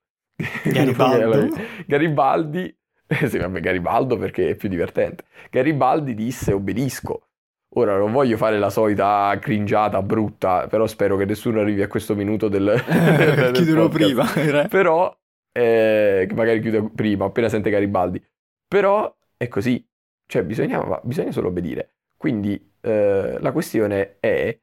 Garibaldo? 0.64 1.48
Garibaldi, 1.86 2.76
eh 3.06 3.28
sì, 3.28 3.38
vabbè, 3.38 3.60
Garibaldo 3.60 4.16
perché 4.16 4.50
è 4.50 4.54
più 4.56 4.68
divertente. 4.68 5.24
Garibaldi 5.50 6.14
disse 6.14 6.52
obbedisco. 6.52 7.28
Ora 7.76 7.96
non 7.96 8.12
voglio 8.12 8.36
fare 8.36 8.58
la 8.58 8.70
solita 8.70 9.36
cringiata 9.40 10.00
brutta, 10.00 10.68
però 10.68 10.86
spero 10.86 11.16
che 11.16 11.24
nessuno 11.24 11.60
arrivi 11.60 11.82
a 11.82 11.88
questo 11.88 12.14
minuto 12.14 12.48
del, 12.48 12.64
del- 13.52 13.74
podcast. 13.90 14.32
prima. 14.34 14.68
Però, 14.68 15.16
eh, 15.50 16.28
magari 16.34 16.60
chiude 16.60 16.88
prima, 16.94 17.24
appena 17.24 17.48
sente 17.48 17.70
Garibaldi. 17.70 18.24
Però 18.68 19.12
è 19.36 19.48
così, 19.48 19.84
cioè 20.26 20.44
bisogna, 20.44 21.00
bisogna 21.02 21.32
solo 21.32 21.48
obbedire. 21.48 21.94
Quindi 22.16 22.72
eh, 22.80 23.38
la 23.40 23.50
questione 23.52 24.18
è 24.20 24.56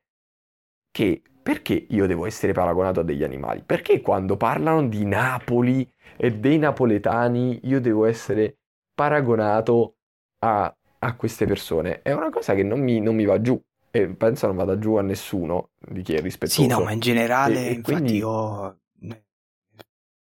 che 0.89 1.21
perché 1.41 1.85
io 1.89 2.05
devo 2.07 2.25
essere 2.25 2.53
paragonato 2.53 2.99
a 2.99 3.03
degli 3.03 3.23
animali? 3.23 3.63
Perché 3.65 4.01
quando 4.01 4.37
parlano 4.37 4.87
di 4.87 5.05
Napoli 5.05 5.89
e 6.17 6.31
dei 6.37 6.57
napoletani 6.57 7.61
io 7.63 7.81
devo 7.81 8.05
essere 8.05 8.57
paragonato 8.93 9.95
a, 10.39 10.73
a 10.99 11.15
queste 11.15 11.45
persone? 11.45 12.01
È 12.01 12.11
una 12.11 12.29
cosa 12.29 12.53
che 12.53 12.63
non 12.63 12.79
mi, 12.79 12.99
non 12.99 13.15
mi 13.15 13.25
va 13.25 13.41
giù 13.41 13.59
e 13.89 14.07
penso 14.09 14.47
non 14.47 14.55
vada 14.55 14.77
giù 14.77 14.95
a 14.95 15.01
nessuno 15.01 15.71
di 15.79 16.01
chi 16.01 16.13
è 16.13 16.21
rispettoso. 16.21 16.61
Sì, 16.61 16.67
no, 16.67 16.81
ma 16.81 16.91
in 16.91 16.99
generale, 16.99 17.55
E- 17.65 17.67
e 17.69 17.71
infatti 17.73 17.93
quindi- 17.93 18.17
io... 18.17 18.75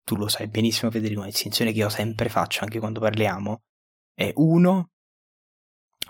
Tu 0.02 0.16
lo 0.16 0.26
sai 0.26 0.48
benissimo, 0.48 0.90
Federico, 0.90 1.20
la 1.20 1.26
distinzione 1.26 1.70
che 1.70 1.78
io 1.78 1.88
sempre 1.88 2.28
faccio 2.28 2.64
anche 2.64 2.80
quando 2.80 2.98
parliamo 2.98 3.62
è 4.12 4.32
uno, 4.36 4.90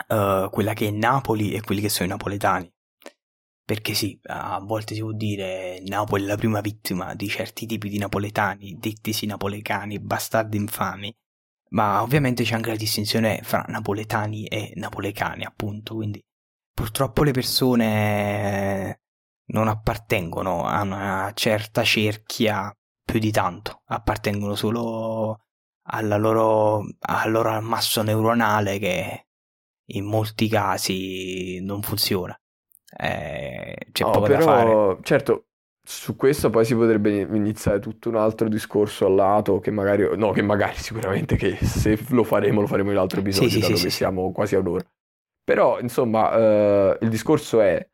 eh, 0.08 0.48
quella 0.50 0.72
che 0.72 0.88
è 0.88 0.90
Napoli 0.90 1.52
e 1.52 1.61
quelli 1.61 1.82
che 1.82 1.90
sono 1.90 2.06
i 2.08 2.11
napoletani. 2.11 2.72
Perché 3.71 3.95
sì, 3.95 4.18
a 4.25 4.59
volte 4.59 4.95
si 4.97 5.01
può 5.01 5.12
dire 5.12 5.81
Napoli 5.87 6.25
è 6.25 6.27
la 6.27 6.35
prima 6.35 6.61
vittima 6.61 7.14
di 7.14 7.29
certi 7.29 7.66
tipi 7.66 7.89
di 7.89 7.99
napoletani, 7.99 8.77
dettisi 8.81 9.27
napoletani, 9.27 10.01
bastardi 10.01 10.57
infami, 10.57 11.16
ma 11.68 12.03
ovviamente 12.03 12.43
c'è 12.43 12.57
anche 12.57 12.71
la 12.71 12.77
distinzione 12.77 13.43
fra 13.45 13.64
napoletani 13.68 14.45
e 14.47 14.73
napoletani, 14.75 15.45
appunto, 15.45 15.95
quindi 15.95 16.21
purtroppo 16.75 17.23
le 17.23 17.31
persone 17.31 19.03
non 19.53 19.68
appartengono 19.68 20.66
a 20.66 20.83
una 20.83 21.31
certa 21.35 21.85
cerchia 21.85 22.77
più 23.05 23.21
di 23.21 23.31
tanto, 23.31 23.83
appartengono 23.85 24.57
solo 24.57 25.45
alla 25.83 26.16
loro, 26.16 26.83
al 26.99 27.31
loro 27.31 27.51
ammasso 27.51 28.03
neuronale 28.03 28.81
che 28.81 29.27
in 29.93 30.07
molti 30.07 30.49
casi 30.49 31.61
non 31.61 31.83
funziona. 31.83 32.37
Eh, 32.97 33.76
c'è 33.93 34.05
No, 34.05 34.11
poco 34.11 34.28
da 34.28 34.41
fare. 34.41 34.68
però, 34.68 34.99
certo, 35.03 35.49
su 35.82 36.16
questo 36.16 36.49
poi 36.51 36.64
si 36.64 36.74
potrebbe 36.74 37.11
iniziare 37.20 37.78
tutto 37.80 38.09
un 38.09 38.16
altro 38.16 38.49
discorso 38.49 39.07
al 39.07 39.14
lato, 39.14 39.59
che 39.61 39.70
magari, 39.70 40.09
no, 40.16 40.30
che 40.32 40.43
magari 40.43 40.76
sicuramente 40.78 41.36
che 41.36 41.57
se 41.57 41.99
lo 42.11 42.24
faremo, 42.24 42.61
lo 42.62 42.66
faremo 42.66 42.91
in 42.91 42.97
altro 42.97 43.20
episodio, 43.20 43.59
Sì, 43.59 43.61
dato 43.61 43.76
sì, 43.76 43.76
che 43.78 43.91
sì. 43.91 43.91
siamo 43.91 44.32
quasi 44.32 44.55
a 44.55 44.61
un'ora. 44.61 44.84
Però, 45.45 45.78
insomma, 45.80 46.32
eh, 46.36 46.99
il 47.03 47.09
discorso 47.11 47.61
è 47.61 47.86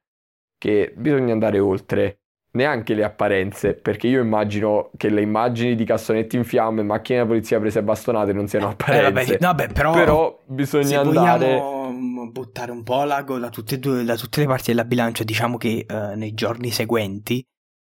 che 0.58 0.92
bisogna 0.96 1.32
andare 1.32 1.58
oltre 1.58 2.20
neanche 2.56 2.94
le 2.94 3.04
apparenze, 3.04 3.74
perché 3.74 4.08
io 4.08 4.20
immagino 4.20 4.90
che 4.96 5.08
le 5.10 5.20
immagini 5.22 5.74
di 5.76 5.84
cassonetti 5.84 6.36
in 6.36 6.44
fiamme, 6.44 6.82
macchine 6.82 7.20
da 7.20 7.26
polizia 7.26 7.60
prese 7.60 7.78
a 7.78 7.82
bastonate 7.82 8.32
non 8.32 8.48
siano 8.48 8.66
Eh, 8.66 8.70
apparenze. 8.72 9.36
vabbè, 9.38 9.66
beh, 9.68 9.72
però, 9.72 9.92
Però 9.92 10.42
bisogna 10.46 11.00
andare... 11.00 11.60
buttare 12.32 12.70
un 12.72 12.82
po' 12.82 13.04
l'ago 13.04 13.38
da 13.38 13.48
tutte, 13.50 13.78
due, 13.78 14.02
da 14.04 14.16
tutte 14.16 14.40
le 14.40 14.46
parti 14.46 14.70
della 14.70 14.84
bilancia, 14.84 15.22
diciamo 15.24 15.56
che 15.56 15.84
eh, 15.88 16.14
nei 16.16 16.34
giorni 16.34 16.70
seguenti 16.70 17.46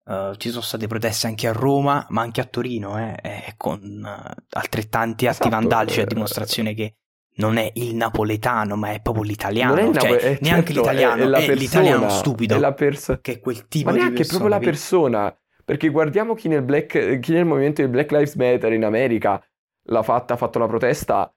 eh, 0.10 0.34
ci 0.38 0.50
sono 0.50 0.62
state 0.62 0.88
proteste 0.88 1.28
anche 1.28 1.48
a 1.48 1.52
Roma, 1.52 2.06
ma 2.10 2.22
anche 2.22 2.42
a 2.42 2.46
Torino, 2.46 2.98
eh, 2.98 3.18
eh, 3.22 3.54
con 3.58 3.82
eh, 4.06 4.34
altrettanti 4.50 5.28
atti 5.28 5.48
Esatto, 5.48 5.50
vandalici 5.50 6.00
a 6.00 6.04
eh, 6.04 6.08
dimostrazione 6.08 6.74
che 6.74 6.96
non 7.36 7.58
è 7.58 7.72
il 7.76 7.96
napoletano, 7.96 8.76
ma 8.76 8.92
è 8.92 9.02
proprio 9.02 9.24
l'italiano. 9.24 9.76
Non 9.76 9.90
è 9.96 10.00
cioè, 10.00 10.12
napo- 10.12 10.24
eh, 10.24 10.38
neanche 10.42 10.74
certo, 10.74 10.90
è- 10.90 10.94
l'italiano, 10.94 11.36
è, 11.36 11.46
è 11.46 11.56
l'italiano 11.56 12.00
persona, 12.02 12.20
stupido, 12.20 12.56
è 12.56 12.60
la 12.60 12.74
pers- 12.74 13.20
che 13.22 13.32
è 13.34 13.40
quel 13.40 13.68
tipo 13.68 13.86
Ma 13.90 13.92
di 13.94 13.98
neanche 14.00 14.18
persona. 14.18 14.40
proprio 14.40 14.60
la 14.60 14.66
persona, 14.66 15.38
perché 15.66 15.90
guardiamo 15.90 16.34
chi 16.36 16.48
nel, 16.48 16.62
Black- 16.62 17.20
chi 17.20 17.34
nel 17.34 17.46
movimento 17.46 17.82
di 17.82 17.88
Black 17.88 18.12
Lives 18.12 18.36
Matter 18.36 18.74
in 18.74 18.84
America 18.86 19.44
l'ha 19.88 20.04
fatta, 20.04 20.34
ha 20.36 20.38
fatto 20.38 20.60
la 20.60 20.68
protesta 20.68 21.34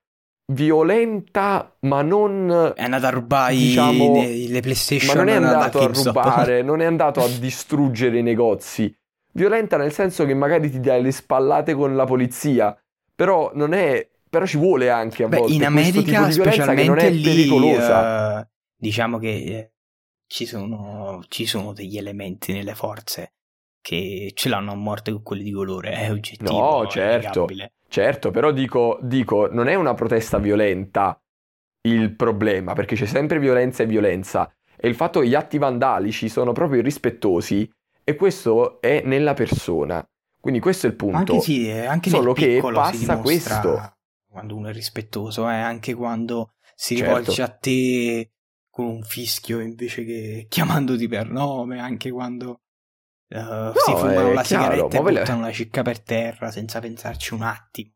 violenta, 0.53 1.77
ma 1.81 2.03
non, 2.03 2.73
È 2.75 2.83
andato 2.83 3.07
a 3.07 3.11
rubare 3.11 3.55
diciamo, 3.55 4.15
le, 4.15 4.49
le 4.49 4.61
PlayStation 4.61 5.17
ma 5.17 5.23
non 5.23 5.29
è 5.29 5.41
da 5.41 5.49
andato 5.53 5.81
a 5.81 5.87
rubare, 5.93 6.63
non 6.63 6.81
è 6.81 6.85
andato 6.85 7.21
a 7.21 7.29
distruggere 7.29 8.19
i 8.19 8.23
negozi. 8.23 8.95
Violenta 9.33 9.77
nel 9.77 9.93
senso 9.93 10.25
che 10.25 10.35
magari 10.35 10.71
ti 10.71 10.81
dai 10.81 11.03
le 11.03 11.11
spallate 11.11 11.75
con 11.75 11.95
la 11.95 12.05
polizia, 12.05 12.77
però 13.15 13.51
non 13.55 13.73
è, 13.73 14.09
però 14.37 14.45
ci 14.45 14.59
vuole 14.59 14.91
anche 14.91 15.25
a 15.25 15.29
Beh, 15.29 15.39
volte 15.39 15.55
in 15.55 15.65
America, 15.65 16.31
specialmente 16.31 17.09
lì, 17.09 17.49
eh, 17.49 18.47
diciamo 18.77 19.17
che 19.17 19.29
eh, 19.29 19.73
ci 20.27 20.45
sono, 20.45 21.25
ci 21.29 21.47
sono 21.47 21.73
degli 21.73 21.97
elementi 21.97 22.53
nelle 22.53 22.75
forze 22.75 23.33
che 23.81 24.33
ce 24.35 24.51
l'hanno 24.51 24.73
a 24.73 24.75
morte 24.75 25.11
con 25.13 25.23
quelli 25.23 25.43
di 25.43 25.53
colore, 25.53 25.93
è 25.93 26.11
oggettivo, 26.11 26.51
No, 26.51 26.87
certo. 26.87 27.47
Certo, 27.89 28.31
però 28.31 28.51
dico, 28.51 28.99
dico, 29.01 29.49
non 29.51 29.69
è 29.69 29.75
una 29.75 29.95
protesta 29.95 30.39
violenta 30.39 31.19
il 31.83 32.15
problema, 32.15 32.75
perché 32.75 32.95
c'è 32.95 33.07
sempre 33.07 33.39
violenza 33.39 33.85
e 33.85 33.87
violenza. 33.87 34.53
E 34.77 34.89
il 34.89 34.95
fatto 34.95 35.21
che 35.21 35.29
gli 35.29 35.35
atti 35.35 35.57
vandalici 35.57 36.29
sono 36.29 36.53
proprio 36.53 36.81
irrispettosi, 36.81 37.71
e 38.05 38.15
questo 38.17 38.83
è 38.83 39.01
nella 39.03 39.33
persona. 39.33 40.07
Quindi 40.39 40.61
questo 40.61 40.89
è 40.89 40.91
il 40.91 40.97
punto. 40.97 41.17
Anche 41.17 41.41
sì, 41.41 41.69
eh, 41.69 41.87
anche 41.87 42.11
Solo 42.11 42.35
che 42.35 42.61
passa 42.61 43.19
questo. 43.19 43.96
Quando 44.37 44.55
uno 44.55 44.69
è 44.69 44.73
rispettosto, 44.73 45.49
eh, 45.49 45.55
anche 45.55 45.95
quando 45.95 46.53
si 46.75 46.95
Certo. 46.95 47.17
rivolge 47.17 47.43
a 47.43 47.49
te 47.49 48.33
con 48.69 48.85
un 48.85 49.03
fischio 49.03 49.61
invece 49.61 50.05
che 50.05 50.45
chiamandoti 50.47 51.09
per 51.09 51.31
nome, 51.31 51.81
anche 51.81 52.11
quando 52.11 52.61
eh, 53.29 53.73
si 53.75 53.93
fumano 53.93 54.31
è 54.31 54.35
la 54.35 54.43
chiaro, 54.43 54.75
sigaretta 54.75 54.99
e 54.99 55.01
buttano 55.01 55.41
la 55.41 55.53
cicca 55.53 55.81
per 55.81 56.03
terra 56.03 56.51
senza 56.51 56.81
pensarci 56.81 57.33
un 57.33 57.43
attimo. 57.43 57.93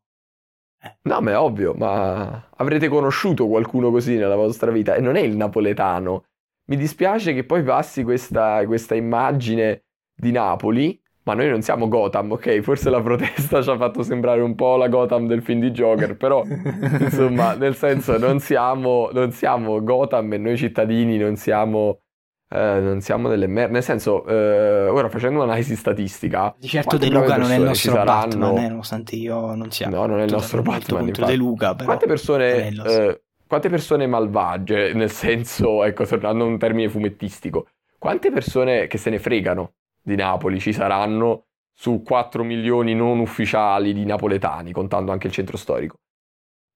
No, 1.03 1.21
ma 1.21 1.31
è 1.31 1.37
ovvio, 1.37 1.75
ma 1.75 2.49
avrete 2.55 2.87
conosciuto 2.87 3.47
qualcuno 3.47 3.91
così 3.91 4.15
nella 4.15 4.35
vostra 4.35 4.71
vita 4.71 4.95
e 4.95 4.99
non 4.99 5.15
è 5.15 5.19
il 5.19 5.35
napoletano. 5.35 6.25
Mi 6.69 6.75
dispiace 6.75 7.35
che 7.35 7.43
poi 7.43 7.61
passi 7.61 8.01
questa, 8.03 8.65
questa 8.65 8.95
immagine 8.95 9.83
di 10.15 10.31
Napoli, 10.31 10.99
ma 11.23 11.33
noi 11.35 11.49
non 11.49 11.61
siamo 11.61 11.87
Gotham, 11.87 12.31
ok? 12.31 12.61
Forse 12.61 12.89
la 12.89 13.01
protesta 13.01 13.61
ci 13.61 13.69
ha 13.69 13.77
fatto 13.77 14.01
sembrare 14.01 14.41
un 14.41 14.55
po' 14.55 14.75
la 14.75 14.87
Gotham 14.87 15.27
del 15.27 15.43
film 15.43 15.59
di 15.59 15.71
Joker, 15.71 16.17
però 16.17 16.43
insomma, 16.99 17.53
nel 17.53 17.75
senso 17.75 18.17
non 18.17 18.39
siamo, 18.39 19.09
non 19.13 19.31
siamo 19.31 19.83
Gotham 19.83 20.33
e 20.33 20.37
noi 20.37 20.57
cittadini 20.57 21.17
non 21.17 21.35
siamo, 21.35 21.99
eh, 22.49 22.79
non 22.79 23.01
siamo 23.01 23.29
delle 23.29 23.45
merde. 23.45 23.73
Nel 23.73 23.83
senso, 23.83 24.25
eh, 24.25 24.87
ora 24.87 25.09
facendo 25.09 25.37
un'analisi 25.37 25.75
statistica, 25.75 26.55
Di 26.57 26.67
certo 26.67 26.97
De 26.97 27.09
Luca 27.09 27.37
non 27.37 27.51
è 27.51 27.57
il 27.57 27.63
nostro 27.63 27.91
saranno? 27.91 28.47
Batman, 28.47 28.57
eh, 28.57 28.67
nonostante 28.69 29.15
io 29.15 29.53
non 29.53 29.69
sia 29.69 29.89
No, 29.89 30.07
non 30.07 30.19
è 30.19 30.23
il 30.23 30.31
nostro 30.31 30.63
Batman, 30.63 31.07
infatti. 31.07 31.29
De 31.31 31.37
Luca, 31.37 31.75
però 31.75 31.85
Quante 31.85 32.07
persone, 32.07 32.67
eh, 32.67 33.21
quante 33.45 33.69
persone 33.69 34.07
malvagie, 34.07 34.93
nel 34.93 35.11
senso, 35.11 35.83
ecco, 35.83 36.03
tornando 36.03 36.45
a 36.45 36.47
un 36.47 36.57
termine 36.57 36.89
fumettistico, 36.89 37.67
quante 37.99 38.31
persone 38.31 38.87
che 38.87 38.97
se 38.97 39.11
ne 39.11 39.19
fregano 39.19 39.73
di 40.01 40.15
Napoli 40.15 40.59
ci 40.59 40.73
saranno 40.73 41.45
su 41.73 42.01
4 42.03 42.43
milioni 42.43 42.93
non 42.95 43.19
ufficiali 43.19 43.93
di 43.93 44.05
napoletani, 44.05 44.71
contando 44.71 45.11
anche 45.11 45.27
il 45.27 45.33
centro 45.33 45.57
storico? 45.57 45.95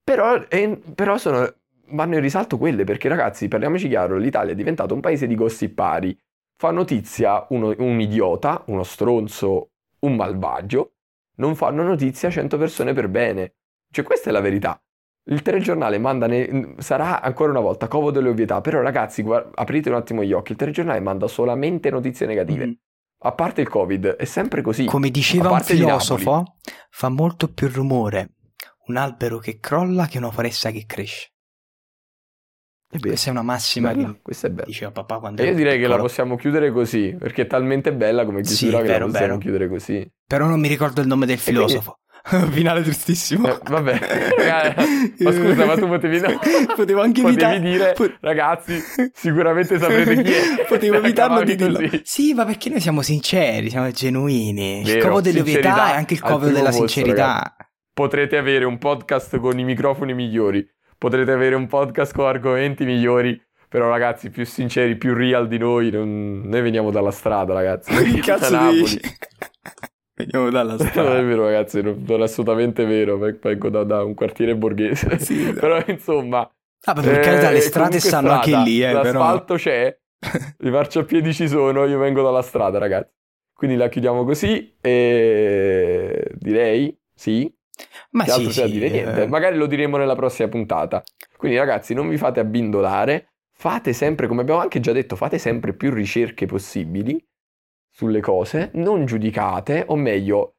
Però, 0.04 0.36
eh, 0.50 0.80
però 0.94 1.18
sono, 1.18 1.52
vanno 1.90 2.16
in 2.16 2.22
risalto 2.22 2.58
quelle, 2.58 2.84
perché 2.84 3.08
ragazzi, 3.08 3.48
parliamoci 3.48 3.88
chiaro, 3.88 4.18
l'Italia 4.18 4.54
è 4.54 4.56
diventato 4.56 4.94
un 4.94 5.00
paese 5.02 5.28
di 5.28 5.36
gossipari. 5.36 6.18
Fa 6.58 6.72
notizia 6.72 7.46
uno- 7.50 7.74
un 7.78 8.00
idiota, 8.00 8.64
uno 8.68 8.84
stronzo, 8.84 9.72
un 10.00 10.16
malvagio, 10.16 10.94
non 11.38 11.56
fanno 11.56 11.84
notizia 11.84 12.30
100 12.30 12.58
persone 12.58 12.94
per 12.94 13.08
bene. 13.10 13.56
Cioè, 13.92 14.06
questa 14.06 14.30
è 14.30 14.34
la 14.34 14.40
verità. 14.42 14.80
Il 15.28 15.42
telegiornale 15.42 15.98
manda, 15.98 16.28
ne- 16.28 16.76
sarà 16.78 17.22
ancora 17.22 17.50
una 17.52 17.60
volta 17.60 17.88
covo 17.88 18.12
delle 18.12 18.30
ovvietà, 18.30 18.62
però 18.62 18.82
ragazzi, 18.82 19.24
guar- 19.24 19.50
aprite 19.56 19.90
un 19.90 19.96
attimo 19.96 20.24
gli 20.24 20.34
occhi, 20.34 20.52
il 20.52 20.58
telegiornale 20.58 21.00
manda 21.00 21.28
solamente 21.28 21.90
notizie 21.90 22.28
negative. 22.28 22.66
Mhm. 22.68 22.76
A 23.26 23.32
parte 23.34 23.62
il 23.62 23.70
Covid, 23.70 24.06
è 24.18 24.26
sempre 24.26 24.62
così. 24.62 24.86
Come 24.86 25.10
diceva 25.10 25.50
un 25.50 25.58
di 25.58 25.64
filosofo, 25.64 26.58
fa 26.92 27.10
molto 27.10 27.52
più 27.52 27.68
rumore 27.70 28.30
un 28.88 28.98
albero 28.98 29.40
che 29.40 29.58
crolla 29.60 30.06
che 30.06 30.20
una 30.20 30.30
foresta 30.30 30.70
che 30.70 30.86
cresce. 30.86 31.32
È. 32.88 33.00
Questa 33.00 33.30
è 33.30 33.32
una 33.32 33.42
massima 33.42 33.94
Bella, 33.94 34.14
che 34.14 34.20
questa 34.22 34.48
è 34.48 34.50
bella. 34.52 34.66
diceva 34.68 34.92
papà 34.92 35.18
quando 35.20 35.42
E 35.42 35.48
io 35.48 35.56
direi 35.56 35.74
che 35.74 35.80
la 35.82 35.86
piccolo. 35.88 36.04
possiamo 36.04 36.36
chiudere 36.36 36.72
così, 36.72 37.16
perché 37.18 37.42
è 37.42 37.48
talmente 37.48 37.94
bella 37.94 38.26
come 38.26 38.44
Sì, 38.44 38.58
chiusura 38.58 38.82
che 38.84 38.88
vero, 38.90 39.00
la 39.00 39.12
possiamo 39.12 39.28
vero. 39.28 39.38
chiudere 39.40 39.68
così. 39.70 40.12
Però 40.28 40.46
non 40.46 40.60
mi 40.60 40.68
ricordo 40.68 41.02
il 41.02 41.08
nome 41.08 41.26
del 41.26 41.40
filosofo. 41.40 42.00
Finale 42.50 42.82
tristissimo. 42.82 43.48
Eh, 43.48 43.60
vabbè, 43.70 44.00
ragazzi, 44.38 45.16
ma 45.24 45.32
scusa, 45.32 45.66
ma 45.66 45.76
tu 45.76 45.88
potevi, 45.88 46.20
no, 46.20 46.40
Potevo 46.76 47.02
anche 47.02 47.22
potevi 47.22 47.42
evitare- 47.44 47.60
dire, 47.60 47.94
po- 47.94 48.12
ragazzi, 48.22 48.82
sicuramente 49.14 49.78
saprete 49.78 50.24
chi 50.24 50.32
è. 50.32 50.66
Potevo 50.68 50.96
evitarlo 50.98 51.44
di 51.44 51.56
dirlo. 51.56 51.80
così. 51.80 52.02
Sì, 52.04 52.34
ma 52.34 52.44
perché 52.46 52.70
noi 52.70 52.80
siamo 52.80 53.02
sinceri, 53.04 53.70
siamo 53.70 53.92
genuini. 53.92 54.80
il 54.80 54.86
Vero, 54.86 55.08
covo 55.08 55.22
delle 55.22 55.40
ovvietà 55.42 55.62
sincerità 55.70 55.94
è 55.94 55.98
anche 55.98 56.14
il 56.16 56.22
covo 56.22 56.46
della 56.48 56.70
posto, 56.70 56.88
sincerità. 56.88 57.56
Potrete 57.94 58.38
avere 58.38 58.66
un 58.66 58.78
podcast 58.80 59.38
con 59.40 59.60
i 59.60 59.64
microfoni 59.64 60.14
migliori, 60.16 60.68
potrete 60.98 61.32
avere 61.32 61.54
un 61.56 61.68
podcast 61.68 62.14
con 62.14 62.26
argomenti 62.26 62.86
migliori, 62.86 63.40
però 63.70 63.88
ragazzi, 63.88 64.32
più 64.32 64.46
sinceri, 64.46 64.98
più 64.98 65.14
real 65.14 65.48
di 65.48 65.60
noi, 65.60 65.92
non- 65.92 66.42
noi 66.44 66.62
veniamo 66.62 66.90
dalla 66.90 67.12
strada, 67.12 67.54
ragazzi. 67.54 67.94
Noi 67.94 68.14
Che 68.14 68.20
cazzo 68.22 68.50
Napoli. 68.52 68.80
dici? 68.82 69.00
Veniamo 70.16 70.50
dalla 70.50 70.76
Non 70.78 70.88
è 70.88 70.90
strada. 70.90 71.22
vero, 71.24 71.44
ragazzi, 71.46 71.82
non, 71.82 72.04
non 72.08 72.22
è 72.22 72.24
assolutamente 72.24 72.86
vero. 72.86 73.18
ve- 73.18 73.38
Vengo 73.42 73.70
da, 73.70 73.84
da 73.84 74.04
un 74.04 74.14
quartiere 74.14 74.56
borghese. 74.56 75.20
Sì, 75.20 75.44
no. 75.52 75.54
però, 75.54 75.82
insomma, 75.88 76.50
Ah, 76.88 76.94
beh, 76.94 77.02
per 77.02 77.20
carità, 77.20 77.50
le 77.50 77.58
eh, 77.58 77.62
strade 77.62 78.00
stanno 78.00 78.28
strada, 78.28 78.34
anche 78.34 78.56
lì, 78.56 78.82
eh, 78.84 78.98
però. 79.00 79.04
L'asfalto 79.04 79.56
c'è, 79.56 79.98
I 80.60 80.70
marciapiedi 80.70 81.34
ci 81.34 81.48
sono, 81.48 81.86
io 81.86 81.98
vengo 81.98 82.22
dalla 82.22 82.42
strada, 82.42 82.78
ragazzi. 82.78 83.12
Quindi 83.54 83.78
la 83.78 83.88
chiudiamo 83.90 84.24
così 84.26 84.76
e 84.82 86.32
direi 86.36 86.98
sì. 87.14 87.52
Ma 88.12 88.24
che 88.24 88.30
sì, 88.32 88.36
altro 88.38 88.52
c'è 88.52 88.62
da 88.62 88.68
sì, 88.68 88.74
dire? 88.74 88.90
Niente, 88.90 89.22
eh, 89.24 89.28
magari 89.28 89.58
lo 89.58 89.66
diremo 89.66 89.98
nella 89.98 90.16
prossima 90.16 90.48
puntata. 90.48 91.04
Quindi 91.38 91.58
ragazzi, 91.58 91.94
non 91.94 92.08
vi 92.10 92.18
fate 92.18 92.40
abbindolare, 92.40 93.34
fate 93.54 93.94
sempre, 93.94 94.28
come 94.28 94.42
abbiamo 94.42 94.60
anche 94.60 94.80
già 94.80 94.92
detto, 94.92 95.16
fate 95.16 95.38
sempre 95.38 95.74
più 95.74 95.92
ricerche 95.94 96.46
possibili 96.46 97.22
sulle 97.96 98.20
cose, 98.20 98.72
non 98.74 99.06
giudicate, 99.06 99.86
o 99.88 99.96
meglio, 99.96 100.58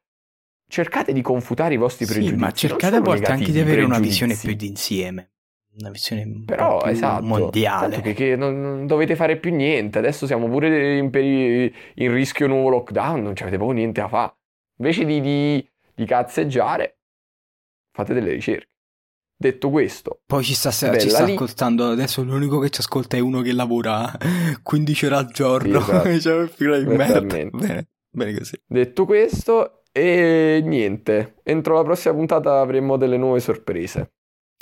cercate 0.67 1.13
di 1.13 1.21
confutare 1.21 1.75
i 1.75 1.77
vostri 1.77 2.05
sì, 2.05 2.13
pregiudizi. 2.13 2.41
ma 2.41 2.51
cercate 2.51 2.95
a 2.95 2.99
volte 2.99 3.31
anche 3.31 3.51
di 3.51 3.59
avere 3.59 3.83
una 3.83 3.99
visione 3.99 4.33
pregiudizi. 4.33 4.47
più 4.47 4.55
d'insieme, 4.55 5.31
una 5.77 5.91
visione 5.91 6.43
Però, 6.45 6.81
esatto, 6.85 7.23
mondiale. 7.23 8.01
che, 8.01 8.13
che 8.13 8.35
non, 8.35 8.59
non 8.59 8.87
dovete 8.87 9.15
fare 9.15 9.37
più 9.37 9.53
niente, 9.53 9.99
adesso 9.99 10.25
siamo 10.25 10.49
pure 10.49 10.97
in, 10.97 11.11
peri- 11.11 11.71
in 11.97 12.11
rischio 12.11 12.47
nuovo 12.47 12.69
lockdown, 12.69 13.21
non 13.21 13.33
avete 13.39 13.57
proprio 13.57 13.77
niente 13.77 14.01
da 14.01 14.07
fare. 14.07 14.35
Invece 14.79 15.05
di, 15.05 15.21
di, 15.21 15.69
di 15.93 16.05
cazzeggiare, 16.05 16.97
fate 17.91 18.15
delle 18.15 18.31
ricerche. 18.31 18.69
Detto 19.39 19.69
questo, 19.69 20.21
Poi 20.25 20.43
ci 20.43 20.55
sta, 20.55 20.71
ci 20.71 21.09
sta 21.09 21.23
lì. 21.23 21.33
ascoltando, 21.33 21.89
adesso 21.89 22.23
l'unico 22.23 22.57
che 22.57 22.71
ci 22.71 22.81
ascolta 22.81 23.17
è 23.17 23.19
uno 23.19 23.41
che 23.41 23.53
lavora 23.53 24.11
15 24.63 25.05
ore 25.05 25.15
al 25.15 25.27
giorno, 25.31 25.79
Sì, 25.81 25.91
esatto. 25.91 26.19
cioè. 26.19 27.49
Bene, 27.51 27.87
bene 28.09 28.37
così. 28.37 28.59
detto 28.65 29.05
questo, 29.05 29.83
e 29.91 30.61
niente, 30.65 31.35
entro 31.43 31.75
la 31.75 31.83
prossima 31.83 32.15
puntata 32.15 32.59
avremo 32.59 32.97
delle 32.97 33.17
nuove 33.17 33.39
sorprese. 33.39 34.13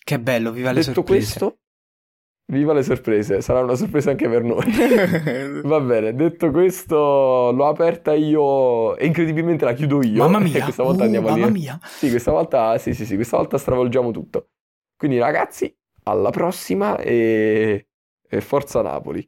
Che 0.06 0.20
bello, 0.20 0.52
viva 0.52 0.72
le 0.74 0.80
Detto 0.82 0.92
sorprese. 0.94 1.40
questo, 1.40 1.60
viva 2.52 2.74
le 2.74 2.84
sorprese, 2.84 3.40
sarà 3.42 3.62
una 3.62 3.76
sorpresa 3.76 4.10
anche 4.12 4.28
per 4.28 4.44
noi. 4.44 4.66
Va 5.64 5.80
bene, 5.80 6.14
detto 6.14 6.52
questo, 6.52 6.96
l'ho 7.52 7.68
aperta 7.68 8.14
io 8.14 8.98
e 8.98 9.06
incredibilmente 9.06 9.64
la 9.64 9.74
chiudo 9.74 10.04
io. 10.04 10.28
mamma 10.28 10.40
E 10.46 10.50
mia, 10.50 10.64
questa 10.64 10.84
volta 10.84 11.04
uh, 11.04 11.06
andiamo 11.06 11.30
mamma 11.30 11.46
lì. 11.48 11.52
mia. 11.54 11.80
Sì, 11.82 12.10
questa 12.10 12.32
volta, 12.32 12.78
sì, 12.78 12.94
sì, 12.94 13.06
sì, 13.06 13.16
questa 13.16 13.38
volta 13.38 13.58
stravolgiamo 13.58 14.12
tutto. 14.12 14.50
Quindi 14.98 15.18
ragazzi, 15.20 15.76
alla 16.04 16.30
prossima 16.30 16.98
e, 17.00 17.88
e 18.28 18.42
forza 18.42 18.82
Napoli. 18.82 19.28